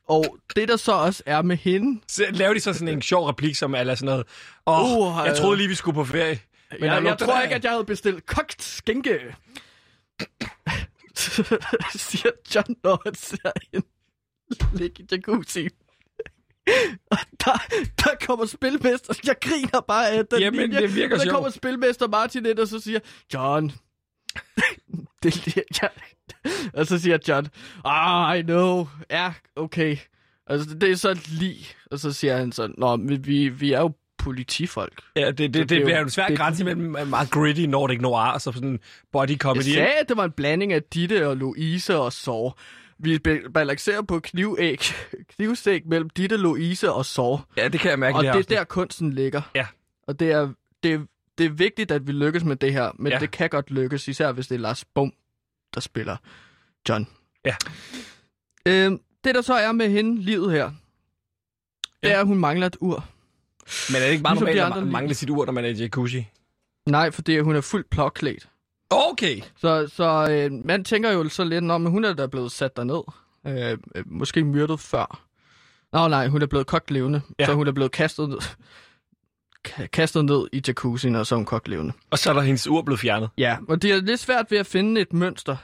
Og 0.07 0.37
det 0.55 0.67
der 0.67 0.77
så 0.77 0.91
også 0.91 1.23
er 1.25 1.41
med 1.41 1.57
hende... 1.57 2.01
Så 2.07 2.25
laver 2.31 2.53
de 2.53 2.59
så 2.59 2.73
sådan 2.73 2.87
en 2.87 3.01
sjov 3.01 3.25
replik, 3.25 3.55
som 3.55 3.73
er 3.75 3.95
sådan 3.95 4.05
noget. 4.05 4.25
Åh, 4.67 4.91
Uh, 4.91 5.17
oh, 5.19 5.27
jeg 5.27 5.37
troede 5.37 5.57
lige, 5.57 5.67
vi 5.67 5.75
skulle 5.75 5.95
på 5.95 6.05
ferie. 6.05 6.39
Men 6.71 6.79
Men 6.81 7.05
jeg, 7.05 7.17
tror 7.19 7.33
der- 7.33 7.41
ikke, 7.41 7.55
at 7.55 7.63
jeg 7.63 7.71
havde 7.71 7.85
bestilt 7.85 8.25
kogt 8.25 8.63
skænke. 8.63 9.19
siger 11.95 12.31
John, 12.55 12.75
når 12.83 13.01
han 13.05 13.15
ser 13.15 13.51
hende 13.73 13.87
ligge 14.73 15.03
i 15.03 15.07
jacuzzien. 15.11 15.71
Og 17.11 17.17
der, 17.45 17.63
der 17.97 18.09
kommer 18.25 18.45
spilmester. 18.45 19.13
Jeg 19.25 19.35
griner 19.41 19.81
bare 19.87 20.09
af 20.09 20.25
den 20.25 20.39
Jamen, 20.39 20.59
linje. 20.59 20.81
det 20.81 20.95
virker 20.95 21.15
og 21.15 21.19
der 21.19 21.25
sjovt. 21.25 21.33
kommer 21.35 21.49
spilmester 21.49 22.07
Martin 22.07 22.45
ind 22.45 22.59
og 22.59 22.67
så 22.67 22.79
siger, 22.79 22.99
John, 23.33 23.71
det, 25.23 25.33
det, 25.45 25.63
ja. 25.81 25.87
Og 26.73 26.85
så 26.87 26.99
siger 26.99 27.17
John, 27.27 27.47
ah, 27.85 28.39
I 28.39 28.41
know, 28.41 28.87
ja, 29.11 29.33
okay. 29.55 29.97
Altså, 30.47 30.75
det 30.75 30.91
er 30.91 30.95
så 30.95 31.19
lige. 31.39 31.67
Og 31.91 31.99
så 31.99 32.13
siger 32.13 32.37
han 32.37 32.51
så, 32.51 32.73
nå, 32.77 32.95
men 32.95 33.25
vi, 33.27 33.49
vi 33.49 33.73
er 33.73 33.79
jo 33.79 33.91
politifolk. 34.17 35.01
Ja, 35.15 35.31
det, 35.31 35.37
det, 35.37 35.55
Så 35.55 35.59
det, 35.59 35.69
det 35.69 35.75
er 35.75 35.79
jo- 35.79 35.85
bliver 35.85 35.97
jo 35.97 36.03
en 36.03 36.09
svær 36.09 36.27
det- 36.27 36.37
grænse 36.37 36.63
mellem 36.65 36.95
øh, 36.95 37.07
meget 37.07 37.29
gritty 37.31 37.61
Nordic 37.61 38.01
Noir 38.01 38.31
og 38.31 38.41
så 38.41 38.51
sådan 38.51 38.79
body 39.11 39.29
Jeg 39.29 39.37
comedy. 39.37 39.63
sagde, 39.63 39.77
ikke? 39.87 39.99
at 39.99 40.09
det 40.09 40.17
var 40.17 40.25
en 40.25 40.31
blanding 40.31 40.73
af 40.73 40.83
Ditte 40.83 41.27
og 41.27 41.37
Louise 41.37 41.97
og 41.97 42.13
Saw. 42.13 42.49
Vi 42.99 43.19
ba- 43.27 43.49
balancerer 43.53 44.01
på 44.01 44.19
knivæg, 44.19 44.79
knivsæg 45.35 45.87
mellem 45.87 46.09
Ditte, 46.09 46.37
Louise 46.37 46.91
og 46.91 47.05
Saw. 47.05 47.37
Ja, 47.57 47.67
det 47.67 47.79
kan 47.79 47.89
jeg 47.91 47.99
mærke 47.99 48.17
Og 48.17 48.23
det 48.23 48.29
er 48.35 48.41
der 48.41 48.63
kunsten 48.63 49.13
ligger. 49.13 49.41
Ja. 49.55 49.67
Og 50.07 50.19
det 50.19 50.31
er, 50.31 50.53
det, 50.83 50.93
er, 50.93 50.99
det 51.37 51.45
er 51.45 51.49
vigtigt, 51.49 51.91
at 51.91 52.07
vi 52.07 52.11
lykkes 52.11 52.43
med 52.43 52.55
det 52.55 52.73
her, 52.73 52.91
men 52.95 53.11
Ja. 53.11 53.19
det 53.19 53.31
kan 53.31 53.49
godt 53.49 53.71
lykkes, 53.71 54.07
især 54.07 54.31
hvis 54.31 54.47
det 54.47 54.55
er 54.55 54.59
Lars 54.59 54.85
Bum, 54.85 55.13
der 55.73 55.81
spiller 55.81 56.17
John. 56.89 57.07
Ja. 57.45 57.55
Øhm, 58.65 58.99
det, 59.23 59.35
der 59.35 59.41
så 59.41 59.53
er 59.53 59.71
med 59.71 59.89
hende, 59.89 60.21
livet 60.21 60.51
her, 60.51 60.71
det 62.03 62.09
Ja. 62.09 62.13
er, 62.13 62.19
at 62.19 62.25
hun 62.27 62.37
mangler 62.37 62.67
et 62.67 62.77
ur. 62.79 63.05
Men 63.89 64.01
er 64.01 64.05
det 64.05 64.11
ikke 64.11 64.23
bare 64.23 64.33
Ligesom 64.35 64.47
normalt 64.47 64.73
at 64.77 64.83
lige- 64.83 64.91
mangle 64.91 65.13
sit 65.13 65.29
ur, 65.29 65.45
når 65.45 65.53
man 65.53 65.65
er 65.65 65.69
i 65.69 65.73
jacuzzi? 65.73 66.27
Nej, 66.85 67.11
for 67.11 67.21
det 67.21 67.37
er, 67.37 67.41
hun 67.41 67.55
er 67.55 67.61
fuldt 67.61 67.89
plokklædt. 67.89 68.49
Okay. 68.89 69.41
Så, 69.57 69.87
så 69.95 70.27
øh, 70.31 70.65
man 70.65 70.83
tænker 70.83 71.11
jo 71.11 71.29
så 71.29 71.43
lidt 71.43 71.71
om, 71.71 71.85
at 71.85 71.91
hun 71.91 72.05
er 72.05 72.13
da 72.13 72.27
blevet 72.27 72.51
sat 72.51 72.75
derned. 72.77 73.03
Øh, 73.47 73.77
øh, 73.95 74.03
måske 74.05 74.43
myrdet 74.43 74.79
før. 74.79 75.25
Nå 75.93 76.07
nej, 76.07 76.27
hun 76.27 76.41
er 76.41 76.45
blevet 76.47 76.67
kogt 76.67 76.91
levende. 76.91 77.21
Ja. 77.39 77.45
Så 77.45 77.53
hun 77.53 77.67
er 77.67 77.71
blevet 77.71 77.91
kastet 77.91 78.29
ned, 78.29 78.37
ka- 79.67 79.85
kastet 79.85 80.25
ned 80.25 80.47
i 80.53 80.61
jacuzzien, 80.67 81.15
og 81.15 81.27
så 81.27 81.35
er 81.35 81.37
hun 81.37 81.45
kogt 81.45 81.67
levende. 81.67 81.93
Og 82.11 82.19
så 82.19 82.29
er 82.29 82.33
der 82.33 82.41
hendes 82.41 82.67
ur 82.67 82.81
blevet 82.81 82.99
fjernet. 82.99 83.29
Ja, 83.37 83.57
og 83.69 83.81
det 83.81 83.91
er 83.91 84.01
lidt 84.01 84.19
svært 84.19 84.51
ved 84.51 84.57
at 84.57 84.65
finde 84.67 85.01
et 85.01 85.13
mønster. 85.13 85.55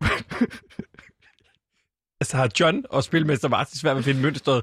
Altså 2.20 2.36
har 2.36 2.50
John 2.60 2.84
og 2.90 3.04
Spilmester 3.04 3.48
Martin 3.48 3.78
svært 3.78 3.94
ved 3.96 3.98
at 3.98 4.04
finde 4.04 4.20
mønstret. 4.22 4.62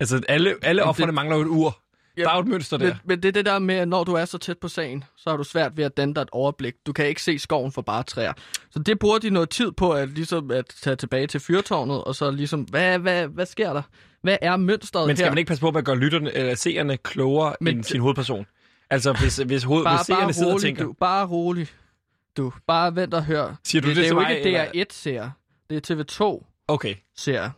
Altså 0.00 0.20
alle, 0.28 0.54
alle 0.62 0.84
offerne 0.84 1.06
det- 1.06 1.14
mangler 1.14 1.36
jo 1.36 1.42
et 1.42 1.46
ur. 1.48 1.81
Ja, 2.16 2.22
Der 2.22 2.30
er 2.30 2.34
et 2.38 2.46
mønster 2.48 2.76
der. 2.76 2.86
Men, 2.86 2.94
men 3.04 3.22
det 3.22 3.28
er 3.28 3.32
det 3.32 3.46
der 3.46 3.58
med, 3.58 3.74
at 3.74 3.88
når 3.88 4.04
du 4.04 4.12
er 4.14 4.24
så 4.24 4.38
tæt 4.38 4.58
på 4.58 4.68
sagen, 4.68 5.04
så 5.16 5.30
har 5.30 5.36
du 5.36 5.44
svært 5.44 5.76
ved 5.76 5.84
at 5.84 5.96
danne 5.96 6.14
dig 6.14 6.20
et 6.22 6.28
overblik. 6.32 6.74
Du 6.86 6.92
kan 6.92 7.06
ikke 7.06 7.22
se 7.22 7.38
skoven 7.38 7.72
for 7.72 7.82
bare 7.82 8.02
træer. 8.02 8.32
Så 8.70 8.78
det 8.78 8.98
bruger 8.98 9.18
de 9.18 9.30
noget 9.30 9.50
tid 9.50 9.72
på 9.72 9.90
at, 9.92 10.08
ligesom 10.08 10.50
at 10.50 10.64
tage 10.82 10.96
tilbage 10.96 11.26
til 11.26 11.40
fyrtårnet, 11.40 12.04
og 12.04 12.14
så 12.14 12.30
ligesom, 12.30 12.60
hvad, 12.62 12.98
hvad, 12.98 13.28
hvad 13.28 13.46
sker 13.46 13.72
der? 13.72 13.82
Hvad 14.22 14.36
er 14.42 14.56
mønstret 14.56 15.06
Men 15.06 15.16
skal 15.16 15.24
her? 15.24 15.30
man 15.30 15.38
ikke 15.38 15.48
passe 15.48 15.60
på 15.60 15.70
med 15.70 15.78
at 15.78 15.84
gøre 15.84 15.96
lytterne, 15.98 16.34
eller 16.34 16.54
seerne 16.54 16.96
klogere 16.96 17.54
Men 17.60 17.76
end 17.76 17.84
sin 17.84 18.00
hovedperson? 18.00 18.46
Altså 18.90 19.12
hvis, 19.12 19.36
hvis, 19.36 19.62
hoved, 19.62 19.84
Bare, 19.84 19.96
hvis 19.96 20.06
seerne 20.06 20.22
bare 20.22 20.32
sidder 20.32 20.48
og 20.48 20.52
rolig, 20.54 20.62
tænker, 20.62 20.84
du. 20.84 20.92
Bare 20.92 21.26
rolig. 21.26 21.68
Du, 22.36 22.52
bare 22.66 22.96
vent 22.96 23.14
og 23.14 23.24
hør. 23.24 23.54
Siger 23.64 23.82
du 23.82 23.88
det, 23.88 23.96
det 23.96 24.02
det 24.02 24.10
er 24.10 24.14
jo 24.14 24.20
mig, 24.20 24.36
ikke 24.38 24.48
eller- 24.48 24.84
DR1-serie. 24.84 25.32
Det 25.70 25.90
er 25.90 25.94
TV2 26.40 26.44
okay, 26.68 26.94
serie. 27.16 27.50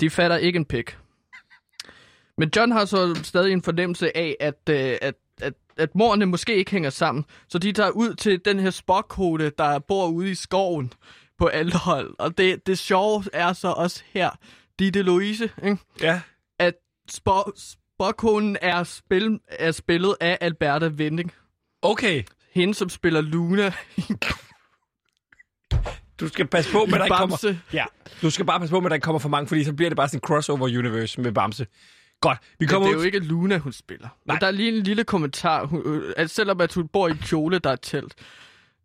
De 0.00 0.10
fatter 0.10 0.36
ikke 0.36 0.56
en 0.56 0.64
pik. 0.64 0.96
Men 2.38 2.50
John 2.56 2.72
har 2.72 2.84
så 2.84 3.20
stadig 3.22 3.52
en 3.52 3.62
fornemmelse 3.62 4.16
af, 4.16 4.36
at, 4.40 4.68
øh, 4.70 4.96
at, 5.02 5.14
at, 5.40 5.54
at 5.76 5.94
morerne 5.94 6.26
måske 6.26 6.56
ikke 6.56 6.70
hænger 6.70 6.90
sammen. 6.90 7.24
Så 7.48 7.58
de 7.58 7.72
tager 7.72 7.90
ud 7.90 8.14
til 8.14 8.44
den 8.44 8.60
her 8.60 8.70
spokkode, 8.70 9.50
der 9.58 9.78
bor 9.78 10.08
ude 10.08 10.30
i 10.30 10.34
skoven 10.34 10.92
på 11.38 11.46
Alderhold. 11.46 12.14
Og 12.18 12.38
det, 12.38 12.66
det 12.66 12.78
sjove 12.78 13.24
er 13.32 13.52
så 13.52 13.68
også 13.68 14.02
her, 14.12 14.30
Ditte 14.78 15.02
Louise, 15.02 15.50
ikke? 15.64 15.78
ja, 16.00 16.20
at 16.58 16.74
spo, 17.08 17.52
spokkonen 17.56 18.56
er, 18.62 18.84
spil, 18.84 19.40
er 19.48 19.72
spillet 19.72 20.16
af 20.20 20.38
Alberta 20.40 20.90
Vending. 20.92 21.32
okay. 21.82 22.22
Hende, 22.54 22.74
som 22.74 22.88
spiller 22.88 23.20
Luna 23.20 23.72
Du 26.20 26.28
skal 26.28 26.46
passe 26.46 26.72
på, 26.72 26.84
med 26.84 26.98
der 26.98 27.04
ikke 27.04 27.16
kommer... 27.16 27.54
Ja, 27.72 27.84
du 28.22 28.30
skal 28.30 28.46
bare 28.46 28.60
passe 28.60 28.72
på, 28.74 28.80
med 28.80 28.90
der 28.90 28.94
ikke 28.94 29.04
kommer 29.04 29.18
for 29.18 29.28
mange, 29.28 29.48
fordi 29.48 29.64
så 29.64 29.72
bliver 29.72 29.90
det 29.90 29.96
bare 29.96 30.08
sådan 30.08 30.16
en 30.18 30.20
crossover 30.20 30.78
universe 30.78 31.20
med 31.20 31.32
Bamse. 31.32 31.66
Godt, 32.20 32.38
vi 32.42 32.56
Men 32.58 32.68
kommer 32.68 32.88
det 32.88 32.94
er 32.94 32.98
ud... 32.98 33.02
jo 33.02 33.06
ikke 33.06 33.18
Luna, 33.18 33.58
hun 33.58 33.72
spiller. 33.72 34.08
Nej. 34.24 34.34
Men 34.34 34.40
der 34.40 34.46
er 34.46 34.50
lige 34.50 34.76
en 34.76 34.82
lille 34.82 35.04
kommentar. 35.04 35.66
Hun, 35.66 35.82
øh, 35.86 36.14
at 36.16 36.30
selvom 36.30 36.60
at 36.60 36.74
hun 36.74 36.88
bor 36.88 37.08
i 37.08 37.12
kjole, 37.12 37.58
der 37.58 37.70
er 37.70 37.76
telt. 37.76 38.14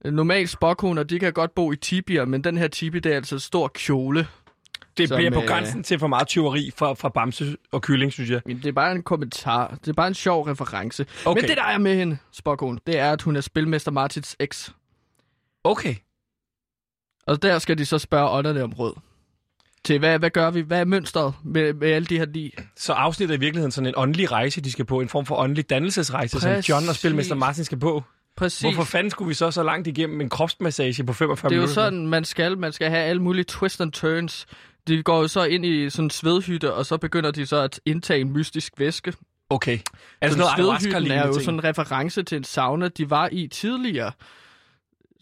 Øh, 0.05 0.13
Normalt 0.13 0.49
spokkoner, 0.49 1.03
de 1.03 1.19
kan 1.19 1.33
godt 1.33 1.55
bo 1.55 1.71
i 1.71 1.75
tibier, 1.75 2.25
men 2.25 2.43
den 2.43 2.57
her 2.57 2.67
tibi, 2.67 2.99
det 2.99 3.11
er 3.11 3.15
altså 3.15 3.35
en 3.35 3.39
stor 3.39 3.67
kjole. 3.73 4.27
Det 4.97 5.07
som, 5.07 5.15
bliver 5.17 5.31
på 5.31 5.41
øh, 5.41 5.47
grænsen 5.47 5.83
til 5.83 5.99
for 5.99 6.07
meget 6.07 6.27
tyveri 6.27 6.71
fra, 6.77 6.93
fra 6.93 7.09
Bamse 7.09 7.57
og 7.71 7.81
Kylling, 7.81 8.13
synes 8.13 8.29
jeg. 8.29 8.41
Men 8.45 8.57
det 8.57 8.65
er 8.65 8.71
bare 8.71 8.91
en 8.91 9.03
kommentar. 9.03 9.77
Det 9.81 9.87
er 9.87 9.93
bare 9.93 10.07
en 10.07 10.13
sjov 10.13 10.43
reference. 10.43 11.05
Okay. 11.25 11.41
Men 11.41 11.49
det, 11.49 11.57
der 11.57 11.63
er 11.63 11.77
med 11.77 11.95
hende, 11.95 12.17
spokkone, 12.31 12.79
det 12.87 12.97
er, 12.97 13.11
at 13.11 13.21
hun 13.21 13.35
er 13.35 13.41
spilmester 13.41 13.91
Martins 13.91 14.35
eks. 14.39 14.73
Okay. 15.63 15.95
Og 17.27 17.41
der 17.41 17.59
skal 17.59 17.77
de 17.77 17.85
så 17.85 17.97
spørge 17.97 18.29
ånderne 18.29 18.63
om 18.63 18.73
råd. 18.73 18.93
Til 19.85 19.99
hvad, 19.99 20.19
hvad 20.19 20.29
gør 20.29 20.51
vi? 20.51 20.61
Hvad 20.61 20.79
er 20.79 20.85
mønstret 20.85 21.33
med, 21.43 21.73
med 21.73 21.91
alle 21.91 22.05
de 22.05 22.17
her 22.17 22.25
ni? 22.25 22.53
Så 22.77 22.93
afsnittet 22.93 23.33
er 23.33 23.37
i 23.37 23.39
virkeligheden 23.39 23.71
sådan 23.71 23.87
en 23.87 23.93
åndelig 23.97 24.31
rejse, 24.31 24.61
de 24.61 24.71
skal 24.71 24.85
på. 24.85 24.99
En 24.99 25.09
form 25.09 25.25
for 25.25 25.35
åndelig 25.35 25.69
dannelsesrejse, 25.69 26.39
som 26.39 26.51
John 26.51 26.83
og 26.83 26.87
Præcis. 26.87 26.99
Spilmester 26.99 27.35
Martin 27.35 27.63
skal 27.63 27.79
på. 27.79 28.03
Præcis. 28.35 28.61
Hvorfor 28.61 28.83
fanden 28.83 29.11
skulle 29.11 29.27
vi 29.27 29.33
så 29.33 29.51
så 29.51 29.63
langt 29.63 29.87
igennem 29.87 30.21
en 30.21 30.29
kropsmassage 30.29 31.03
på 31.03 31.13
45 31.13 31.49
Det 31.49 31.55
er 31.55 31.57
jo 31.57 31.61
minutter? 31.61 31.73
sådan, 31.73 32.07
man 32.07 32.25
skal. 32.25 32.57
Man 32.57 32.71
skal 32.71 32.89
have 32.89 33.03
alle 33.03 33.21
mulige 33.21 33.43
twists 33.43 33.81
and 33.81 33.91
turns. 33.91 34.45
De 34.87 35.03
går 35.03 35.21
jo 35.21 35.27
så 35.27 35.43
ind 35.43 35.65
i 35.65 35.89
sådan 35.89 36.05
en 36.05 36.09
svedhytte, 36.09 36.73
og 36.73 36.85
så 36.85 36.97
begynder 36.97 37.31
de 37.31 37.45
så 37.45 37.57
at 37.57 37.79
indtage 37.85 38.21
en 38.21 38.31
mystisk 38.33 38.73
væske. 38.77 39.13
Okay. 39.49 39.77
Det 39.77 39.83
så 40.23 40.29
sådan 40.29 40.37
noget 40.37 40.81
svedhytten 40.81 41.11
er 41.11 41.27
jo 41.27 41.33
ting? 41.33 41.45
sådan 41.45 41.59
en 41.59 41.63
reference 41.63 42.23
til 42.23 42.35
en 42.35 42.43
sauna, 42.43 42.87
de 42.87 43.09
var 43.09 43.29
i 43.31 43.47
tidligere. 43.47 44.11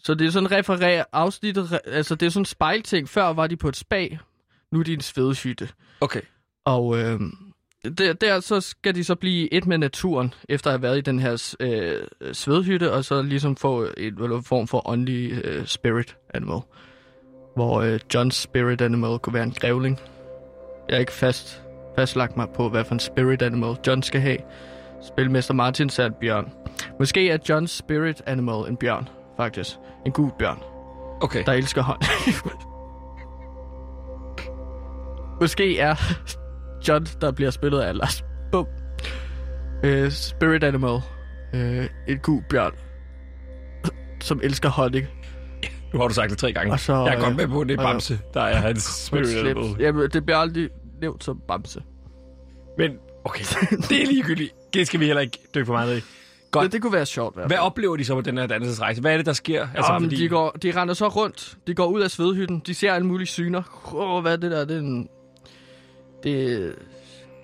Så 0.04 0.14
det 0.14 0.26
er 0.26 0.30
sådan 0.30 0.50
referer 0.50 1.04
afsnittet, 1.12 1.80
altså 1.86 2.14
det 2.14 2.26
er 2.26 2.30
sådan 2.30 2.42
en 2.42 2.46
spejlting. 2.46 3.08
Før 3.08 3.32
var 3.32 3.46
de 3.46 3.56
på 3.56 3.68
et 3.68 3.76
spa, 3.76 4.08
nu 4.72 4.80
er 4.80 4.84
en 4.88 5.00
svedhytte. 5.00 5.68
Okay. 6.00 6.20
Og 6.64 6.98
øh, 6.98 7.20
der, 7.98 8.12
der 8.12 8.40
så 8.40 8.60
skal 8.60 8.94
de 8.94 9.04
så 9.04 9.14
blive 9.14 9.54
et 9.54 9.66
med 9.66 9.78
naturen, 9.78 10.34
efter 10.48 10.70
at 10.70 10.72
have 10.72 10.82
været 10.82 10.98
i 10.98 11.00
den 11.00 11.18
her 11.18 11.54
øh, 11.60 12.32
svedhytte, 12.32 12.92
og 12.92 13.04
så 13.04 13.22
ligesom 13.22 13.56
få 13.56 13.84
en 13.96 14.22
eller 14.22 14.40
form 14.40 14.66
for 14.68 14.88
åndelig 14.88 15.32
øh, 15.44 15.66
spirit 15.66 16.16
animal. 16.34 16.60
hvor 17.56 17.80
øh, 17.80 18.00
Johns 18.14 18.36
spirit 18.36 18.80
animal 18.80 19.18
kunne 19.18 19.34
være 19.34 19.42
en 19.44 19.52
grævling. 19.60 19.98
Jeg 20.88 20.96
har 20.96 21.00
ikke 21.00 21.12
fast, 21.12 21.62
fastlagt 21.96 22.36
mig 22.36 22.46
på, 22.54 22.68
hvad 22.68 22.84
for 22.84 22.92
en 22.94 23.00
spirit 23.00 23.42
animal 23.42 23.76
John 23.86 24.02
skal 24.02 24.20
have. 24.20 24.38
Spilmester 25.06 25.54
Martin 25.54 25.88
sagde 25.88 26.10
bjørn. 26.20 26.52
Måske 26.98 27.30
er 27.30 27.38
Johns 27.48 27.70
spirit 27.70 28.22
animal 28.26 28.70
en 28.70 28.76
bjørn, 28.76 29.08
faktisk. 29.36 29.76
En 30.06 30.12
gul 30.12 30.30
bjørn, 30.38 30.58
Okay. 31.22 31.44
der 31.46 31.52
elsker 31.52 31.82
hånd. 31.82 32.00
Måske 35.40 35.78
er 35.78 35.94
John, 36.88 37.06
der 37.20 37.32
bliver 37.32 37.50
spillet 37.50 37.80
af 37.80 37.96
Lars 37.96 38.24
Bum. 38.52 38.66
Øh, 39.84 40.10
spirit 40.10 40.64
animal. 40.64 41.00
Øh, 41.54 41.86
en 42.08 42.18
gul 42.18 42.42
bjørn, 42.50 42.72
som 44.20 44.40
elsker 44.42 44.68
honning. 44.68 45.06
Nu 45.92 46.00
har 46.00 46.08
du 46.08 46.14
sagt 46.14 46.30
det 46.30 46.38
tre 46.38 46.52
gange. 46.52 46.72
Og 46.72 46.80
så, 46.80 46.92
jeg 46.94 47.06
er 47.06 47.16
øh, 47.18 47.24
godt 47.24 47.36
med 47.36 47.48
på, 47.48 47.60
at 47.60 47.68
det 47.68 47.74
er 47.78 47.82
og- 47.84 47.92
Bamse, 47.92 48.18
der 48.34 48.40
er 48.40 48.56
hans 48.66 48.82
spirit 48.82 49.36
animal. 49.36 49.76
Jamen, 49.80 50.10
det 50.10 50.24
bliver 50.24 50.38
aldrig 50.38 50.68
nævnt 51.00 51.24
som 51.24 51.40
bamse. 51.48 51.82
Men, 52.78 52.90
okay, 53.24 53.44
det 53.88 54.02
er 54.02 54.06
ligegyldigt. 54.06 54.52
Det 54.74 54.86
skal 54.86 55.00
vi 55.00 55.06
heller 55.06 55.20
ikke 55.22 55.38
dykke 55.54 55.66
for 55.66 55.72
meget 55.72 55.98
i. 55.98 56.02
Godt. 56.50 56.64
Det, 56.64 56.72
det 56.72 56.82
kunne 56.82 56.92
være 56.92 57.06
sjovt, 57.06 57.46
Hvad 57.46 57.58
oplever 57.58 57.96
de 57.96 58.04
så 58.04 58.14
på 58.14 58.20
den 58.20 58.38
her 58.38 58.46
dannelsesrejse? 58.46 59.00
Hvad 59.00 59.12
er 59.12 59.16
det, 59.16 59.26
der 59.26 59.32
sker? 59.32 59.68
Altså, 59.74 59.98
fordi... 60.00 60.16
de, 60.16 60.28
går, 60.28 60.50
de 60.50 60.72
render 60.80 60.94
så 60.94 61.08
rundt. 61.08 61.56
De 61.66 61.74
går 61.74 61.86
ud 61.86 62.00
af 62.00 62.10
svedhytten. 62.10 62.62
De 62.66 62.74
ser 62.74 62.92
alle 62.92 63.06
mulige 63.06 63.26
syner. 63.26 63.62
Åh, 63.94 64.10
oh, 64.16 64.22
hvad 64.22 64.32
er 64.32 64.36
det 64.36 64.50
der? 64.50 64.64
Det 64.64 64.76
er 64.76 64.80
en... 64.80 65.08
Det 66.22 66.52
er 66.52 66.72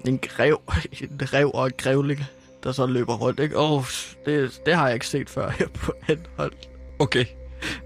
en 0.07 0.19
grev. 0.19 0.61
En 1.03 1.21
rev 1.23 1.51
og 1.55 1.67
en 1.67 1.73
grævling, 1.79 2.25
der 2.63 2.73
så 2.73 2.87
løber 2.87 3.15
rundt, 3.17 3.41
ikke? 3.41 3.55
Oh, 3.59 3.85
det, 4.27 4.61
det 4.67 4.75
har 4.75 4.87
jeg 4.87 4.95
ikke 4.95 5.07
set 5.07 5.31
før 5.31 5.51
her 5.51 5.67
på 5.75 5.93
Anhold. 6.09 6.53
Okay. 6.99 7.25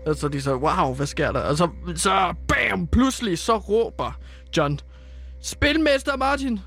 Og 0.07 0.17
så 0.17 0.27
er 0.27 0.31
de 0.31 0.43
så, 0.43 0.55
wow, 0.57 0.95
hvad 0.95 1.07
sker 1.07 1.33
der? 1.33 1.41
Og 1.41 1.57
så, 1.57 1.69
så 1.97 2.35
bam, 2.49 2.87
pludselig 2.87 3.39
så 3.39 3.57
råber 3.57 4.21
John, 4.57 4.81
Spilmester 5.43 6.17
Martin, 6.17 6.61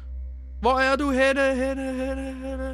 hvor 0.62 0.80
er 0.80 0.96
du 0.96 1.12
henne, 1.12 1.56
henne, 1.56 1.94
henne, 1.94 2.34
henne? 2.46 2.74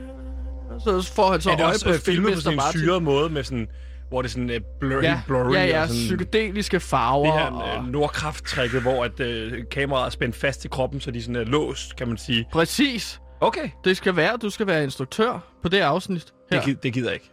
Og 0.69 0.81
så 0.81 1.13
får 1.13 1.31
han 1.31 1.41
så 1.41 1.49
er 1.51 1.55
det 1.55 1.63
øje 1.63 1.73
også 1.73 1.85
på 1.85 1.91
øh, 1.91 1.99
filmet 1.99 2.33
på 2.33 2.39
Spilmester 2.39 2.41
sådan 2.41 2.53
en 2.53 2.57
Martin. 2.57 2.81
syret 2.81 3.03
måde, 3.03 3.29
med 3.29 3.43
sådan, 3.43 3.67
hvor 4.09 4.21
det 4.21 4.29
er 4.29 4.31
sådan 4.31 4.49
uh, 4.49 4.55
blur, 4.79 5.01
Ja, 5.01 5.13
helt 5.15 5.25
blurry? 5.27 5.53
ja, 5.53 5.65
ja, 5.65 5.81
og 5.81 5.87
sådan, 5.87 6.17
psykedeliske 6.17 6.79
farver. 6.79 7.25
det 7.25 7.33
her 7.41 7.45
og... 7.51 7.79
uh, 7.83 7.87
nordkraft-trækket, 7.87 8.81
hvor 8.81 9.03
at, 9.05 9.19
uh, 9.19 9.57
kameraet 9.71 10.05
er 10.05 10.09
spændt 10.09 10.35
fast 10.35 10.61
til 10.61 10.69
kroppen, 10.69 11.01
så 11.01 11.11
de 11.11 11.21
sådan 11.21 11.35
er 11.35 11.43
låst, 11.43 11.95
kan 11.95 12.07
man 12.07 12.17
sige. 12.17 12.45
Præcis. 12.51 13.21
Okay, 13.41 13.69
Det 13.83 13.97
skal 13.97 14.15
være, 14.15 14.37
du 14.37 14.49
skal 14.49 14.67
være 14.67 14.83
instruktør 14.83 15.39
på 15.63 15.69
det 15.69 15.79
afsnit 15.79 16.33
her. 16.51 16.61
det, 16.61 16.83
det 16.83 16.93
gider 16.93 17.07
jeg 17.09 17.13
ikke. 17.13 17.31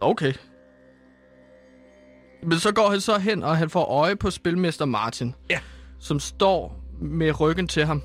Okay. 0.00 0.32
Men 2.42 2.58
så 2.58 2.72
går 2.72 2.90
han 2.90 3.00
så 3.00 3.18
hen, 3.18 3.42
og 3.42 3.56
han 3.56 3.70
får 3.70 3.84
øje 3.84 4.16
på 4.16 4.30
spilmester 4.30 4.84
Martin. 4.84 5.34
Ja. 5.50 5.58
Som 6.00 6.20
står 6.20 6.84
med 7.02 7.40
ryggen 7.40 7.68
til 7.68 7.84
ham. 7.84 8.02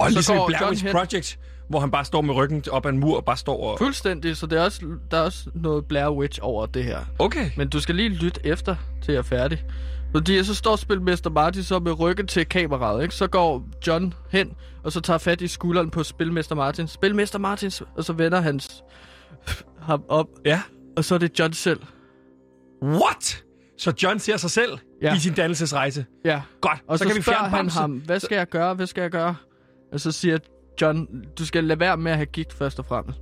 Og 0.00 0.08
Så 0.08 0.14
ligesom 0.14 0.36
i 0.36 0.38
går 0.38 0.46
Blair 0.46 0.68
Witch 0.68 0.90
Project, 0.90 1.38
hvor 1.68 1.80
han 1.80 1.90
bare 1.90 2.04
står 2.04 2.20
med 2.20 2.34
ryggen 2.34 2.64
op 2.70 2.86
ad 2.86 2.90
en 2.90 2.98
mur 2.98 3.16
og 3.16 3.24
bare 3.24 3.36
står 3.36 3.70
og... 3.72 3.78
Fuldstændig, 3.78 4.36
så 4.36 4.46
det 4.46 4.58
er 4.58 4.62
også, 4.62 4.80
der 5.10 5.16
er 5.16 5.22
også 5.22 5.50
noget 5.54 5.84
Blair 5.86 6.08
Witch 6.10 6.38
over 6.42 6.66
det 6.66 6.84
her. 6.84 6.98
Okay. 7.18 7.50
Men 7.56 7.68
du 7.68 7.80
skal 7.80 7.94
lige 7.94 8.08
lytte 8.08 8.40
efter, 8.44 8.76
til 9.02 9.12
jeg 9.12 9.18
er 9.18 9.22
færdig. 9.22 9.64
Fordi 10.12 10.44
så 10.44 10.54
står 10.54 10.76
spilmester 10.76 11.30
Martin 11.30 11.62
så 11.62 11.78
med 11.78 12.00
ryggen 12.00 12.26
til 12.26 12.46
kameraet, 12.46 13.02
ikke? 13.02 13.14
Så 13.14 13.26
går 13.26 13.64
John 13.86 14.14
hen, 14.30 14.52
og 14.84 14.92
så 14.92 15.00
tager 15.00 15.18
fat 15.18 15.40
i 15.40 15.48
skulderen 15.48 15.90
på 15.90 16.02
spilmester 16.02 16.54
Martin. 16.54 16.88
Spilmester 16.88 17.38
Martins, 17.38 17.82
og 17.96 18.04
så 18.04 18.12
vender 18.12 18.40
han 18.40 18.60
ham 19.80 20.04
op, 20.08 20.26
Ja. 20.44 20.62
og 20.96 21.04
så 21.04 21.14
er 21.14 21.18
det 21.18 21.38
John 21.38 21.52
selv. 21.52 21.80
What? 22.82 23.44
Så 23.78 23.92
John 24.02 24.18
ser 24.18 24.36
sig 24.36 24.50
selv 24.50 24.78
Ja. 25.02 25.16
i 25.16 25.18
sin 25.18 25.32
dannelsesrejse. 25.34 26.04
Ja. 26.24 26.42
Godt, 26.60 26.78
Og 26.88 26.98
så, 26.98 27.02
så 27.04 27.08
kan 27.08 27.16
vi 27.16 27.22
fjerne 27.22 27.48
han 27.48 27.68
ham, 27.68 27.90
hvad 27.92 28.20
skal 28.20 28.36
jeg 28.36 28.48
gøre, 28.48 28.74
hvad 28.74 28.86
skal 28.86 29.00
jeg 29.02 29.10
gøre? 29.10 29.34
Og 29.92 30.00
så 30.00 30.12
siger 30.12 30.38
John, 30.82 31.06
du 31.38 31.46
skal 31.46 31.64
lade 31.64 31.80
være 31.80 31.96
med 31.96 32.10
at 32.10 32.16
have 32.16 32.26
gigt 32.26 32.52
først 32.52 32.78
og 32.78 32.84
fremmest. 32.86 33.18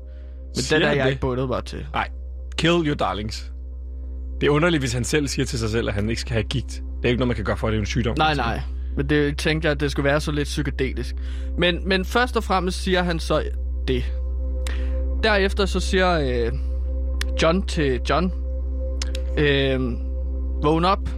Men 0.47 0.63
Siger 0.63 0.79
den 0.79 0.89
er 0.89 0.93
jeg 0.93 1.05
det? 1.05 1.11
ikke 1.11 1.21
bundet 1.21 1.49
mig 1.49 1.65
til. 1.65 1.87
Nej, 1.93 2.09
kill 2.59 2.73
your 2.89 2.95
darlings. 2.95 3.53
Det 4.41 4.47
er 4.47 4.51
underligt, 4.51 4.83
hvis 4.83 4.93
han 4.93 5.05
selv 5.05 5.29
siger 5.29 5.47
til 5.47 5.59
sig 5.59 5.71
selv, 5.71 5.89
at 5.89 5.95
han 5.95 6.09
ikke 6.09 6.21
skal 6.21 6.33
have 6.33 6.45
gigt. 6.45 6.67
Det 6.73 7.05
er 7.05 7.09
ikke 7.09 7.19
noget, 7.19 7.29
man 7.29 7.37
kan 7.37 7.45
gøre 7.45 7.57
for, 7.57 7.69
det 7.69 7.77
er 7.77 7.81
en 7.81 7.87
sygdom. 7.87 8.15
Nej, 8.19 8.35
nej. 8.35 8.61
Men 8.97 9.09
det 9.09 9.39
tænkte 9.39 9.67
jeg, 9.67 9.73
at 9.73 9.81
det 9.81 9.91
skulle 9.91 10.05
være 10.05 10.21
så 10.21 10.33
lidt 10.33 10.45
psykedelisk. 10.45 11.15
Men, 11.59 11.89
men 11.89 12.05
først 12.05 12.37
og 12.37 12.45
fremmest 12.45 12.83
siger 12.83 13.03
han 13.03 13.19
så 13.19 13.43
det. 13.89 14.05
Derefter 15.23 15.67
så 15.67 15.81
siger 15.81 16.11
øh, 16.47 16.53
John 17.43 17.63
til 17.67 18.01
John, 18.11 18.33
øh, 19.39 19.81
vågn 20.63 20.85
op, 20.85 21.09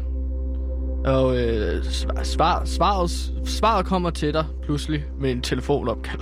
og 1.07 1.37
øh, 1.39 1.85
svar, 1.85 2.25
svar, 2.25 2.65
svaret, 2.65 3.11
svaret 3.49 3.87
kommer 3.87 4.11
til 4.11 4.33
dig 4.35 4.47
pludselig 4.63 5.05
med 5.21 5.31
en 5.33 5.43
telefonopkald. 5.43 6.21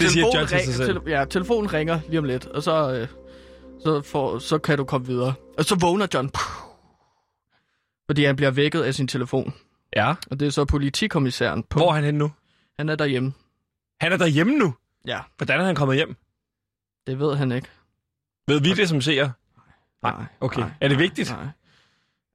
Det 0.00 0.10
siger 0.10 0.26
John 0.34 0.46
til 0.48 0.60
sig 0.60 0.74
selv. 0.74 0.98
Tele- 0.98 1.10
ja, 1.18 1.24
telefonen 1.24 1.72
ringer 1.72 2.00
lige 2.08 2.18
om 2.18 2.24
lidt, 2.24 2.46
og 2.46 2.62
så, 2.62 2.92
øh, 2.92 3.08
så, 3.82 4.02
får, 4.02 4.38
så 4.38 4.58
kan 4.58 4.78
du 4.78 4.84
komme 4.84 5.06
videre. 5.06 5.34
Og 5.58 5.64
så 5.64 5.74
vågner 5.80 6.06
John, 6.14 6.30
fordi 8.06 8.24
han 8.24 8.36
bliver 8.36 8.50
vækket 8.50 8.82
af 8.82 8.94
sin 8.94 9.08
telefon. 9.08 9.54
Ja. 9.96 10.14
Og 10.30 10.40
det 10.40 10.46
er 10.46 10.50
så 10.50 10.64
politikommissæren 10.64 11.62
på. 11.62 11.78
Hvor 11.78 11.88
er 11.88 11.94
han 11.94 12.04
henne 12.04 12.18
nu? 12.18 12.32
Han 12.78 12.88
er 12.88 12.96
derhjemme. 12.96 13.32
Han 14.00 14.12
er 14.12 14.16
derhjemme 14.16 14.58
nu. 14.58 14.74
Ja. 15.06 15.18
Hvordan 15.36 15.60
er 15.60 15.64
han 15.64 15.74
kommet 15.74 15.96
hjem? 15.96 16.16
Det 17.06 17.18
ved 17.18 17.36
han 17.36 17.52
ikke. 17.52 17.68
Ved 18.48 18.60
vi 18.60 18.74
det 18.74 18.88
som 18.88 19.00
ser? 19.00 19.30
Nej, 20.02 20.12
Nej, 20.12 20.24
okay. 20.40 20.60
nej, 20.60 20.70
Er 20.80 20.88
det 20.88 20.98
vigtigt? 20.98 21.30
Nej. 21.30 21.46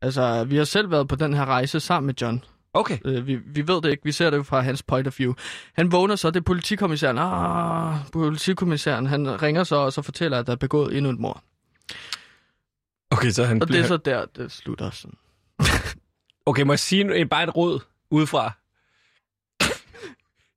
Altså, 0.01 0.43
vi 0.43 0.57
har 0.57 0.63
selv 0.63 0.91
været 0.91 1.07
på 1.07 1.15
den 1.15 1.33
her 1.33 1.45
rejse 1.45 1.79
sammen 1.79 2.05
med 2.05 2.13
John. 2.21 2.43
Okay. 2.73 2.97
Øh, 3.05 3.27
vi, 3.27 3.35
vi 3.35 3.67
ved 3.67 3.81
det 3.81 3.89
ikke, 3.91 4.03
vi 4.03 4.11
ser 4.11 4.29
det 4.29 4.37
jo 4.37 4.43
fra 4.43 4.61
hans 4.61 4.83
point 4.83 5.07
of 5.07 5.19
view. 5.19 5.33
Han 5.73 5.91
vågner 5.91 6.15
så, 6.15 6.31
det 6.31 6.39
er 6.39 6.43
politikommissæren. 6.43 7.17
Ah, 7.17 7.95
politikommissæren, 8.13 9.05
han 9.05 9.41
ringer 9.41 9.63
så 9.63 9.75
og 9.75 9.93
så 9.93 10.01
fortæller, 10.01 10.39
at 10.39 10.45
der 10.47 10.51
er 10.51 10.57
begået 10.57 10.97
endnu 10.97 11.11
et 11.11 11.19
mor. 11.19 11.43
Okay, 13.11 13.29
så 13.29 13.43
han 13.45 13.61
Og 13.61 13.67
det 13.67 13.71
bliver... 13.71 13.83
er 13.83 13.87
så 13.87 13.97
der, 13.97 14.25
det 14.25 14.51
slutter 14.51 14.89
sådan. 14.89 15.17
Okay, 16.45 16.61
må 16.63 16.73
jeg 16.73 16.79
sige 16.79 17.19
en- 17.21 17.29
bare 17.29 17.43
et 17.43 17.55
råd 17.55 17.79
udefra? 18.11 18.51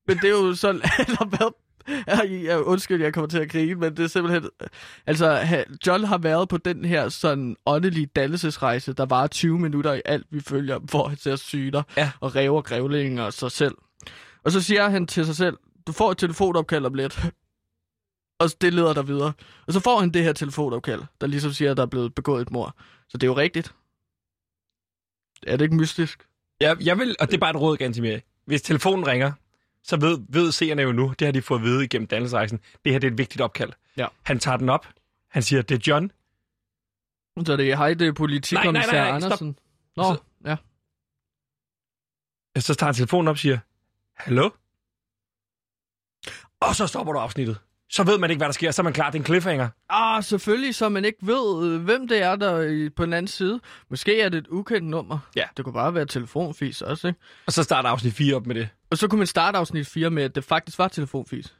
Men 0.07 0.17
det 0.19 0.25
er 0.25 0.31
jo 0.31 0.55
sådan, 0.55 0.81
eller 1.07 1.25
hvad? 1.27 1.53
Jeg, 2.45 2.61
undskyld, 2.67 3.03
jeg 3.03 3.15
kommer 3.15 3.29
til 3.29 3.39
at 3.39 3.51
grine, 3.51 3.75
men 3.75 3.97
det 3.97 4.03
er 4.05 4.07
simpelthen... 4.07 4.51
Altså, 5.07 5.65
John 5.87 6.05
har 6.05 6.19
været 6.19 6.49
på 6.49 6.57
den 6.57 6.85
her 6.85 7.09
sådan 7.09 7.57
åndelige 7.67 8.07
dannelsesrejse, 8.07 8.93
der 8.93 9.07
var 9.07 9.27
20 9.27 9.59
minutter 9.59 9.93
i 9.93 10.01
alt, 10.05 10.27
vi 10.31 10.41
følger, 10.41 10.79
hvor 10.79 11.09
han 11.09 11.19
ser 11.19 11.37
syner 11.37 11.83
Ja. 11.97 12.11
og 12.21 12.35
ræver 12.37 12.63
grævlinger 12.63 13.23
og 13.25 13.33
sig 13.33 13.51
selv. 13.51 13.75
Og 14.45 14.53
så 14.53 14.61
siger 14.61 14.89
han 14.89 15.07
til 15.07 15.27
sig 15.27 15.37
selv, 15.37 15.57
du 15.87 15.93
får 15.93 16.11
et 16.11 16.19
telefonopkald 16.19 16.87
om 16.87 16.95
lidt. 16.95 17.23
Og 18.39 18.49
det 18.61 18.75
leder 18.75 18.93
dig 18.93 19.09
videre. 19.09 19.33
Og 19.67 19.73
så 19.73 19.81
får 19.81 20.01
han 20.01 20.11
det 20.11 20.23
her 20.25 20.33
telefonopkald, 20.33 21.03
der 21.21 21.27
ligesom 21.27 21.53
siger, 21.53 21.71
at 21.71 21.77
der 21.77 21.83
er 21.83 21.87
blevet 21.87 22.15
begået 22.15 22.43
et 22.43 22.51
mor. 22.51 22.77
Så 23.09 23.19
det 23.19 23.23
er 23.23 23.31
jo 23.31 23.37
rigtigt. 23.37 23.75
Er 25.47 25.57
det 25.57 25.65
ikke 25.65 25.77
mystisk? 25.77 26.27
Jeg, 26.61 26.77
jeg 26.81 26.99
vil, 26.99 27.17
og 27.21 27.27
det 27.27 27.35
er 27.35 27.39
bare 27.39 27.51
et 27.51 27.57
råd, 27.61 27.77
Gantimir. 27.77 28.19
Hvis 28.47 28.63
telefonen 28.63 29.07
ringer, 29.07 29.33
så 29.85 29.97
ved, 29.97 30.19
ved 30.29 30.53
seerne 30.53 30.83
jo 30.83 30.93
nu, 30.93 31.15
det 31.19 31.27
har 31.27 31.33
de 31.33 31.43
fået 31.43 31.59
at 31.59 31.65
vide 31.65 31.85
igennem 31.85 32.07
dannelsesrejsen, 32.07 32.61
det 32.85 32.93
her 32.93 32.99
det 32.99 33.07
er 33.07 33.11
et 33.13 33.19
vigtigt 33.19 33.41
opkald. 33.41 33.73
Ja. 33.97 34.07
Han 34.23 34.39
tager 34.39 34.57
den 34.57 34.69
op. 34.69 34.87
Han 35.31 35.43
siger, 35.43 35.63
det 35.63 35.75
er 35.75 35.83
John. 35.87 36.11
Så 37.47 37.57
det 37.57 37.71
er, 37.73 37.77
hej, 37.77 37.95
det 37.95 38.09
er 38.09 38.13
politikommissær 38.13 38.93
Nej, 38.93 39.01
nej, 39.01 39.11
nej, 39.11 39.11
nej, 39.11 39.21
stop. 39.21 39.27
Andersen. 39.33 39.59
Nå, 39.97 40.03
Så- 40.03 40.21
ja. 40.45 40.57
Så 42.61 42.75
tager 42.75 42.89
han 42.89 42.95
telefonen 42.95 43.29
op 43.29 43.33
og 43.33 43.39
siger, 43.39 43.59
hallo? 44.17 44.51
Og 46.61 46.75
så 46.77 46.87
stopper 46.87 47.13
du 47.13 47.19
afsnittet. 47.19 47.59
Så 47.91 48.05
ved 48.05 48.19
man 48.19 48.31
ikke, 48.31 48.39
hvad 48.39 48.47
der 48.49 48.53
sker. 48.53 48.71
Så 48.71 48.83
er 48.83 48.85
man 48.85 48.93
klar, 48.93 49.11
det 49.11 49.15
er 49.19 49.21
en 49.21 49.25
cliffhanger. 49.27 49.69
Ah, 49.89 50.23
selvfølgelig, 50.25 50.75
så 50.75 50.89
man 50.89 51.05
ikke 51.05 51.19
ved, 51.27 51.67
øh, 51.75 51.83
hvem 51.85 52.09
det 52.09 52.23
er, 52.23 52.37
der 52.37 52.51
er 52.51 52.63
i- 52.63 52.89
på 52.91 53.05
den 53.05 53.13
anden 53.13 53.29
side. 53.29 53.61
Måske 53.91 54.21
er 54.21 54.29
det 54.29 54.39
et 54.39 54.47
ukendt 54.49 54.89
nummer. 54.89 55.19
Ja. 55.37 55.45
Det 55.57 55.65
kunne 55.65 55.73
bare 55.73 55.95
være 55.95 56.07
telefonfis 56.07 56.83
også, 56.83 57.09
ikke? 57.09 57.21
Og 57.47 57.53
så 57.53 57.63
starter 57.63 57.89
afsnit 57.89 58.15
4 58.15 58.37
op 58.37 58.47
med 58.47 58.55
det. 58.55 58.69
Og 58.93 58.99
så 58.99 59.09
kunne 59.09 59.19
man 59.19 59.27
starte 59.27 59.59
afsnit 59.59 59.87
4 59.87 60.11
med, 60.11 60.23
at 60.23 60.35
det 60.35 60.45
faktisk 60.45 60.79
var 60.79 60.89
telefonfis. 60.89 61.55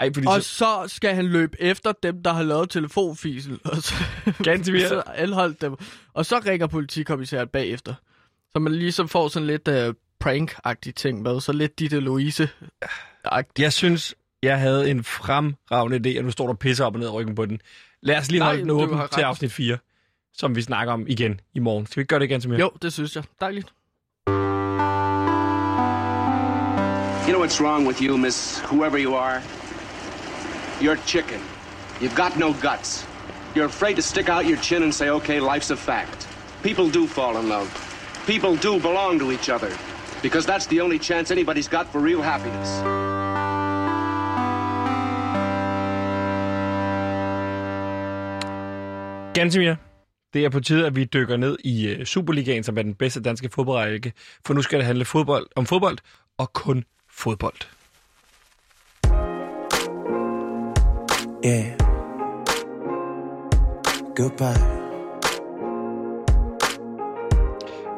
Ej, 0.00 0.10
fordi 0.14 0.26
Og 0.26 0.42
så... 0.42 0.48
så 0.48 0.94
skal 0.94 1.14
han 1.14 1.26
løbe 1.26 1.56
efter 1.60 1.92
dem, 2.02 2.22
der 2.22 2.32
har 2.32 2.42
lavet 2.42 2.70
telefonfisen. 2.70 3.58
Og 3.64 3.76
så, 3.76 3.94
så 4.88 5.02
anholdt 5.14 5.60
dem. 5.60 5.76
Og 6.12 6.26
så 6.26 6.38
ringer 6.46 6.66
politikommissæren 6.66 7.48
bagefter. 7.48 7.94
Så 8.52 8.58
man 8.58 8.74
ligesom 8.74 9.08
får 9.08 9.28
sådan 9.28 9.46
lidt 9.46 9.68
uh, 9.68 9.94
prank-agtig 10.24 10.92
ting 10.96 11.22
med. 11.22 11.40
Så 11.40 11.52
lidt 11.52 11.78
Ditte 11.78 12.00
louise 12.00 12.48
-agtig. 13.26 13.52
Jeg 13.58 13.72
synes, 13.72 14.14
jeg 14.42 14.60
havde 14.60 14.90
en 14.90 15.04
fremragende 15.04 16.10
idé, 16.10 16.18
og 16.18 16.24
nu 16.24 16.30
står 16.30 16.46
der 16.46 16.54
pisser 16.54 16.84
op 16.84 16.94
og 16.94 17.00
ned 17.00 17.08
i 17.08 17.10
ryggen 17.10 17.34
på 17.34 17.46
den. 17.46 17.60
Lad 18.02 18.18
os 18.18 18.30
lige 18.30 18.38
Nej, 18.38 18.48
holde 18.48 18.62
den 18.62 18.70
åben 18.70 18.98
til 19.14 19.20
afsnit 19.20 19.52
4, 19.52 19.78
som 20.34 20.56
vi 20.56 20.62
snakker 20.62 20.92
om 20.92 21.06
igen 21.08 21.40
i 21.54 21.58
morgen. 21.58 21.86
Skal 21.86 21.96
vi 21.96 22.02
ikke 22.02 22.08
gøre 22.08 22.20
det 22.20 22.26
igen, 22.26 22.40
Samir? 22.40 22.58
Jo, 22.58 22.70
det 22.82 22.92
synes 22.92 23.16
jeg. 23.16 23.24
Dejligt. 23.40 23.72
You 27.26 27.32
know 27.32 27.40
what's 27.40 27.60
wrong 27.60 27.84
with 27.84 28.00
you, 28.00 28.16
miss 28.16 28.60
whoever 28.60 28.98
you 28.98 29.16
are? 29.16 29.42
You're 30.80 30.96
chicken. 31.06 31.40
You've 32.00 32.14
got 32.14 32.38
no 32.38 32.52
guts. 32.52 33.04
You're 33.56 33.64
afraid 33.64 33.96
to 33.96 34.02
stick 34.02 34.28
out 34.28 34.46
your 34.46 34.58
chin 34.58 34.84
and 34.84 34.94
say, 34.94 35.08
okay, 35.10 35.40
life's 35.40 35.72
a 35.72 35.76
fact. 35.76 36.28
People 36.62 36.88
do 36.88 37.08
fall 37.08 37.36
in 37.36 37.48
love. 37.48 37.68
People 38.26 38.54
do 38.54 38.78
belong 38.78 39.18
to 39.18 39.32
each 39.32 39.50
other. 39.50 39.72
Because 40.22 40.46
that's 40.46 40.66
the 40.66 40.80
only 40.80 41.00
chance 41.00 41.32
anybody's 41.32 41.66
got 41.66 41.86
for 41.92 41.98
real 41.98 42.22
happiness. 42.22 42.68
Gansimir, 49.34 49.74
det 50.34 50.44
er 50.44 50.48
på 50.50 50.60
tide, 50.60 50.86
at 50.86 50.96
vi 50.96 51.04
dykker 51.04 51.36
ned 51.36 51.56
i 51.64 51.88
øh, 51.88 52.04
Superligaen, 52.04 52.62
som 52.62 52.78
er 52.78 52.82
den 52.82 52.94
bedste 52.94 53.22
danske 53.22 53.48
fodboldrække. 53.48 54.12
For 54.46 54.54
nu 54.54 54.62
skal 54.62 54.78
det 54.78 54.86
handle 54.86 55.04
fodbold, 55.04 55.46
om 55.56 55.66
fodbold, 55.66 55.98
og 56.38 56.52
kun 56.52 56.84
fodbold. 57.16 57.60
Yeah. 61.46 61.78
Goodbye. 64.16 64.76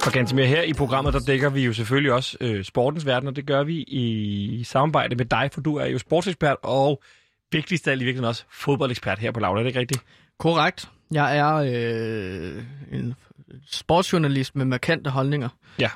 Og 0.06 0.12
Gansimir, 0.12 0.44
her 0.44 0.62
i 0.62 0.72
programmet, 0.72 1.14
der 1.14 1.20
dækker 1.20 1.50
vi 1.50 1.64
jo 1.64 1.72
selvfølgelig 1.72 2.12
også 2.12 2.36
øh, 2.40 2.64
sportens 2.64 3.06
verden, 3.06 3.28
og 3.28 3.36
det 3.36 3.46
gør 3.46 3.62
vi 3.62 3.82
i 3.82 4.64
samarbejde 4.64 5.16
med 5.16 5.24
dig, 5.24 5.50
for 5.52 5.60
du 5.60 5.76
er 5.76 5.86
jo 5.86 5.98
sportsekspert 5.98 6.56
og 6.62 7.02
vigtigst 7.52 7.88
af 7.88 7.92
alt 7.92 8.02
i 8.02 8.04
virkeligheden 8.04 8.28
også 8.28 8.44
fodboldekspert 8.50 9.18
her 9.18 9.32
på 9.32 9.40
Laula, 9.40 9.60
er 9.60 9.62
det 9.62 9.68
ikke 9.68 9.80
rigtigt? 9.80 10.02
Korrekt. 10.38 10.88
Jeg 11.10 11.38
er 11.38 11.54
øh, 11.54 12.62
en 12.92 13.14
sportsjournalist 13.66 14.56
med 14.56 14.64
markante 14.64 15.10
holdninger. 15.10 15.48
Ja. 15.78 15.90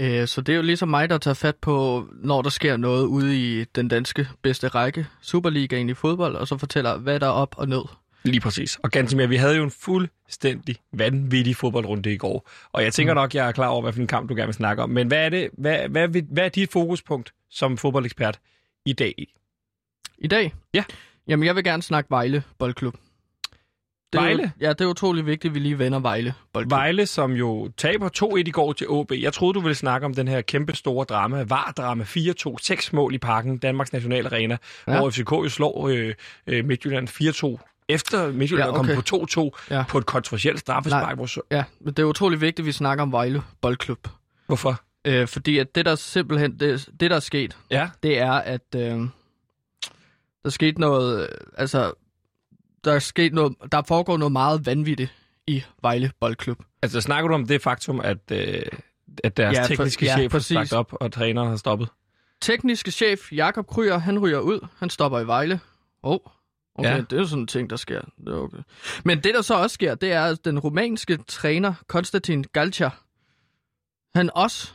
Øh, 0.00 0.28
så 0.28 0.40
det 0.40 0.52
er 0.52 0.56
jo 0.56 0.62
ligesom 0.62 0.88
mig, 0.88 1.10
der 1.10 1.18
tager 1.18 1.34
fat 1.34 1.56
på, 1.56 2.06
når 2.12 2.42
der 2.42 2.50
sker 2.50 2.76
noget 2.76 3.04
ude 3.04 3.60
i 3.60 3.64
den 3.64 3.88
danske 3.88 4.28
bedste 4.42 4.68
række, 4.68 5.06
Superligaen 5.22 5.88
i 5.88 5.94
fodbold, 5.94 6.36
og 6.36 6.48
så 6.48 6.58
fortæller, 6.58 6.98
hvad 6.98 7.20
der 7.20 7.26
er 7.26 7.30
op 7.30 7.54
og 7.58 7.68
ned. 7.68 7.82
Lige 8.24 8.40
præcis. 8.40 8.78
Og 8.82 8.90
Gansimir, 8.90 9.26
vi 9.26 9.36
havde 9.36 9.56
jo 9.56 9.64
en 9.64 9.70
fuldstændig 9.70 10.76
vanvittig 10.92 11.56
fodboldrunde 11.56 12.12
i 12.12 12.16
går. 12.16 12.48
Og 12.72 12.82
jeg 12.82 12.92
tænker 12.92 13.14
nok, 13.14 13.34
jeg 13.34 13.48
er 13.48 13.52
klar 13.52 13.66
over, 13.68 13.82
hvad 13.82 13.92
for 13.92 14.00
en 14.00 14.06
kamp 14.06 14.28
du 14.28 14.34
gerne 14.34 14.46
vil 14.46 14.54
snakke 14.54 14.82
om. 14.82 14.90
Men 14.90 15.06
hvad 15.06 15.24
er, 15.24 15.28
det, 15.28 15.50
hvad, 15.58 15.88
hvad, 15.88 16.08
hvad, 16.08 16.22
hvad 16.22 16.44
er 16.44 16.48
dit 16.48 16.72
fokuspunkt 16.72 17.32
som 17.50 17.78
fodboldekspert 17.78 18.38
i 18.86 18.92
dag? 18.92 19.26
I 20.18 20.26
dag? 20.26 20.54
Ja. 20.74 20.84
Jamen, 21.28 21.46
jeg 21.46 21.56
vil 21.56 21.64
gerne 21.64 21.82
snakke 21.82 22.10
Vejle 22.10 22.42
Boldklub. 22.58 22.94
Det 24.12 24.20
Vejle? 24.20 24.42
Jo, 24.42 24.48
ja, 24.60 24.68
det 24.68 24.80
er 24.80 24.86
utrolig 24.86 25.26
vigtigt, 25.26 25.50
at 25.50 25.54
vi 25.54 25.58
lige 25.60 25.78
vender 25.78 25.98
Vejle 25.98 26.34
Boldklub. 26.52 26.70
Vejle, 26.70 27.06
som 27.06 27.32
jo 27.32 27.70
taber 27.76 28.08
2-1 28.22 28.36
i 28.36 28.50
går 28.50 28.72
til 28.72 28.88
OB. 28.88 29.12
Jeg 29.12 29.32
troede, 29.32 29.54
du 29.54 29.60
ville 29.60 29.74
snakke 29.74 30.04
om 30.04 30.14
den 30.14 30.28
her 30.28 30.40
kæmpe 30.40 30.74
store 30.74 31.04
drama. 31.04 31.42
VAR-drama 31.42 32.04
4-2, 32.04 32.56
6 32.62 32.92
mål 32.92 33.14
i 33.14 33.18
parken, 33.18 33.58
Danmarks 33.58 33.92
Nationalarena, 33.92 34.56
ja. 34.86 34.92
Ja. 34.92 34.98
hvor 35.00 35.10
FCK 35.10 35.32
jo 35.32 35.48
slår 35.48 35.88
øh, 35.88 36.14
øh, 36.46 36.64
Midtjylland 36.64 37.08
4-2. 37.08 37.82
Efter 37.88 38.32
Midtjylland 38.32 38.70
Ja, 38.70 38.78
okay. 38.80 38.94
kom 38.94 39.02
på 39.20 39.50
2-2 39.60 39.74
ja. 39.74 39.84
På 39.88 39.98
et 39.98 40.06
kontroversielt 40.06 40.60
straffespark. 40.60 41.16
Hvor 41.16 41.26
så... 41.26 41.40
Ja, 41.50 41.64
men 41.80 41.94
det 41.94 42.02
er 42.02 42.06
utrolig 42.06 42.40
vigtigt, 42.40 42.58
at 42.58 42.66
vi 42.66 42.72
snakker 42.72 43.02
om 43.02 43.12
Vejle 43.12 43.42
Boldklub. 43.60 44.08
Hvorfor? 44.46 44.80
Øh, 45.04 45.28
fordi 45.28 45.58
at 45.58 45.74
det, 45.74 45.84
der 45.84 45.94
simpelthen, 45.94 46.60
det, 46.60 46.88
det 47.00 47.10
der 47.10 47.16
er 47.16 47.20
sket, 47.20 47.56
Ja. 47.70 47.88
det 48.02 48.18
er, 48.18 48.32
at 48.32 48.74
øh, 48.76 49.00
der 50.44 50.50
skete 50.50 50.80
noget, 50.80 51.22
øh, 51.22 51.28
altså, 51.58 51.92
der 52.84 52.92
er 52.92 52.98
sket 52.98 53.32
noget, 53.34 53.54
der 53.72 53.82
foregår 53.88 54.16
noget 54.16 54.32
meget 54.32 54.66
vanvittigt 54.66 55.12
i 55.46 55.62
Vejle 55.82 56.10
Boldklub. 56.20 56.58
Altså, 56.82 57.00
snakker 57.00 57.28
du 57.28 57.34
om 57.34 57.46
det 57.46 57.62
faktum, 57.62 58.00
at, 58.00 58.18
øh, 58.32 58.62
at 59.24 59.36
deres 59.36 59.54
Ja, 59.54 59.58
ja, 59.60 59.62
for- 59.62 59.68
tekniske 59.68 60.04
ja, 60.06 60.16
chef 60.16 60.32
har 60.32 60.38
sagt 60.38 60.72
op, 60.72 60.92
og 61.00 61.12
træneren 61.12 61.48
har 61.48 61.56
stoppet? 61.56 61.88
Tekniske 62.40 62.90
chef 62.90 63.32
Jakob 63.32 63.66
Kryer, 63.66 63.98
han 63.98 64.18
ryger 64.18 64.38
ud, 64.38 64.66
han 64.78 64.90
stopper 64.90 65.20
i 65.20 65.26
Vejle. 65.26 65.60
Åh, 66.02 66.12
oh, 66.12 66.18
okay, 66.74 66.90
Ja. 66.90 66.96
det 67.00 67.12
er 67.12 67.16
jo 67.16 67.26
sådan 67.26 67.40
en 67.42 67.46
ting, 67.46 67.70
der 67.70 67.76
sker. 67.76 68.00
Det 68.00 68.28
er 68.28 68.36
okay. 68.38 68.58
Men 69.04 69.20
det, 69.20 69.34
der 69.34 69.42
så 69.42 69.54
også 69.54 69.74
sker, 69.74 69.94
det 69.94 70.12
er, 70.12 70.24
at 70.24 70.44
den 70.44 70.58
rumænske 70.58 71.18
træner, 71.28 71.74
Konstantin 71.88 72.44
Galcha, 72.52 72.88
han 74.14 74.30
også 74.34 74.72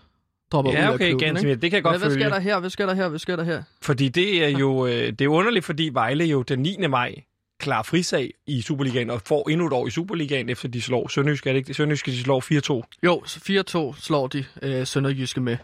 dropper 0.52 0.72
ud 0.72 0.76
Ja, 0.76 0.82
af 0.90 0.94
okay, 0.94 1.10
klubben. 1.10 1.28
Gansimir, 1.28 1.56
det 1.56 1.72
kan 1.72 1.76
jeg 1.76 1.84
godt 1.84 1.92
hvad, 1.94 2.00
hvad 2.00 2.10
følge. 2.16 2.24
sker 2.26 2.34
der 2.34 2.40
her? 2.40 2.60
Hvad 2.60 2.70
sker 2.70 2.86
der 2.86 2.94
her? 2.94 3.08
Hvad 3.08 3.20
sker 3.20 3.36
der 3.36 3.44
her? 3.44 3.64
Fordi 3.82 4.10
det 4.10 4.44
er 4.46 4.50
jo 4.50 4.86
øh, 4.86 4.94
det 4.94 5.22
er 5.22 5.26
jo 5.26 5.62
fordi 5.62 5.90
Vejle 5.94 6.26
jo 6.26 6.42
den 6.42 6.60
9. 6.60 6.78
maj 6.90 7.16
klar 7.62 7.84
frisag 7.84 8.32
i 8.48 8.62
Superligaen 8.62 9.10
og 9.10 9.22
får 9.26 9.50
endnu 9.50 9.68
et 9.68 9.74
år 9.74 9.88
i 9.88 9.90
Superligaen, 9.92 10.50
efter 10.50 10.68
de 10.68 10.82
slår 10.82 11.08
Sønderjysk. 11.08 11.48
Er 11.48 11.52
det 11.54 11.58
ikke? 11.60 11.74
Sønderjysk, 11.74 12.06
de 12.06 12.22
slår 12.24 12.84
4-2. 12.84 13.00
Jo, 13.04 13.24
så 13.26 13.94
4-2 13.96 14.02
slår 14.02 14.28
de 14.28 14.46
øh, 14.62 14.88
Sønderjyske 14.88 15.42
med. 15.42 15.58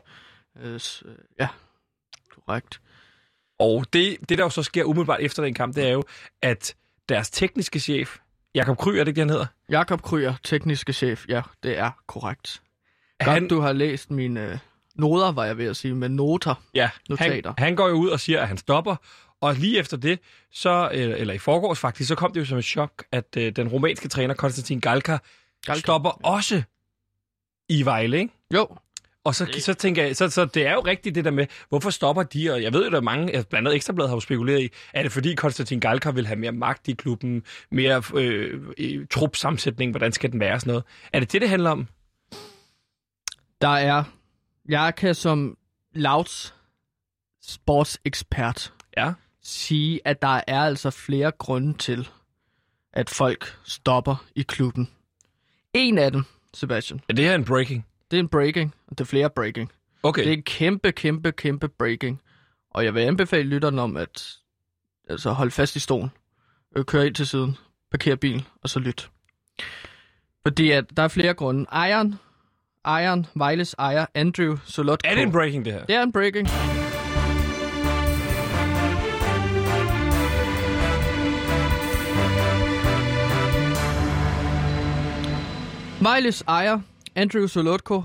Øh, 0.62 0.74
øh, 0.74 0.80
ja, 1.40 1.48
korrekt. 2.36 2.82
Og 3.60 3.86
det, 3.94 4.18
det, 4.30 4.38
der 4.38 4.44
jo 4.44 4.50
så 4.50 4.64
sker 4.64 4.84
umiddelbart 4.84 5.20
efter 5.22 5.44
den 5.44 5.54
kamp, 5.54 5.76
det 5.76 5.84
er 5.88 5.92
jo, 5.92 6.04
at 6.42 6.76
deres 7.10 7.30
tekniske 7.30 7.80
chef, 7.80 8.18
Jakob 8.56 8.78
Kry, 8.78 8.94
er 8.94 8.98
det 9.04 9.08
ikke, 9.08 9.22
han 9.22 9.30
hedder? 9.30 9.46
Jakob 9.70 10.02
Kryer, 10.02 10.34
tekniske 10.44 10.94
chef. 10.94 11.26
Ja, 11.30 11.42
det 11.64 11.78
er 11.78 11.92
korrekt. 12.08 12.62
Godt, 13.20 13.30
Han- 13.30 13.34
han... 13.34 13.48
du 13.48 13.60
har 13.60 13.74
læst 13.74 14.12
mine 14.12 14.52
øh, 14.52 14.58
noder, 14.96 15.32
var 15.32 15.46
jeg 15.46 15.58
ved 15.58 15.66
at 15.66 15.76
sige, 15.78 15.96
med 15.96 16.10
noter. 16.10 16.56
Ja, 16.74 16.86
han, 16.86 16.92
Notater. 17.10 17.54
han 17.58 17.76
går 17.76 17.88
jo 17.88 17.94
ud 17.94 18.10
og 18.10 18.20
siger, 18.20 18.42
at 18.42 18.48
han 18.48 18.58
stopper. 18.58 18.96
Og 19.42 19.56
lige 19.56 19.80
efter 19.80 19.98
det, 19.98 20.20
så, 20.52 20.90
øh, 20.94 21.20
eller 21.20 21.34
i 21.34 21.38
forgårs 21.38 21.80
faktisk, 21.80 22.08
så 22.08 22.16
kom 22.16 22.34
det 22.34 22.40
jo 22.40 22.46
som 22.46 22.58
et 22.58 22.66
chok, 22.66 23.04
at 23.12 23.38
øh, 23.38 23.52
den 23.52 23.68
romanske 23.68 24.08
træner 24.08 24.34
Konstantin 24.34 24.80
Galka, 24.80 25.18
Galka 25.66 25.80
stopper 25.80 26.10
også 26.10 26.64
i 27.70 27.86
Vejle, 27.86 28.18
ikke? 28.18 28.34
Jo, 28.54 28.68
Og 29.24 29.36
så, 29.36 29.60
så 29.60 29.74
tænker 29.74 30.04
jeg, 30.04 30.16
så, 30.16 30.30
så 30.30 30.46
det 30.46 30.68
er 30.68 30.74
jo 30.74 30.80
rigtigt 30.80 31.16
det 31.16 31.26
der 31.26 31.32
med, 31.32 31.48
hvorfor 31.70 31.90
stopper 31.90 32.24
de? 32.24 32.54
Og 32.54 32.64
jeg 32.64 32.74
ved 32.74 32.84
jo, 32.86 32.92
der 32.92 32.98
er 32.98 33.02
mange, 33.02 33.26
blandt 33.32 33.54
andet 33.54 33.76
Ekstrabladet 33.76 34.10
har 34.10 34.16
jo 34.16 34.20
spekuleret 34.20 34.62
i, 34.62 34.70
er 34.94 35.04
det 35.04 35.12
fordi 35.12 35.36
Konstantin 35.36 35.80
Galka 35.80 36.12
vil 36.12 36.28
have 36.28 36.40
mere 36.40 36.52
magt 36.52 36.88
i 36.88 36.94
klubben, 36.94 37.44
mere 37.72 38.04
øh, 38.16 39.08
trupsammensætning, 39.12 39.92
hvordan 39.92 40.12
skal 40.12 40.32
den 40.32 40.40
være 40.40 40.54
og 40.54 40.62
sådan 40.62 40.72
noget? 40.72 40.84
Er 41.14 41.20
det 41.20 41.32
det, 41.32 41.42
det 41.42 41.50
handler 41.50 41.70
om? 41.70 41.88
der 43.62 43.68
er... 43.68 44.04
Jeg 44.70 44.96
kan 44.96 45.16
som 45.16 45.58
Louds 45.94 46.56
sportsekspert 47.42 48.74
Ja. 48.98 49.14
Sige, 49.48 50.00
at 50.06 50.22
der 50.22 50.42
er 50.48 50.62
altså 50.62 50.90
flere 50.90 51.32
grunde 51.32 51.78
til, 51.78 52.08
at 52.94 53.10
folk 53.10 53.58
stopper 53.64 54.26
i 54.36 54.42
klubben. 54.42 54.90
En 55.74 55.98
af 55.98 56.12
dem, 56.12 56.24
Sebastian, 56.54 57.02
Er 57.10 57.14
det 57.14 57.26
her 57.26 57.36
en 57.36 57.46
breaking? 57.46 57.86
det 58.12 58.18
er 58.18 58.22
en 58.22 58.30
breaking, 58.30 58.76
og 58.88 58.98
det 58.98 59.04
er 59.04 59.08
flere 59.08 59.30
breaking. 59.30 59.72
Okay. 60.04 60.22
Det 60.24 60.30
er 60.30 60.34
en 60.34 60.44
kæmpe, 60.44 60.92
kæmpe, 60.92 61.32
kæmpe 61.32 61.68
breaking. 61.68 62.22
Og 62.72 62.86
jeg 62.86 62.94
vil 62.94 63.02
anbefale 63.02 63.50
lytterne 63.50 63.82
om 63.82 63.98
at 63.98 64.34
altså 65.10 65.32
holde 65.32 65.52
fast 65.52 65.76
i 65.76 65.80
stolen, 65.80 66.12
øh, 66.76 66.86
køre 66.86 67.08
ind 67.08 67.16
til 67.16 67.28
siden, 67.28 67.58
parkere 67.92 68.18
bil, 68.18 68.46
og 68.64 68.70
så 68.70 68.80
lyt. 68.80 69.10
Fordi 70.44 70.72
at 70.72 70.86
der 70.98 71.04
er 71.04 71.08
flere 71.08 71.34
grunde. 71.34 71.66
Ejeren, 71.72 72.16
ejeren, 72.86 73.26
Vejles 73.36 73.76
ejer, 73.80 74.06
Andrew 74.14 74.58
Solotko. 74.66 75.10
er 75.10 75.16
det 75.16 75.24
en 75.24 75.32
breaking, 75.32 75.66
det 75.66 75.74
her? 75.74 75.86
Det 75.86 75.96
er 75.96 76.04
en 76.04 76.12
breaking. 76.12 76.48
Vejles 86.02 86.44
ejer, 86.48 86.80
Andrew 87.16 87.48
Solotko, 87.48 88.04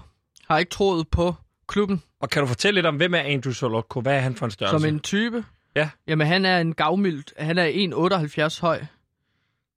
har 0.49 0.59
ikke 0.59 0.71
troet 0.71 1.09
på 1.09 1.35
klubben 1.69 2.03
Og 2.21 2.31
kan 2.31 2.43
du 2.43 2.47
fortælle 2.47 2.75
lidt 2.79 2.87
om, 2.87 2.97
hvem 2.97 3.15
er 3.15 3.19
Andrew 3.19 3.53
Solotko? 3.53 4.01
Hvad 4.01 4.17
er 4.17 4.21
han 4.21 4.35
for 4.35 4.45
en 4.47 4.51
størrelse? 4.51 4.87
som 4.89 4.95
en 4.95 5.01
type. 5.01 5.45
Ja. 5.77 5.91
Jamen, 6.09 6.27
han 6.27 6.45
er 6.45 6.61
en 6.61 6.75
gavmild. 6.75 7.25
Han 7.39 7.59
er 7.59 8.49
1,78 8.49 8.61
høj. 8.61 8.85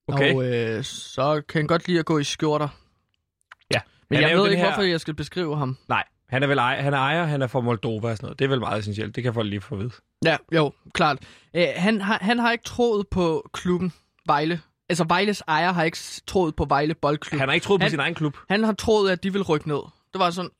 Okay. 0.07 0.33
Og 0.35 0.45
øh, 0.55 0.83
så 0.83 1.41
kan 1.49 1.59
han 1.59 1.67
godt 1.67 1.87
lide 1.87 1.99
at 1.99 2.05
gå 2.05 2.17
i 2.17 2.23
skjorter. 2.23 2.67
Ja. 3.73 3.79
Men 4.09 4.19
Han 4.19 4.29
jeg 4.29 4.37
ved 4.37 4.45
ikke, 4.49 4.57
her- 4.63 4.69
hvorfor 4.69 4.81
jeg 4.81 5.01
skal 5.01 5.13
beskrive 5.13 5.57
ham. 5.57 5.77
Nej, 5.87 6.03
han 6.29 6.43
er 6.43 6.47
vel 6.47 6.57
ejer, 6.57 6.81
han 6.81 6.93
er 6.93 6.97
ejer, 6.97 7.23
han 7.25 7.41
er 7.41 7.47
fra 7.47 7.59
Moldova 7.59 8.09
og 8.09 8.17
sådan 8.17 8.25
noget. 8.25 8.39
Det 8.39 8.45
er 8.45 8.49
vel 8.49 8.59
meget 8.59 8.79
essentielt. 8.79 9.15
Det 9.15 9.23
kan 9.23 9.33
folk 9.33 9.49
lige 9.49 9.61
få 9.61 9.75
at 9.75 9.79
vide. 9.81 9.91
Ja, 10.25 10.37
jo, 10.55 10.71
klart. 10.93 11.17
Æ, 11.53 11.65
han, 11.75 12.01
har, 12.01 12.17
han 12.21 12.39
har 12.39 12.51
ikke 12.51 12.63
troet 12.63 13.07
på 13.07 13.49
klubben 13.53 13.93
Vejle. 14.25 14.61
Altså, 14.89 15.03
Vejles 15.07 15.43
ejer 15.47 15.71
har 15.73 15.83
ikke 15.83 15.97
troet 16.27 16.55
på 16.55 16.65
Vejle 16.65 16.93
Boldklub. 16.93 17.39
Han 17.39 17.49
har 17.49 17.53
ikke 17.53 17.63
troet 17.65 17.79
på 17.79 17.83
Han- 17.83 17.89
sin 17.91 17.99
egen 17.99 18.15
klub. 18.15 18.37
Han 18.49 18.63
har 18.63 18.73
troet, 18.73 19.11
at 19.11 19.23
de 19.23 19.33
vil 19.33 19.41
rykke 19.43 19.67
ned. 19.67 19.81
Det 20.13 20.19
var 20.19 20.29
sådan, 20.31 20.51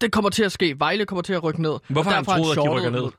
det 0.00 0.12
kommer 0.12 0.30
til 0.30 0.44
at 0.44 0.52
ske. 0.52 0.78
Vejle 0.78 1.06
kommer 1.06 1.22
til 1.22 1.32
at 1.32 1.42
rykke 1.44 1.62
ned. 1.62 1.78
Hvorfor 1.88 2.10
har 2.10 2.16
han 2.16 2.24
troet, 2.24 2.50
at 2.50 2.56
de 2.64 2.68
rykker 2.70 2.90
ned? 2.90 3.10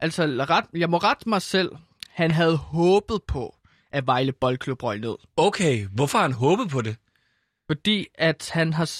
Altså, 0.00 0.22
ret, 0.50 0.64
jeg 0.74 0.90
må 0.90 0.96
rette 0.98 1.28
mig 1.28 1.42
selv. 1.42 1.72
Han 2.10 2.30
havde 2.30 2.56
håbet 2.56 3.20
på, 3.28 3.56
at 3.92 4.06
Vejle 4.06 4.32
Boldklub 4.32 4.82
røg 4.82 4.98
ned. 5.00 5.14
Okay, 5.36 5.86
hvorfor 5.86 6.18
har 6.18 6.22
han 6.22 6.32
håbet 6.32 6.68
på 6.68 6.82
det? 6.82 6.96
Fordi 7.66 8.06
at 8.14 8.50
han 8.52 8.72
har, 8.72 8.90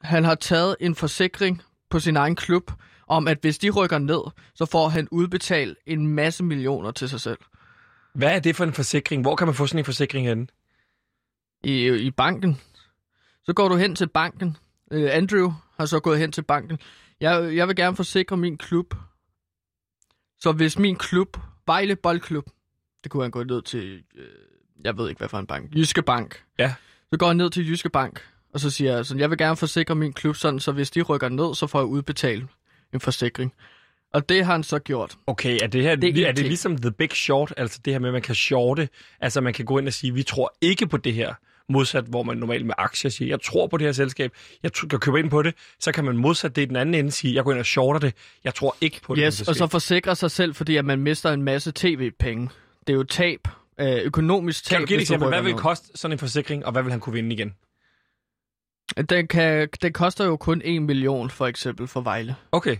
han 0.00 0.24
har 0.24 0.34
taget 0.34 0.76
en 0.80 0.94
forsikring 0.94 1.62
på 1.90 2.00
sin 2.00 2.16
egen 2.16 2.36
klub, 2.36 2.72
om 3.06 3.28
at 3.28 3.38
hvis 3.40 3.58
de 3.58 3.70
rykker 3.70 3.98
ned, 3.98 4.20
så 4.54 4.66
får 4.66 4.88
han 4.88 5.08
udbetalt 5.10 5.78
en 5.86 6.06
masse 6.06 6.44
millioner 6.44 6.90
til 6.90 7.08
sig 7.08 7.20
selv. 7.20 7.38
Hvad 8.14 8.34
er 8.34 8.38
det 8.38 8.56
for 8.56 8.64
en 8.64 8.72
forsikring? 8.72 9.22
Hvor 9.22 9.36
kan 9.36 9.46
man 9.46 9.54
få 9.54 9.66
sådan 9.66 9.78
en 9.78 9.84
forsikring 9.84 10.26
henne? 10.26 10.46
i, 11.64 11.88
i 12.06 12.10
banken. 12.10 12.60
Så 13.44 13.52
går 13.52 13.68
du 13.68 13.76
hen 13.76 13.94
til 13.94 14.08
banken. 14.08 14.56
Øh, 14.90 15.08
Andrew 15.12 15.52
har 15.76 15.86
så 15.86 16.00
gået 16.00 16.18
hen 16.18 16.32
til 16.32 16.42
banken. 16.42 16.78
Jeg, 17.20 17.56
jeg 17.56 17.68
vil 17.68 17.76
gerne 17.76 17.96
forsikre 17.96 18.36
min 18.36 18.58
klub. 18.58 18.94
Så 20.38 20.52
hvis 20.52 20.78
min 20.78 20.96
klub, 20.96 21.36
Vejle 21.66 21.96
Boldklub, 21.96 22.46
det 23.04 23.12
kunne 23.12 23.22
han 23.22 23.30
gå 23.30 23.42
ned 23.42 23.62
til, 23.62 24.02
øh, 24.14 24.26
jeg 24.84 24.98
ved 24.98 25.08
ikke 25.08 25.18
hvad 25.18 25.28
for 25.28 25.38
en 25.38 25.46
bank, 25.46 25.74
Jyske 25.74 26.02
Bank. 26.02 26.44
Ja. 26.58 26.74
Så 27.12 27.18
går 27.18 27.26
han 27.26 27.36
ned 27.36 27.50
til 27.50 27.68
Jyske 27.68 27.90
Bank 27.90 28.28
Og 28.52 28.60
så 28.60 28.70
siger 28.70 28.94
jeg 28.94 29.06
sådan, 29.06 29.20
jeg 29.20 29.30
vil 29.30 29.38
gerne 29.38 29.56
forsikre 29.56 29.94
min 29.94 30.12
klub 30.12 30.36
sådan, 30.36 30.60
så 30.60 30.72
hvis 30.72 30.90
de 30.90 31.02
rykker 31.02 31.28
ned, 31.28 31.54
så 31.54 31.66
får 31.66 31.78
jeg 31.78 31.86
udbetalt 31.86 32.46
en 32.92 33.00
forsikring. 33.00 33.54
Og 34.14 34.28
det 34.28 34.44
har 34.44 34.52
han 34.52 34.62
så 34.62 34.78
gjort. 34.78 35.16
Okay, 35.26 35.58
er 35.62 35.66
det 35.66 35.82
her 35.82 35.96
Det 35.96 36.08
er 36.08 36.12
det 36.12 36.24
er, 36.24 36.28
er 36.28 36.32
det 36.32 36.44
ligesom 36.44 36.76
The 36.76 36.90
Big 36.90 37.12
Short, 37.12 37.54
altså 37.56 37.80
det 37.84 37.92
her 37.92 38.00
med, 38.00 38.08
at 38.08 38.12
man 38.12 38.22
kan 38.22 38.34
shorte, 38.34 38.88
altså 39.20 39.40
man 39.40 39.52
kan 39.52 39.64
gå 39.64 39.78
ind 39.78 39.86
og 39.86 39.92
sige, 39.92 40.14
vi 40.14 40.22
tror 40.22 40.54
ikke 40.60 40.86
på 40.86 40.96
det 40.96 41.14
her, 41.14 41.34
modsat 41.68 42.04
hvor 42.04 42.22
man 42.22 42.36
normalt 42.36 42.66
med 42.66 42.74
aktier 42.78 43.10
siger, 43.10 43.28
jeg 43.28 43.40
tror 43.40 43.66
på 43.66 43.76
det 43.76 43.86
her 43.86 43.92
selskab, 43.92 44.32
jeg 44.62 44.72
kan 44.72 44.98
købe 44.98 45.18
ind 45.18 45.30
på 45.30 45.42
det, 45.42 45.54
så 45.80 45.92
kan 45.92 46.04
man 46.04 46.16
modsat 46.16 46.56
det 46.56 46.62
i 46.62 46.64
den 46.64 46.76
anden 46.76 46.94
ende 46.94 47.10
sige, 47.10 47.34
jeg 47.34 47.44
går 47.44 47.50
ind 47.52 47.60
og 47.60 47.66
shorter 47.66 48.00
det, 48.00 48.14
jeg 48.44 48.54
tror 48.54 48.76
ikke 48.80 49.00
på 49.02 49.14
det. 49.14 49.24
Yes, 49.26 49.48
og 49.48 49.54
så 49.54 49.66
forsikre 49.66 50.16
sig 50.16 50.30
selv, 50.30 50.54
fordi 50.54 50.76
at 50.76 50.84
man 50.84 50.98
mister 50.98 51.32
en 51.32 51.42
masse 51.42 51.72
tv-penge. 51.74 52.50
Det 52.86 52.92
er 52.92 52.96
jo 52.96 53.04
tab, 53.04 53.48
øh, 53.80 53.96
økonomisk 53.96 54.64
tab. 54.64 54.76
kan 54.76 54.80
du 54.80 54.86
give 54.86 54.96
et 54.96 55.00
eksempel, 55.00 55.28
hvad 55.28 55.42
vil 55.42 55.54
koste 55.54 55.98
sådan 55.98 56.12
en 56.12 56.18
forsikring, 56.18 56.66
og 56.66 56.72
hvad 56.72 56.82
vil 56.82 56.92
han 56.92 57.00
kunne 57.00 57.12
vinde 57.12 57.34
igen? 57.34 57.54
Den, 59.08 59.26
kan, 59.26 59.68
den 59.82 59.92
koster 59.92 60.24
jo 60.24 60.36
kun 60.36 60.62
1 60.64 60.82
million, 60.82 61.30
for 61.30 61.46
eksempel, 61.46 61.86
for 61.86 62.00
Vejle. 62.00 62.36
Okay. 62.52 62.76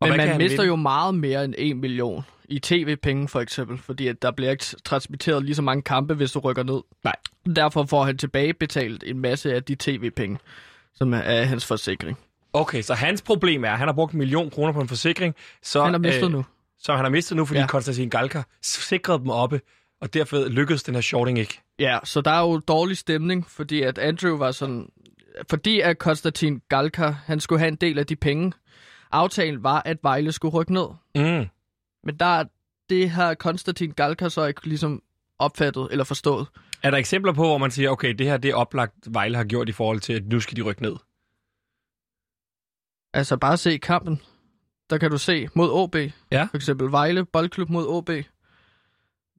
Og 0.00 0.08
Men 0.08 0.16
man 0.16 0.28
han 0.28 0.38
mister 0.38 0.56
vinde? 0.56 0.66
jo 0.66 0.76
meget 0.76 1.14
mere 1.14 1.44
end 1.44 1.54
1 1.58 1.76
million 1.76 2.24
i 2.48 2.58
tv-penge, 2.58 3.28
for 3.28 3.40
eksempel, 3.40 3.78
fordi 3.78 4.06
at 4.08 4.22
der 4.22 4.30
bliver 4.30 4.50
ikke 4.50 4.64
transmitteret 4.84 5.44
lige 5.44 5.54
så 5.54 5.62
mange 5.62 5.82
kampe, 5.82 6.14
hvis 6.14 6.32
du 6.32 6.38
rykker 6.38 6.62
ned. 6.62 6.80
Nej. 7.04 7.14
Derfor 7.56 7.84
får 7.84 8.04
han 8.04 8.18
tilbagebetalt 8.18 9.04
en 9.06 9.18
masse 9.18 9.54
af 9.54 9.62
de 9.62 9.76
tv-penge, 9.78 10.38
som 10.94 11.12
er 11.12 11.42
hans 11.42 11.66
forsikring. 11.66 12.18
Okay, 12.52 12.82
så 12.82 12.94
hans 12.94 13.22
problem 13.22 13.64
er, 13.64 13.70
at 13.70 13.78
han 13.78 13.88
har 13.88 13.92
brugt 13.92 14.12
en 14.12 14.18
million 14.18 14.50
kroner 14.50 14.72
på 14.72 14.80
en 14.80 14.88
forsikring, 14.88 15.34
så, 15.62 15.82
Han 15.82 15.92
har 15.92 15.98
mistet 15.98 16.30
nu. 16.30 16.44
som 16.78 16.96
han 16.96 17.04
har 17.04 17.10
mistet 17.10 17.36
nu, 17.36 17.44
fordi 17.44 17.60
ja. 17.60 17.66
Konstantin 17.66 18.10
Galka 18.10 18.42
sikrede 18.62 19.18
dem 19.18 19.30
oppe, 19.30 19.60
og 20.00 20.14
derfor 20.14 20.48
lykkedes 20.48 20.82
den 20.82 20.94
her 20.94 21.02
shorting 21.02 21.38
ikke. 21.38 21.60
Ja, 21.78 21.98
så 22.04 22.20
der 22.20 22.30
er 22.30 22.40
jo 22.40 22.58
dårlig 22.58 22.96
stemning, 22.96 23.46
fordi 23.50 23.82
at 23.82 23.98
Andrew 23.98 24.36
var 24.36 24.50
sådan... 24.52 24.88
Fordi 25.50 25.80
at 25.80 25.98
Konstantin 25.98 26.60
Galka, 26.68 27.14
han 27.26 27.40
skulle 27.40 27.58
have 27.58 27.68
en 27.68 27.76
del 27.76 27.98
af 27.98 28.06
de 28.06 28.16
penge. 28.16 28.52
Aftalen 29.12 29.62
var, 29.62 29.82
at 29.84 29.98
Vejle 30.02 30.32
skulle 30.32 30.52
rykke 30.52 30.72
ned. 30.72 30.86
Mm. 31.14 31.46
Men 32.04 32.16
der, 32.20 32.44
det 32.90 33.10
har 33.10 33.34
Konstantin 33.34 33.90
Galka 33.90 34.28
så 34.28 34.44
ikke 34.44 34.66
ligesom 34.66 35.02
opfattet 35.38 35.88
eller 35.90 36.04
forstået. 36.04 36.46
Er 36.82 36.90
der 36.90 36.98
eksempler 36.98 37.32
på, 37.32 37.42
hvor 37.42 37.58
man 37.58 37.70
siger, 37.70 37.90
okay, 37.90 38.14
det 38.14 38.26
her 38.26 38.36
det 38.36 38.50
er 38.50 38.54
oplagt, 38.54 38.94
Vejle 39.06 39.36
har 39.36 39.44
gjort 39.44 39.68
i 39.68 39.72
forhold 39.72 40.00
til, 40.00 40.12
at 40.12 40.26
nu 40.26 40.40
skal 40.40 40.56
de 40.56 40.62
rykke 40.62 40.82
ned? 40.82 40.96
Altså 43.14 43.36
bare 43.36 43.56
se 43.56 43.78
kampen. 43.78 44.22
Der 44.90 44.98
kan 44.98 45.10
du 45.10 45.18
se 45.18 45.48
mod 45.54 45.70
OB. 45.72 45.96
Ja. 46.32 46.42
For 46.50 46.56
eksempel 46.56 46.92
Vejle 46.92 47.24
Boldklub 47.24 47.68
mod 47.68 47.86
OB. 47.86 48.10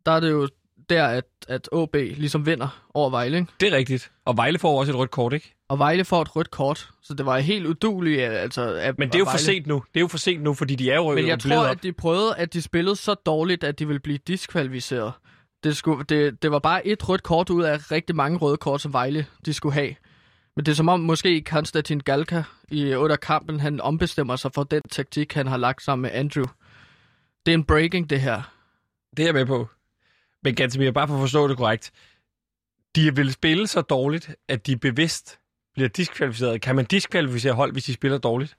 Der 0.06 0.12
er 0.12 0.20
det 0.20 0.32
jo 0.32 0.50
der, 0.90 1.08
at, 1.08 1.26
at 1.48 1.70
OB 1.72 1.96
ligesom 1.96 2.46
vinder 2.46 2.86
over 2.94 3.10
Vejle. 3.10 3.38
Ikke? 3.38 3.52
Det 3.60 3.74
er 3.74 3.78
rigtigt. 3.78 4.12
Og 4.26 4.38
Vejle 4.38 4.60
får 4.60 4.80
også 4.80 4.92
et 4.92 4.98
rødt 4.98 5.12
kort, 5.12 5.34
ikke? 5.34 5.57
Og 5.70 5.80
Vejle 5.80 6.06
får 6.06 6.22
et 6.22 6.36
rødt 6.36 6.52
kort. 6.52 6.90
Så 7.02 7.14
det 7.14 7.26
var 7.26 7.40
helt 7.40 7.66
uduligt. 7.66 8.22
Altså, 8.22 8.62
at, 8.74 9.00
Men 9.00 9.08
det 9.08 9.16
er 9.16 9.20
jo 9.20 9.26
for 9.26 9.38
sent 9.38 9.68
nu. 9.68 9.84
Det 9.94 10.00
er 10.00 10.02
jo 10.02 10.08
for 10.08 10.18
sent 10.18 10.44
nu, 10.44 10.54
fordi 10.54 10.76
de 10.76 10.92
er 10.92 10.96
jo 10.96 11.16
Men 11.16 11.28
jeg 11.28 11.40
tror, 11.40 11.58
op. 11.58 11.72
at 11.72 11.84
de 11.84 11.94
prøvede, 11.94 12.36
at 12.36 12.54
de 12.54 12.62
spillede 12.62 12.96
så 12.96 13.14
dårligt, 13.14 13.64
at 13.64 13.80
de 13.80 13.88
ville 13.88 14.00
blive 14.00 14.18
diskvalificeret. 14.18 15.14
Det, 15.64 15.78
skulle, 15.78 16.04
det, 16.04 16.42
det 16.42 16.52
var 16.52 16.60
bare 16.60 16.88
et 16.88 17.10
rødt 17.10 17.24
kort 17.24 17.50
ud 17.50 17.64
af 17.64 17.92
rigtig 17.92 18.16
mange 18.16 18.38
røde 18.38 18.58
kort, 18.58 18.82
som 18.82 18.94
Vejle 18.94 19.26
de 19.46 19.54
skulle 19.54 19.74
have. 19.74 19.96
Men 20.56 20.66
det 20.66 20.72
er 20.72 20.76
som 20.76 20.90
om 20.90 21.00
måske 21.00 21.42
Konstantin 21.42 22.00
Galka 22.00 22.44
i 22.70 22.94
under 22.94 23.16
kampen, 23.16 23.60
han 23.60 23.82
ombestemmer 23.82 24.36
sig 24.36 24.52
for 24.54 24.64
den 24.64 24.82
taktik, 24.92 25.34
han 25.34 25.48
har 25.48 25.58
lagt 25.58 25.84
sammen 25.84 26.02
med 26.02 26.12
Andrew. 26.14 26.46
Det 27.46 27.52
er 27.52 27.54
en 27.54 27.64
breaking, 27.64 28.10
det 28.10 28.22
her. 28.22 28.42
Det 29.18 29.24
er 29.24 29.28
jeg 29.28 29.34
med 29.34 29.46
på. 29.46 29.68
Men 30.44 30.56
Gantemir, 30.56 30.92
bare 30.92 31.08
for 31.08 31.16
at 31.16 31.22
forstå 31.22 31.48
det 31.48 31.58
korrekt. 31.58 31.92
De 32.96 33.16
vil 33.16 33.34
spille 33.34 33.68
så 33.68 33.82
dårligt, 33.82 34.30
at 34.48 34.68
de 34.68 34.78
bevidst 34.78 35.40
bliver 35.78 35.90
diskvalificeret. 35.90 36.62
Kan 36.62 36.76
man 36.76 36.86
diskvalificere 36.86 37.54
hold, 37.54 37.72
hvis 37.72 37.84
de 37.84 37.94
spiller 37.94 38.18
dårligt? 38.18 38.58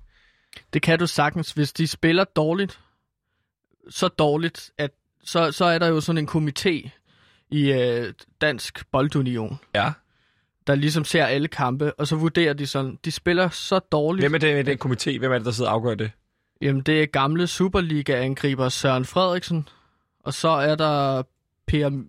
Det 0.72 0.82
kan 0.82 0.98
du 0.98 1.06
sagtens, 1.06 1.52
hvis 1.52 1.72
de 1.72 1.86
spiller 1.86 2.24
dårligt. 2.24 2.80
Så 3.90 4.08
dårligt, 4.08 4.70
at 4.78 4.90
så, 5.24 5.52
så 5.52 5.64
er 5.64 5.78
der 5.78 5.86
jo 5.88 6.00
sådan 6.00 6.18
en 6.18 6.28
komité 6.28 6.90
i 7.50 7.72
øh, 7.72 8.12
Dansk 8.40 8.90
Boldunion, 8.90 9.58
Ja. 9.74 9.92
der 10.66 10.74
ligesom 10.74 11.04
ser 11.04 11.24
alle 11.26 11.48
kampe, 11.48 11.94
og 11.94 12.06
så 12.06 12.16
vurderer 12.16 12.52
de 12.52 12.66
sådan, 12.66 12.98
de 13.04 13.10
spiller 13.10 13.48
så 13.48 13.78
dårligt. 13.78 14.22
Hvem 14.22 14.34
er 14.34 14.38
det, 14.38 14.66
den 14.66 14.78
komité? 14.84 15.18
Hvem 15.18 15.32
er 15.32 15.36
det, 15.38 15.44
der 15.46 15.52
sidder 15.52 15.70
og 15.70 15.74
afgør 15.76 15.94
det? 15.94 16.10
Jamen, 16.62 16.82
det 16.82 17.02
er 17.02 17.06
gamle 17.06 17.46
Superliga-angriber 17.46 18.68
Søren 18.68 19.04
Frederiksen, 19.04 19.68
og 20.24 20.34
så 20.34 20.48
er 20.48 20.74
der 20.74 21.22
Per 21.66 22.02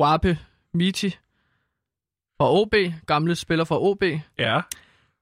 Wape 0.00 0.38
Miti 0.74 1.16
fra 2.38 2.60
OB, 2.60 2.74
gamle 3.06 3.34
spiller 3.34 3.64
fra 3.64 3.80
OB, 3.82 4.02
Ja. 4.38 4.60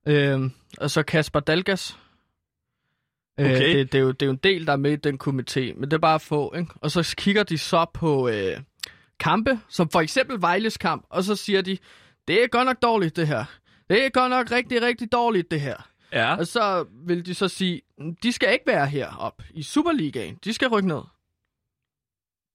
øhm, 0.07 0.53
og 0.79 0.91
så 0.91 1.03
Kasper 1.03 1.41
Dalgas. 1.41 1.99
Øh, 3.41 3.47
Okay. 3.47 3.77
det, 3.79 3.93
det, 3.93 3.99
er 3.99 4.03
jo, 4.03 4.11
det 4.13 4.23
er 4.23 4.27
jo 4.27 4.33
en 4.33 4.41
del, 4.43 4.67
der 4.67 4.73
er 4.73 4.77
med 4.77 4.93
i 4.93 4.97
den 4.97 5.19
komité, 5.25 5.61
men 5.61 5.83
det 5.83 5.93
er 5.93 5.99
bare 5.99 6.21
få, 6.21 6.55
ikke? 6.55 6.71
Og 6.81 6.91
så 6.91 7.15
kigger 7.19 7.43
de 7.43 7.59
så 7.59 7.87
på 7.95 8.29
øh, 8.29 8.61
kampe, 9.21 9.61
som 9.69 9.89
for 9.89 10.01
eksempel 10.01 10.41
Vejles 10.41 10.77
kamp, 10.77 11.07
og 11.11 11.25
så 11.25 11.37
siger 11.37 11.63
de, 11.63 11.79
det 12.29 12.43
er 12.45 12.49
godt 12.49 12.67
nok 12.67 12.83
dårligt, 12.83 13.17
det 13.17 13.27
her. 13.27 13.45
Det 13.91 14.05
er 14.07 14.09
godt 14.11 14.31
nok 14.31 14.51
rigtig, 14.51 14.83
rigtig 14.83 15.13
dårligt, 15.13 15.51
det 15.51 15.61
her. 15.61 15.89
Ja. 16.13 16.37
Og 16.37 16.47
så 16.47 16.87
vil 17.07 17.27
de 17.27 17.35
så 17.35 17.49
sige, 17.49 17.83
de 18.23 18.33
skal 18.33 18.53
ikke 18.53 18.67
være 18.67 18.87
herop 18.87 19.43
i 19.51 19.63
Superligaen. 19.63 20.39
De 20.45 20.53
skal 20.53 20.69
rykke 20.69 20.89
ned. 20.89 21.01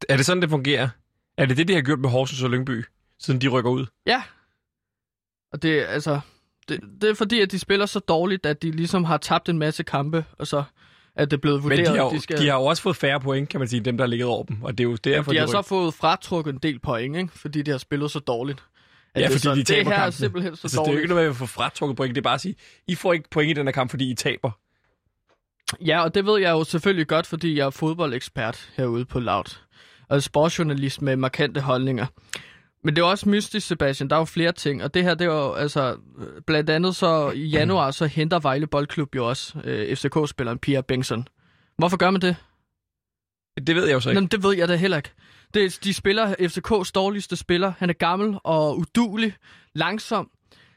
Er 0.10 0.18
det 0.18 0.26
sådan, 0.26 0.42
det 0.42 0.50
fungerer? 0.50 0.90
Er 1.38 1.46
det 1.46 1.58
det, 1.58 1.68
de 1.68 1.74
har 1.74 1.82
gjort 1.82 2.00
med 2.00 2.10
Horsens 2.10 2.44
og 2.44 2.50
Lyngby, 2.50 2.86
siden 3.20 3.42
de 3.42 3.48
rykker 3.48 3.72
ud? 3.72 3.86
Ja. 4.06 4.24
Og 5.54 5.62
det 5.62 5.80
er 5.80 5.86
altså... 5.86 6.20
Det, 6.70 6.80
det 7.02 7.10
er 7.10 7.14
fordi, 7.14 7.40
at 7.42 7.52
de 7.52 7.60
spiller 7.60 7.86
så 7.86 8.00
dårligt, 8.00 8.46
at 8.46 8.62
de 8.62 8.72
ligesom 8.72 9.04
har 9.04 9.18
tabt 9.18 9.50
en 9.50 9.60
masse 9.60 9.84
kampe, 9.84 10.26
og 10.40 10.48
så 10.48 10.64
er 11.16 11.26
det 11.26 11.42
blevet 11.42 11.58
Men 11.58 11.64
vurderet, 11.64 11.88
de 11.88 11.92
har, 11.98 12.04
jo, 12.06 12.12
de 12.12 12.20
skal... 12.20 12.38
de 12.42 12.48
har 12.48 12.56
jo 12.60 12.66
også 12.66 12.84
fået 12.84 12.96
færre 12.96 13.20
point, 13.20 13.50
kan 13.50 13.60
man 13.60 13.68
sige, 13.68 13.80
dem, 13.80 13.98
der 13.98 14.04
har 14.06 14.10
ligget 14.10 14.28
over 14.28 14.44
dem. 14.44 14.64
Og 14.64 14.78
det 14.78 14.84
er 14.84 14.90
jo 14.90 14.96
derfor, 14.96 15.32
de 15.32 15.38
har 15.40 15.46
så 15.46 15.52
rykker. 15.52 15.62
fået 15.62 15.94
fratrukket 15.94 16.54
en 16.54 16.60
del 16.64 16.80
point, 16.80 17.16
ikke? 17.18 17.30
fordi 17.36 17.62
de 17.62 17.72
har 17.72 17.78
spillet 17.78 18.12
så 18.12 18.20
dårligt. 18.20 18.64
At 19.16 19.22
Ja, 19.22 19.28
det 19.28 19.28
er 19.28 19.30
fordi 19.30 19.44
sådan, 19.44 19.58
de 19.58 19.64
taber 19.64 19.78
Det 19.84 19.88
her 19.88 19.94
er 19.94 19.98
kampene. 19.98 20.12
simpelthen 20.18 20.56
så 20.56 20.62
Altså, 20.64 20.76
det 20.76 20.78
er 20.78 20.82
jo 20.82 20.86
dårligt. 20.86 21.02
ikke 21.04 21.14
noget 21.14 21.24
med 21.26 21.30
at 21.30 21.36
få 21.36 21.46
fratrukket 21.46 21.98
point. 21.98 22.16
Det 22.16 22.22
er 22.22 22.24
bare 22.24 22.34
at 22.34 22.42
sige, 22.42 22.56
I 22.88 22.96
får 22.96 23.14
ikke 23.14 23.30
point 23.30 23.50
i 23.50 23.54
den 23.54 23.68
her 23.68 23.72
kamp, 23.72 23.90
fordi 23.90 24.12
I 24.12 24.16
taber. 24.16 24.52
Ja, 25.86 26.04
og 26.04 26.16
det 26.16 26.26
ved 26.26 26.40
jeg 26.42 26.52
jo 26.52 26.64
selvfølgelig 26.64 27.08
godt, 27.08 27.28
fordi 27.28 27.58
jeg 27.58 27.66
er 27.66 27.70
fodboldekspert 27.70 28.70
herude 28.78 29.06
på 29.06 29.20
Loud. 29.20 29.58
Og 30.10 30.24
sportsjournalist 30.24 31.02
med 31.02 31.16
markante 31.16 31.62
holdninger. 31.62 32.06
Men 32.84 32.96
det 32.96 33.02
er 33.02 33.06
også 33.06 33.30
mystisk, 33.30 33.68
Sebastian. 33.68 34.10
Der 34.10 34.16
er 34.16 34.20
jo 34.20 34.26
flere 34.26 34.52
ting. 34.52 34.84
Og 34.84 34.94
det 34.94 35.04
her, 35.04 35.14
det 35.14 35.28
er 35.28 35.32
jo 35.32 35.54
altså... 35.54 35.98
Blandt 36.48 36.70
andet 36.70 36.96
så 36.96 37.32
i 37.32 37.46
januar, 37.46 37.92
så 37.92 38.06
henter 38.06 38.40
Vejle 38.40 38.68
Boldklub 38.68 39.16
jo 39.16 39.28
også 39.30 39.60
øh, 39.64 39.96
FCK-spilleren 39.96 40.60
Pia 40.60 40.82
Bengtsson. 40.82 41.28
Hvorfor 41.78 41.98
gør 41.98 42.12
man 42.12 42.22
det? 42.22 42.36
Det 43.68 43.76
ved 43.76 43.86
jeg 43.86 43.94
jo 43.94 44.00
så 44.00 44.10
ikke. 44.10 44.18
Jamen, 44.18 44.28
det 44.28 44.44
ved 44.44 44.56
jeg 44.56 44.68
da 44.68 44.76
heller 44.76 44.98
ikke. 44.98 45.12
Det, 45.54 45.80
de 45.84 45.94
spiller 45.94 46.36
FCK's 46.40 46.92
dårligste 46.96 47.36
spiller. 47.36 47.74
Han 47.78 47.90
er 47.90 47.94
gammel 47.94 48.40
og 48.44 48.78
udulig, 48.78 49.36
langsom. 49.76 50.32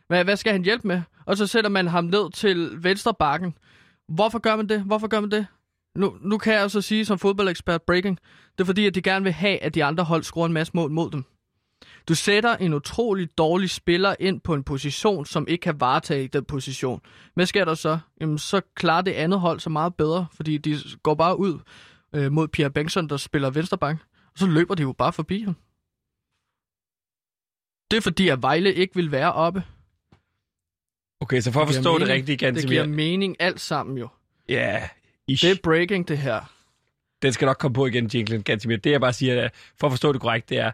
Hvad, 0.09 0.25
hvad 0.25 0.37
skal 0.37 0.53
han 0.53 0.65
hjælpe 0.65 0.89
med? 0.89 1.03
Og 1.27 1.37
så 1.37 1.47
sætter 1.47 1.71
man 1.71 1.89
ham 1.89 2.05
ned 2.05 2.33
til 2.33 2.71
venstre 2.85 3.15
bakken. 3.15 3.55
Hvorfor 4.09 4.39
gør 4.39 4.57
man 4.57 4.69
det? 4.69 4.81
Hvorfor 4.81 5.07
gør 5.07 5.21
man 5.21 5.31
det? 5.31 5.47
Nu, 5.97 6.17
nu 6.21 6.39
kan 6.39 6.55
jeg 6.55 6.63
jo 6.63 6.69
så 6.69 6.81
sige 6.81 7.05
som 7.05 7.19
fodboldekspert 7.19 7.83
breaking, 7.83 8.19
det 8.59 8.61
er 8.61 8.65
fordi, 8.65 8.87
at 8.87 8.95
de 8.95 9.03
gerne 9.03 9.23
vil 9.23 9.33
have, 9.33 9.59
at 9.59 9.75
de 9.75 9.85
andre 9.85 10.05
hold 10.05 10.23
scorer 10.23 10.47
en 10.47 10.53
masse 10.53 10.73
mål 10.75 10.91
mod 10.91 11.11
dem. 11.11 11.25
Du 12.09 12.15
sætter 12.15 12.57
en 12.57 12.75
utrolig 12.75 13.39
dårlig 13.39 13.71
spiller 13.71 14.15
ind 14.21 14.41
på 14.41 14.55
en 14.55 14.65
position, 14.65 15.27
som 15.27 15.49
ikke 15.49 15.63
kan 15.63 15.81
varetage 15.81 16.29
den 16.29 16.45
position. 16.45 17.01
Hvad 17.35 17.47
sker 17.47 17.65
der 17.65 17.75
så? 17.75 17.99
Jamen, 18.21 18.39
så 18.39 18.61
klarer 18.75 19.03
det 19.03 19.13
andet 19.13 19.41
hold 19.41 19.61
så 19.61 19.71
meget 19.71 19.95
bedre, 19.95 20.27
fordi 20.35 20.59
de 20.59 20.79
går 21.03 21.15
bare 21.15 21.39
ud 21.39 21.59
øh, 22.15 22.33
mod 22.33 22.49
Pierre 22.49 22.71
Bengtsson, 22.71 23.09
der 23.09 23.17
spiller 23.17 23.51
venstrebank, 23.51 24.01
og 24.33 24.39
så 24.39 24.47
løber 24.47 24.75
de 24.75 24.83
jo 24.83 24.93
bare 24.93 25.13
forbi 25.13 25.43
ham. 25.43 25.57
Det 27.91 27.97
er 27.97 28.01
fordi, 28.01 28.29
at 28.29 28.43
Vejle 28.43 28.75
ikke 28.75 28.95
vil 28.95 29.13
være 29.13 29.33
oppe. 29.33 29.63
Okay, 31.21 31.41
så 31.41 31.53
for 31.53 31.61
at 31.61 31.69
Det 31.69 31.75
forstå 31.75 31.99
det 31.99 32.09
rigtigt, 32.09 32.27
Det 32.27 32.39
Gantemir. 32.39 32.69
giver 32.69 32.87
mening 32.87 33.37
alt 33.41 33.61
sammen 33.61 33.99
jo. 33.99 34.09
Ja, 34.49 34.89
ish. 35.29 35.45
Det 35.45 35.51
er 35.51 35.57
breaking, 35.63 36.09
det 36.09 36.19
her. 36.19 36.53
Den 37.23 37.33
skal 37.33 37.47
nok 37.47 37.57
komme 37.59 37.75
på 37.75 37.87
igen, 37.87 38.11
Jinglen 38.15 38.43
Gantemir. 38.43 38.77
Det 38.77 38.91
jeg 38.91 39.01
bare 39.01 39.13
siger, 39.13 39.35
er, 39.35 39.49
for 39.81 39.87
at 39.87 39.93
forstå 39.93 40.13
det 40.13 40.21
korrekt, 40.21 40.49
det 40.49 40.59
er, 40.59 40.71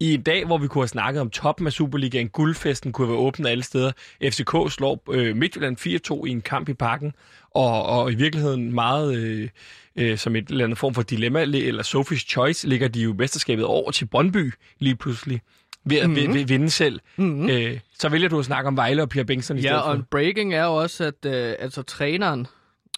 i 0.00 0.14
en 0.14 0.22
dag, 0.22 0.44
hvor 0.46 0.58
vi 0.58 0.68
kunne 0.68 0.82
have 0.82 0.88
snakket 0.88 1.20
om 1.20 1.30
toppen 1.30 1.66
af 1.66 1.72
Superligaen, 1.72 2.28
guldfesten 2.28 2.92
kunne 2.92 3.06
have 3.06 3.12
været 3.12 3.26
åbent 3.26 3.48
alle 3.48 3.62
steder. 3.62 3.92
FCK 4.22 4.72
slår 4.72 5.02
øh, 5.10 5.36
Midtjylland 5.36 5.76
4-2 6.22 6.26
i 6.26 6.30
en 6.30 6.40
kamp 6.40 6.68
i 6.68 6.74
parken, 6.74 7.12
og, 7.50 7.86
og 7.86 8.12
i 8.12 8.14
virkeligheden 8.14 8.74
meget 8.74 9.16
øh, 9.16 9.48
øh, 9.96 10.18
som 10.18 10.36
et 10.36 10.48
eller 10.48 10.64
andet 10.64 10.78
form 10.78 10.94
for 10.94 11.02
dilemma, 11.02 11.40
eller 11.42 11.82
Sophie's 11.82 12.28
Choice, 12.28 12.68
ligger 12.68 12.88
de 12.88 13.02
jo 13.02 13.14
mesterskabet 13.18 13.64
over 13.64 13.90
til 13.90 14.06
Brøndby 14.06 14.52
lige 14.78 14.96
pludselig 14.96 15.40
ved 15.84 15.96
at 15.96 16.10
mm-hmm. 16.10 16.34
ved, 16.34 16.44
vinde 16.44 16.70
selv. 16.70 17.00
Mm-hmm. 17.16 17.50
Øh, 17.50 17.78
så 17.98 18.08
vælger 18.08 18.28
du 18.28 18.38
at 18.38 18.44
snakke 18.44 18.68
om 18.68 18.76
Vejle 18.76 19.02
og 19.02 19.08
Pierre 19.08 19.26
Bengtsson 19.26 19.56
i 19.58 19.60
Ja, 19.60 19.68
stedet 19.68 19.82
og 19.82 19.92
en 19.92 20.00
for. 20.00 20.06
breaking 20.10 20.54
er 20.54 20.64
jo 20.64 20.74
også, 20.74 21.04
at 21.04 21.26
øh, 21.26 21.54
altså, 21.58 21.82
træneren, 21.82 22.46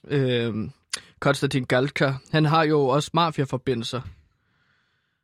øh, 0.08 0.54
Konstantin 1.20 1.64
Galka, 1.64 2.12
han 2.32 2.44
har 2.44 2.64
jo 2.64 2.86
også 2.86 3.10
mafia-forbindelser. 3.14 4.00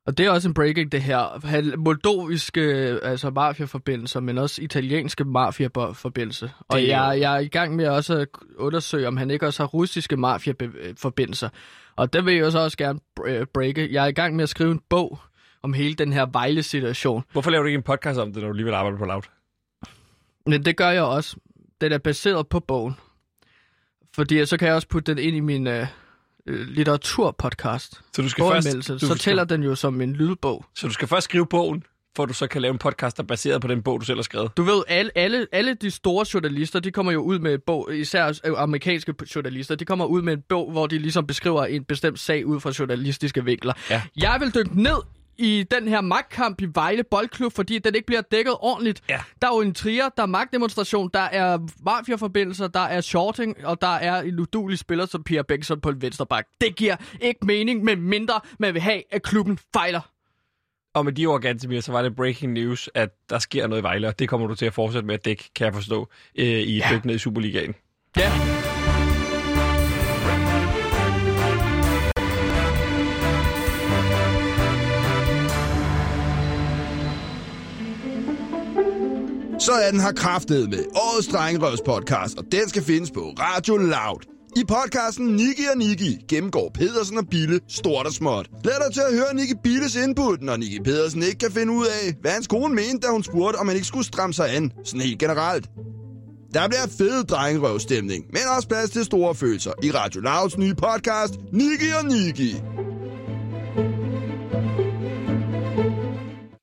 Og 0.09 0.19
det 0.19 0.27
er 0.27 0.31
også 0.31 0.49
en 0.49 0.55
breaking, 0.55 0.93
det 0.93 1.03
her. 1.03 1.77
Moldoviske 1.77 2.61
altså 3.03 3.31
mafiaforbindelser, 3.31 4.21
men 4.21 4.39
også 4.39 4.63
italienske 4.63 5.25
mafiaforbindelser. 5.25 6.49
Og 6.69 6.87
jeg, 6.87 7.21
jeg 7.21 7.35
er 7.35 7.39
i 7.39 7.49
gang 7.49 7.77
med 7.77 7.89
også 7.89 8.15
at 8.15 8.29
undersøge, 8.57 9.09
om 9.09 9.17
han 9.17 9.31
ikke 9.31 9.47
også 9.47 9.63
har 9.63 9.67
russiske 9.67 10.17
mafiaforbindelser. 10.17 11.49
Og 11.97 12.13
det 12.13 12.27
vil 12.27 12.35
jeg 12.35 12.53
så 12.53 12.59
også 12.59 12.77
gerne 12.77 13.01
øh, 13.27 13.47
breake. 13.55 13.89
Jeg 13.93 14.05
er 14.05 14.09
i 14.09 14.13
gang 14.13 14.37
med 14.37 14.43
at 14.43 14.49
skrive 14.49 14.71
en 14.71 14.81
bog 14.89 15.19
om 15.63 15.73
hele 15.73 15.95
den 15.95 16.13
her 16.13 16.27
Vejle-situation. 16.33 17.25
Hvorfor 17.33 17.51
laver 17.51 17.63
du 17.63 17.67
ikke 17.67 17.77
en 17.77 17.83
podcast 17.83 18.19
om 18.19 18.33
det, 18.33 18.43
når 18.43 18.49
du 18.49 18.53
alligevel 18.53 18.75
arbejder 18.75 18.99
på 18.99 19.05
Loud? 19.05 19.23
Men 20.47 20.65
det 20.65 20.77
gør 20.77 20.91
jeg 20.91 21.03
også. 21.03 21.37
Den 21.81 21.93
er 21.93 21.99
baseret 21.99 22.49
på 22.49 22.61
bogen. 22.61 22.95
Fordi 24.15 24.47
så 24.47 24.57
kan 24.57 24.69
jeg 24.69 24.75
også 24.75 24.89
putte 24.89 25.15
den 25.15 25.25
ind 25.25 25.37
i 25.37 25.41
min 25.41 25.67
øh, 25.67 25.87
litteraturpodcast. 26.49 28.01
Så 28.17 28.23
du 28.23 28.29
skal 28.29 28.45
først, 28.45 28.89
du 28.89 28.99
Så 28.99 29.07
skal, 29.07 29.19
tæller 29.19 29.45
den 29.45 29.63
jo 29.63 29.75
som 29.75 30.01
en 30.01 30.13
lydbog. 30.13 30.65
så 30.77 30.87
du 30.87 30.93
skal 30.93 31.09
først 31.09 31.25
skrive 31.25 31.47
bogen, 31.47 31.83
for 32.17 32.25
du 32.27 32.35
så 32.35 32.47
kan 32.47 32.63
lave 32.63 32.73
en 32.73 32.79
podcast, 32.79 33.17
der 33.17 33.23
er 33.23 33.27
baseret 33.27 33.61
på 33.61 33.69
den 33.69 33.83
bog, 33.83 34.01
du 34.01 34.05
selv 34.07 34.19
har 34.19 34.23
skrevet. 34.23 34.57
Du 34.57 34.63
ved, 34.63 34.83
alle, 34.89 35.11
alle, 35.15 35.47
alle 35.53 35.75
de 35.75 35.91
store 35.91 36.27
journalister, 36.35 36.81
de 36.81 36.91
kommer 36.91 37.13
jo 37.13 37.21
ud 37.21 37.39
med 37.39 37.55
en 37.55 37.61
bog, 37.67 37.89
især 37.97 38.27
øh, 38.45 38.53
amerikanske 38.57 39.15
journalister, 39.35 39.75
de 39.75 39.85
kommer 39.85 40.05
ud 40.05 40.23
med 40.23 40.33
en 40.33 40.43
bog, 40.49 40.71
hvor 40.71 40.87
de 40.87 40.99
ligesom 40.99 41.27
beskriver 41.27 41.65
en 41.65 41.85
bestemt 41.85 42.19
sag 42.21 42.47
ud 42.47 42.61
fra 42.61 42.73
journalistiske 42.79 43.45
vinkler. 43.45 43.73
Ja. 43.91 44.03
Jeg 44.17 44.37
vil 44.41 44.55
dykke 44.55 44.83
ned 44.83 44.97
i 45.39 45.65
den 45.71 45.89
her 45.89 46.01
magtkamp 46.01 46.61
i 46.63 46.67
Vejle 46.75 47.05
Boldklub, 47.11 47.53
fordi 47.53 47.79
den 47.79 47.95
ikke 47.95 48.07
bliver 48.07 48.21
dækket 48.21 48.55
ordentligt. 48.61 49.03
Ja. 49.09 49.21
Der 49.43 49.49
er 49.51 49.55
jo 49.55 49.61
en 49.61 49.75
trier, 49.75 50.09
der 50.17 50.23
er 50.23 50.27
magtdemonstration, 50.27 51.11
der 51.15 51.21
er 51.21 51.59
mafiaforbindelser, 51.85 52.69
der 52.69 52.81
er 52.81 53.01
shorting, 53.01 53.67
og 53.67 53.81
der 53.81 53.89
er 53.95 54.23
en 54.23 54.41
udulig 54.41 54.79
spiller 54.79 55.07
som 55.07 55.23
Pia 55.23 55.43
Bengtsson 55.43 55.81
på 55.81 55.89
en 55.89 56.03
vensterbak. 56.03 56.47
Det 56.61 56.77
giver 56.77 56.97
ikke 57.21 57.47
mening, 57.47 57.85
med 57.85 57.97
mindre 57.97 58.41
man 58.59 58.75
vil 58.75 58.83
have, 58.83 59.03
at 59.11 59.23
klubben 59.23 59.59
fejler. 59.75 60.01
Og 60.95 61.05
med 61.05 61.13
de 61.13 61.27
ord, 61.27 61.41
Gantemir, 61.41 61.81
så 61.81 61.93
var 61.93 62.03
det 62.03 62.17
breaking 62.17 62.53
news, 62.53 62.91
at 62.95 63.11
der 63.31 63.39
sker 63.39 63.67
noget 63.67 63.83
i 63.83 63.85
Vejle, 63.85 64.09
og 64.09 64.19
det 64.19 64.29
kommer 64.29 64.47
du 64.47 64.55
til 64.55 64.67
at 64.67 64.75
fortsætte 64.75 65.07
med 65.07 65.15
at 65.15 65.25
dække, 65.25 65.51
kan 65.55 65.65
jeg 65.65 65.75
forstå, 65.75 66.09
øh, 66.39 66.47
i 66.47 66.77
et 66.77 66.79
Ja. 66.79 66.89
dyk 66.93 67.05
ned 67.05 67.15
i 67.15 67.19
Superligaen. 67.19 67.75
Ja. 68.17 68.33
Så 79.69 79.75
er 79.75 79.91
den 79.91 80.01
her 80.01 80.13
kraftet 80.13 80.71
med 80.71 80.85
årets 80.95 81.29
Drengerøvs 81.29 81.81
podcast, 81.87 82.39
og 82.39 82.45
den 82.53 82.69
skal 82.69 82.83
findes 82.83 83.11
på 83.11 83.21
Radio 83.21 83.77
Loud. 83.77 84.21
I 84.57 84.65
podcasten 84.69 85.27
Niki 85.27 85.63
og 85.73 85.79
Niki 85.79 86.17
gennemgår 86.29 86.71
Pedersen 86.75 87.19
og 87.19 87.25
Bille 87.31 87.61
stort 87.69 88.07
og 88.07 88.13
småt. 88.13 88.51
Lad 88.65 88.73
dig 88.85 88.95
til 88.95 89.01
at 89.01 89.15
høre 89.15 89.35
Niki 89.35 89.55
Billes 89.63 89.97
input, 89.97 90.43
når 90.43 90.57
Niki 90.57 90.81
Pedersen 90.81 91.23
ikke 91.23 91.39
kan 91.39 91.53
finde 91.53 91.73
ud 91.73 91.87
af, 91.87 92.15
hvad 92.21 92.31
hans 92.31 92.47
kone 92.47 92.75
mente, 92.75 93.07
da 93.07 93.13
hun 93.13 93.23
spurgte, 93.23 93.57
om 93.57 93.69
han 93.69 93.77
ikke 93.77 93.89
skulle 93.89 94.07
stramme 94.07 94.35
sig 94.35 94.57
an, 94.57 94.73
sådan 94.85 95.01
helt 95.01 95.19
generelt. 95.19 95.71
Der 96.55 96.69
bliver 96.69 96.87
fed 96.99 97.25
drengerøvstemning, 97.25 98.25
men 98.33 98.43
også 98.57 98.69
plads 98.69 98.91
til 98.91 99.05
store 99.05 99.35
følelser 99.35 99.73
i 99.83 99.91
Radio 99.91 100.21
Louds 100.21 100.59
nye 100.59 100.75
podcast, 100.75 101.35
Niki 101.53 101.89
og 102.01 102.05
Niki. 102.05 102.57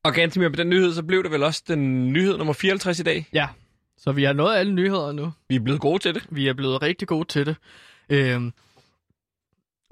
Og 0.06 0.14
Gantemir, 0.14 0.50
med 0.50 0.58
den 0.58 0.70
nyhed, 0.70 0.94
så 0.94 1.04
blev 1.04 1.24
det 1.24 1.32
vel 1.32 1.44
også 1.44 1.64
den 1.68 2.14
nyhed 2.14 2.38
nummer 2.38 2.54
54 2.54 3.00
i 3.00 3.04
dag. 3.04 3.30
Ja. 3.34 3.48
Så 3.98 4.12
vi 4.12 4.24
har 4.24 4.34
nået 4.34 4.56
alle 4.56 4.74
nyheder 4.74 5.12
nu. 5.12 5.34
Vi 5.50 5.56
er 5.56 5.60
blevet 5.60 5.82
gode 5.82 6.00
til 6.00 6.16
det. 6.16 6.26
Vi 6.30 6.48
er 6.48 6.54
blevet 6.54 6.82
rigtig 6.82 7.08
gode 7.08 7.28
til 7.28 7.46
det. 7.46 7.56
Øhm. 8.10 8.54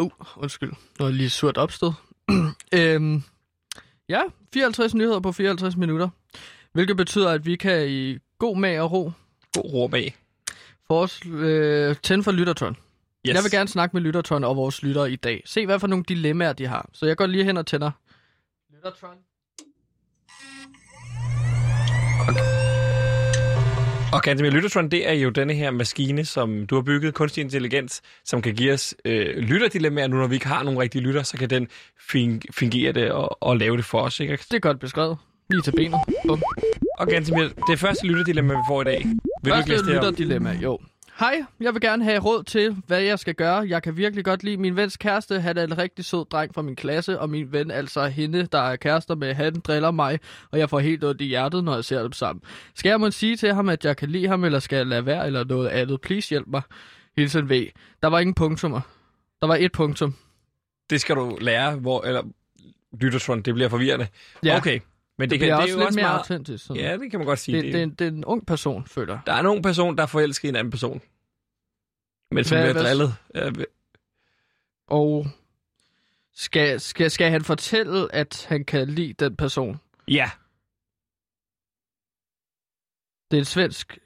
Uh, 0.02 0.12
undskyld. 0.38 0.72
Nu 1.00 1.06
er 1.06 1.10
lige 1.10 1.30
surt 1.30 1.58
opstød. 1.58 1.92
øhm. 2.80 3.24
Ja, 4.10 4.22
54 4.54 4.94
nyheder 4.94 5.20
på 5.20 5.32
54 5.32 5.76
minutter. 5.76 6.10
Hvilket 6.74 6.98
betyder, 6.98 7.30
at 7.30 7.46
vi 7.46 7.56
kan 7.56 7.90
i 7.90 8.18
god 8.40 8.58
mag 8.58 8.82
og 8.82 8.92
ro 8.92 9.12
God 9.54 9.74
ro 9.74 9.88
bag. 9.88 10.16
for 10.88 11.02
os, 11.02 11.26
øh, 11.26 11.96
tænde 12.04 12.24
for 12.24 12.32
Lyttertron. 12.32 12.78
Yes. 13.28 13.36
Jeg 13.36 13.44
vil 13.44 13.52
gerne 13.52 13.70
snakke 13.70 13.96
med 13.96 14.02
Lyttertron 14.02 14.44
og 14.44 14.56
vores 14.56 14.84
lyttere 14.84 15.12
i 15.12 15.16
dag. 15.16 15.44
Se, 15.46 15.66
hvad 15.66 15.80
for 15.80 15.88
nogle 15.88 16.06
dilemmaer 16.08 16.54
de 16.54 16.68
har. 16.68 16.90
Så 16.94 17.06
jeg 17.06 17.18
går 17.18 17.26
lige 17.26 17.44
hen 17.44 17.58
og 17.58 17.66
tænder. 17.66 17.92
Lyttertron. 18.74 19.18
Og 24.14 24.22
Gantemir 24.22 24.50
Lyttertron, 24.52 24.90
det 24.90 25.10
er 25.10 25.14
jo 25.14 25.30
denne 25.30 25.54
her 25.54 25.72
maskine, 25.72 26.26
som 26.26 26.66
du 26.68 26.76
har 26.76 26.82
bygget, 26.82 27.14
kunstig 27.14 27.42
intelligens, 27.42 28.02
som 28.26 28.42
kan 28.42 28.54
give 28.56 28.74
os 28.74 28.96
øh, 29.06 29.38
lytterdilemmaer. 29.38 30.08
Nu 30.08 30.18
når 30.18 30.28
vi 30.28 30.36
ikke 30.36 30.48
har 30.48 30.64
nogen 30.64 30.80
rigtige 30.80 31.02
lytter, 31.02 31.24
så 31.24 31.38
kan 31.38 31.50
den 31.50 31.68
fing- 32.12 32.42
fingere 32.52 32.92
det 32.92 33.12
og, 33.12 33.44
og 33.44 33.58
lave 33.58 33.78
det 33.78 33.86
for 33.86 34.02
os. 34.02 34.20
Ikke? 34.20 34.38
Det 34.38 34.54
er 34.54 34.60
godt 34.60 34.80
beskrevet. 34.80 35.18
Lige 35.50 35.62
til 35.62 35.72
benet. 35.72 36.00
Bum. 36.28 36.42
Og 37.00 37.08
Gantemir, 37.08 37.48
det 37.70 37.80
første 37.80 38.08
lytterdilemma, 38.08 38.54
vi 38.54 38.60
får 38.70 38.82
i 38.82 38.86
dag. 38.86 39.06
Vil 39.44 39.54
du 39.54 39.58
ikke 39.58 39.70
Første 39.70 39.72
læse 39.72 39.84
det 39.86 39.98
op? 39.98 40.04
lytterdilemma, 40.04 40.52
jo. 40.64 40.80
Hej, 41.20 41.46
jeg 41.60 41.74
vil 41.74 41.82
gerne 41.82 42.04
have 42.04 42.20
råd 42.20 42.44
til, 42.44 42.76
hvad 42.88 43.02
jeg 43.02 43.20
skal 43.20 43.36
gøre. 43.36 43.66
Jeg 43.68 43.84
kan 43.84 43.98
virkelig 43.98 44.26
godt 44.26 44.44
lide 44.44 44.58
min 44.58 44.76
vens 44.76 44.98
kæreste. 44.98 45.40
Han 45.40 45.58
er 45.58 45.64
en 45.64 45.78
rigtig 45.78 46.06
sød 46.06 46.26
dreng 46.26 46.54
fra 46.54 46.62
min 46.62 46.76
klasse, 46.76 47.20
og 47.20 47.30
min 47.30 47.52
ven, 47.52 47.72
altså 47.72 48.06
hende, 48.06 48.48
der 48.52 48.60
er 48.60 48.76
kærester 48.76 49.16
med, 49.16 49.34
han 49.34 49.60
driller 49.60 49.92
mig, 49.92 50.20
og 50.52 50.60
jeg 50.60 50.70
får 50.70 50.80
helt 50.80 51.04
ondt 51.04 51.22
i 51.22 51.26
hjertet, 51.26 51.64
når 51.64 51.76
jeg 51.76 51.84
ser 51.84 52.02
dem 52.02 52.12
sammen. 52.12 52.44
Skal 52.76 52.90
jeg 52.90 53.00
må 53.00 53.12
sige 53.12 53.38
til 53.38 53.54
ham, 53.54 53.70
at 53.70 53.86
jeg 53.86 53.98
kan 53.98 54.10
lide 54.10 54.28
ham, 54.28 54.44
eller 54.44 54.60
skal 54.60 54.76
jeg 54.76 54.86
lade 54.86 55.06
være, 55.06 55.26
eller 55.26 55.44
noget 55.44 55.68
andet? 55.68 56.02
Please 56.02 56.30
hjælp 56.30 56.48
mig. 56.48 56.62
Hilsen 57.18 57.50
V. 57.50 57.68
Der 58.02 58.08
var 58.08 58.20
ingen 58.20 58.34
punktummer. 58.34 58.82
Der 59.42 59.48
var 59.48 59.56
et 59.56 59.72
punktum. 59.72 60.16
Det 60.90 61.02
skal 61.02 61.16
du 61.16 61.38
lære, 61.42 61.76
hvor... 61.76 62.06
Eller, 62.06 62.24
Lyttertron, 63.02 63.42
det 63.42 63.54
bliver 63.54 63.70
forvirrende. 63.70 64.08
Ja. 64.44 64.58
Okay. 64.58 64.80
Men 65.18 65.30
det, 65.30 65.32
Det, 65.32 65.40
kan, 65.40 65.46
bliver 65.46 65.56
det 65.56 65.64
også 65.64 65.70
er 65.72 65.74
jo 65.74 65.78
lidt 65.80 65.88
også 65.88 65.98
mere 66.00 66.04
meget... 66.08 66.18
autentisk. 66.18 66.66
Sådan. 66.66 66.82
Ja, 66.82 66.98
det 66.98 67.12
kan 67.12 67.20
man 67.20 67.28
godt 67.28 67.40
sige. 67.40 67.56
det, 67.58 67.64
Det, 67.64 67.74
det, 67.74 67.80
er 67.80 67.84
en, 67.84 67.90
det 67.96 68.08
er 68.08 68.12
en 68.12 68.26
ung 68.26 68.46
person, 68.48 68.86
føler. 68.86 69.20
Der 69.26 69.34
er 69.34 69.42
nogen 69.42 69.62
person, 69.62 69.96
der 69.98 70.04
er 70.04 70.08
forelsket 70.08 70.48
i 70.48 70.50
en 70.50 70.56
anden 70.56 70.72
person. 70.72 71.02
Men 72.32 72.44
som 72.44 72.58
Hvad- 72.58 72.64
bliver 72.74 72.74
hvad- 72.74 72.84
drillet. 72.84 73.16
Ja, 73.36 73.64
Og 74.88 75.28
skal, 76.34 76.80
skal, 76.80 77.12
skal 77.12 77.32
han 77.32 77.44
fortælle, 77.44 78.16
at 78.16 78.46
han 78.50 78.66
kan 78.66 78.90
lide 78.90 79.14
den 79.14 79.36
person? 79.36 79.80
Ja. 80.08 80.32
Det 83.32 83.38
er 83.38 83.42
en 83.42 83.46
svensk... 83.46 84.00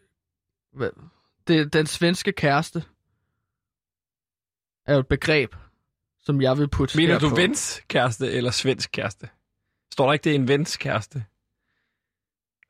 Hvad? 0.74 0.90
Det 1.48 1.60
er 1.60 1.66
den 1.66 1.86
svenske 1.86 2.32
kæreste. 2.32 2.84
Er 4.86 4.94
jo 4.94 5.00
et 5.00 5.08
begreb, 5.08 5.56
som 6.20 6.42
jeg 6.42 6.58
vil 6.58 6.68
putte 6.70 6.98
Mener 6.98 7.20
du 7.20 7.30
på. 7.30 7.36
vens 7.36 7.82
kæreste 7.88 8.32
eller 8.32 8.52
svensk 8.52 8.90
kæreste? 8.92 9.30
Står 9.98 10.06
der 10.06 10.14
ikke, 10.14 10.24
det 10.24 10.32
er 10.32 10.36
en 10.36 10.48
vens 10.48 10.78
kæreste? 10.78 11.24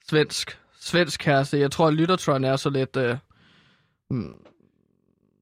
Svensk. 0.09 0.57
Svensk 0.80 1.19
kæreste. 1.19 1.59
Jeg 1.59 1.71
tror, 1.71 1.88
at 1.88 1.93
Lyttertron 1.93 2.43
er 2.43 2.55
så 2.55 2.69
lidt... 2.69 2.97
Øh, 2.97 3.17
hmm, 4.09 4.34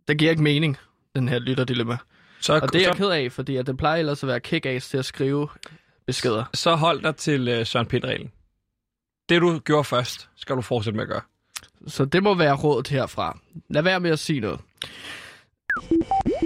det 0.07 0.17
giver 0.17 0.31
ikke 0.31 0.43
mening, 0.43 0.77
den 1.15 1.29
her 1.29 1.39
lytterdilemma. 1.39 1.97
Så, 2.41 2.53
Og 2.59 2.73
det 2.73 2.81
er 2.81 2.85
jeg 2.85 2.93
så, 2.93 2.97
ked 2.97 3.09
af, 3.09 3.31
fordi 3.31 3.55
at 3.57 3.67
det 3.67 3.77
plejer 3.77 3.99
ellers 3.99 4.23
at 4.23 4.27
være 4.27 4.39
kick 4.39 4.63
til 4.83 4.97
at 4.97 5.05
skrive 5.05 5.47
beskeder. 6.07 6.43
så 6.53 6.75
hold 6.75 7.01
dig 7.03 7.15
til 7.15 7.59
uh, 7.59 7.65
Søren 7.65 7.85
Pind-reglen. 7.85 8.31
Det, 9.29 9.41
du 9.41 9.59
gjorde 9.59 9.83
først, 9.83 10.29
skal 10.35 10.55
du 10.55 10.61
fortsætte 10.61 10.97
med 10.97 11.03
at 11.03 11.09
gøre. 11.09 11.21
Så 11.87 12.05
det 12.05 12.23
må 12.23 12.35
være 12.35 12.55
rådet 12.55 12.87
herfra. 12.87 13.39
Lad 13.69 13.81
være 13.81 13.99
med 13.99 14.11
at 14.11 14.19
sige 14.19 14.39
noget. 14.39 14.59
Vi, 15.91 15.97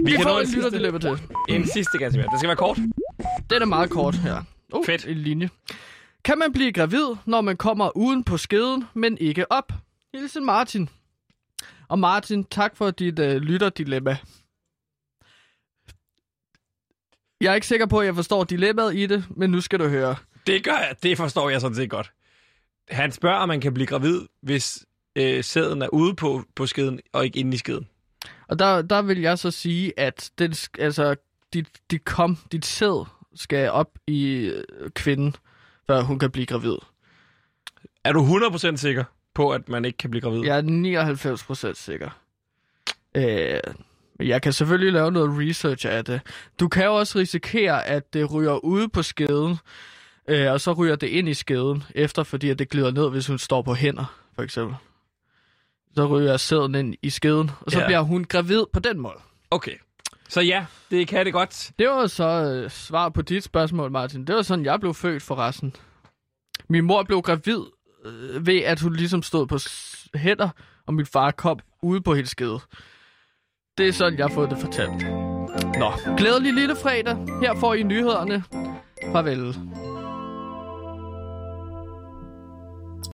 Vi 0.04 0.10
kan 0.10 0.22
får 0.22 0.40
en 0.40 0.46
lytterdilemma 0.54 0.98
til. 0.98 1.18
en 1.48 1.66
sidste 1.68 1.98
ganske 1.98 2.18
mere. 2.18 2.28
Det 2.30 2.38
skal 2.38 2.48
være 2.48 2.56
kort. 2.56 2.76
Den 3.50 3.62
er 3.62 3.66
meget 3.66 3.90
kort 3.90 4.14
her. 4.14 4.42
Oh, 4.72 4.84
Fedt. 4.84 5.06
En 5.06 5.16
linje. 5.16 5.50
Kan 6.24 6.38
man 6.38 6.52
blive 6.52 6.72
gravid, 6.72 7.16
når 7.26 7.40
man 7.40 7.56
kommer 7.56 7.96
uden 7.96 8.24
på 8.24 8.36
skeden, 8.36 8.84
men 8.94 9.18
ikke 9.18 9.52
op? 9.52 9.72
Hilsen 10.14 10.44
Martin. 10.44 10.88
Og 11.88 11.98
Martin, 11.98 12.44
tak 12.44 12.76
for 12.76 12.90
dit 12.90 13.18
uh, 13.18 13.26
lytterdilemma. 13.26 14.16
Jeg 17.40 17.50
er 17.50 17.54
ikke 17.54 17.66
sikker 17.66 17.86
på, 17.86 17.98
at 17.98 18.06
jeg 18.06 18.14
forstår 18.14 18.44
dilemmaet 18.44 18.96
i 18.96 19.06
det, 19.06 19.24
men 19.30 19.50
nu 19.50 19.60
skal 19.60 19.78
du 19.78 19.88
høre. 19.88 20.16
Det 20.46 20.64
gør 20.64 20.76
jeg. 20.76 20.96
Det 21.02 21.16
forstår 21.16 21.50
jeg 21.50 21.60
sådan 21.60 21.74
set 21.74 21.90
godt. 21.90 22.12
Han 22.90 23.12
spørger, 23.12 23.36
om 23.36 23.48
man 23.48 23.60
kan 23.60 23.74
blive 23.74 23.86
gravid, 23.86 24.20
hvis 24.42 24.86
øh, 25.16 25.44
sæden 25.44 25.82
er 25.82 25.88
ude 25.88 26.14
på, 26.14 26.44
på 26.54 26.66
skeden, 26.66 27.00
og 27.12 27.24
ikke 27.24 27.38
inde 27.38 27.54
i 27.54 27.58
skeden. 27.58 27.88
Og 28.48 28.58
der, 28.58 28.82
der 28.82 29.02
vil 29.02 29.20
jeg 29.20 29.38
så 29.38 29.50
sige, 29.50 29.92
at 29.96 30.30
den, 30.38 30.54
altså, 30.78 31.16
dit, 31.52 31.68
dit 31.90 32.04
kom, 32.04 32.38
dit 32.52 32.66
sæd 32.66 33.06
skal 33.40 33.70
op 33.70 33.98
i 34.06 34.34
øh, 34.34 34.90
kvinden, 34.90 35.36
før 35.86 36.00
hun 36.02 36.18
kan 36.18 36.30
blive 36.30 36.46
gravid. 36.46 36.76
Er 38.04 38.12
du 38.12 38.20
100% 38.20 38.76
sikker 38.76 39.04
på, 39.34 39.50
at 39.50 39.68
man 39.68 39.84
ikke 39.84 39.98
kan 39.98 40.10
blive 40.10 40.20
gravid? 40.20 40.44
Jeg 40.44 40.58
er 40.58 41.72
99% 41.72 41.74
sikker. 41.74 42.10
Øh, 43.14 43.60
jeg 44.20 44.42
kan 44.42 44.52
selvfølgelig 44.52 44.92
lave 44.92 45.10
noget 45.10 45.48
research 45.48 45.86
af 45.88 46.04
det. 46.04 46.20
Du 46.60 46.68
kan 46.68 46.84
jo 46.84 46.94
også 46.94 47.18
risikere, 47.18 47.86
at 47.86 48.14
det 48.14 48.32
ryger 48.32 48.64
ude 48.64 48.88
på 48.88 49.02
skeden, 49.02 49.56
øh, 50.28 50.52
og 50.52 50.60
så 50.60 50.72
ryger 50.72 50.96
det 50.96 51.06
ind 51.06 51.28
i 51.28 51.34
skeden, 51.34 51.82
efter 51.94 52.22
fordi 52.22 52.50
at 52.50 52.58
det 52.58 52.68
glider 52.68 52.90
ned, 52.90 53.10
hvis 53.10 53.26
hun 53.26 53.38
står 53.38 53.62
på 53.62 53.74
hænder, 53.74 54.20
for 54.34 54.42
eksempel. 54.42 54.76
Så 55.94 56.06
ryger 56.06 56.36
sæden 56.36 56.74
ind 56.74 56.94
i 57.02 57.10
skeden, 57.10 57.50
og 57.60 57.72
så 57.72 57.80
ja. 57.80 57.86
bliver 57.86 58.00
hun 58.00 58.24
gravid 58.24 58.64
på 58.72 58.80
den 58.80 59.00
måde. 59.00 59.18
Okay. 59.50 59.74
Så 60.30 60.40
ja, 60.40 60.66
det 60.90 61.08
kan 61.08 61.24
det 61.26 61.32
godt. 61.32 61.70
Det 61.78 61.88
var 61.88 62.06
så 62.06 62.24
øh, 62.24 62.70
svar 62.70 63.08
på 63.08 63.22
dit 63.22 63.44
spørgsmål, 63.44 63.90
Martin. 63.90 64.24
Det 64.24 64.34
var 64.34 64.42
sådan, 64.42 64.64
jeg 64.64 64.80
blev 64.80 64.94
født 64.94 65.22
for 65.22 65.36
resten. 65.36 65.74
Min 66.68 66.84
mor 66.84 67.02
blev 67.02 67.22
gravid 67.22 67.60
øh, 68.04 68.46
ved, 68.46 68.58
at 68.58 68.80
hun 68.80 68.92
ligesom 68.96 69.22
stod 69.22 69.46
på 69.46 69.58
hænder, 70.14 70.48
og 70.86 70.94
min 70.94 71.06
far 71.06 71.30
kom 71.30 71.58
ude 71.82 72.00
på 72.00 72.14
hendes 72.14 72.30
skede. 72.30 72.60
Det 73.78 73.88
er 73.88 73.92
sådan, 73.92 74.18
jeg 74.18 74.26
har 74.26 74.34
fået 74.34 74.50
det 74.50 74.58
fortalt. 74.58 75.02
Nå, 75.78 75.92
glædelig 76.16 76.52
lille 76.52 76.76
fredag. 76.76 77.16
Her 77.42 77.54
får 77.60 77.74
I 77.74 77.82
nyhederne. 77.82 78.44
Farvel. 79.12 79.56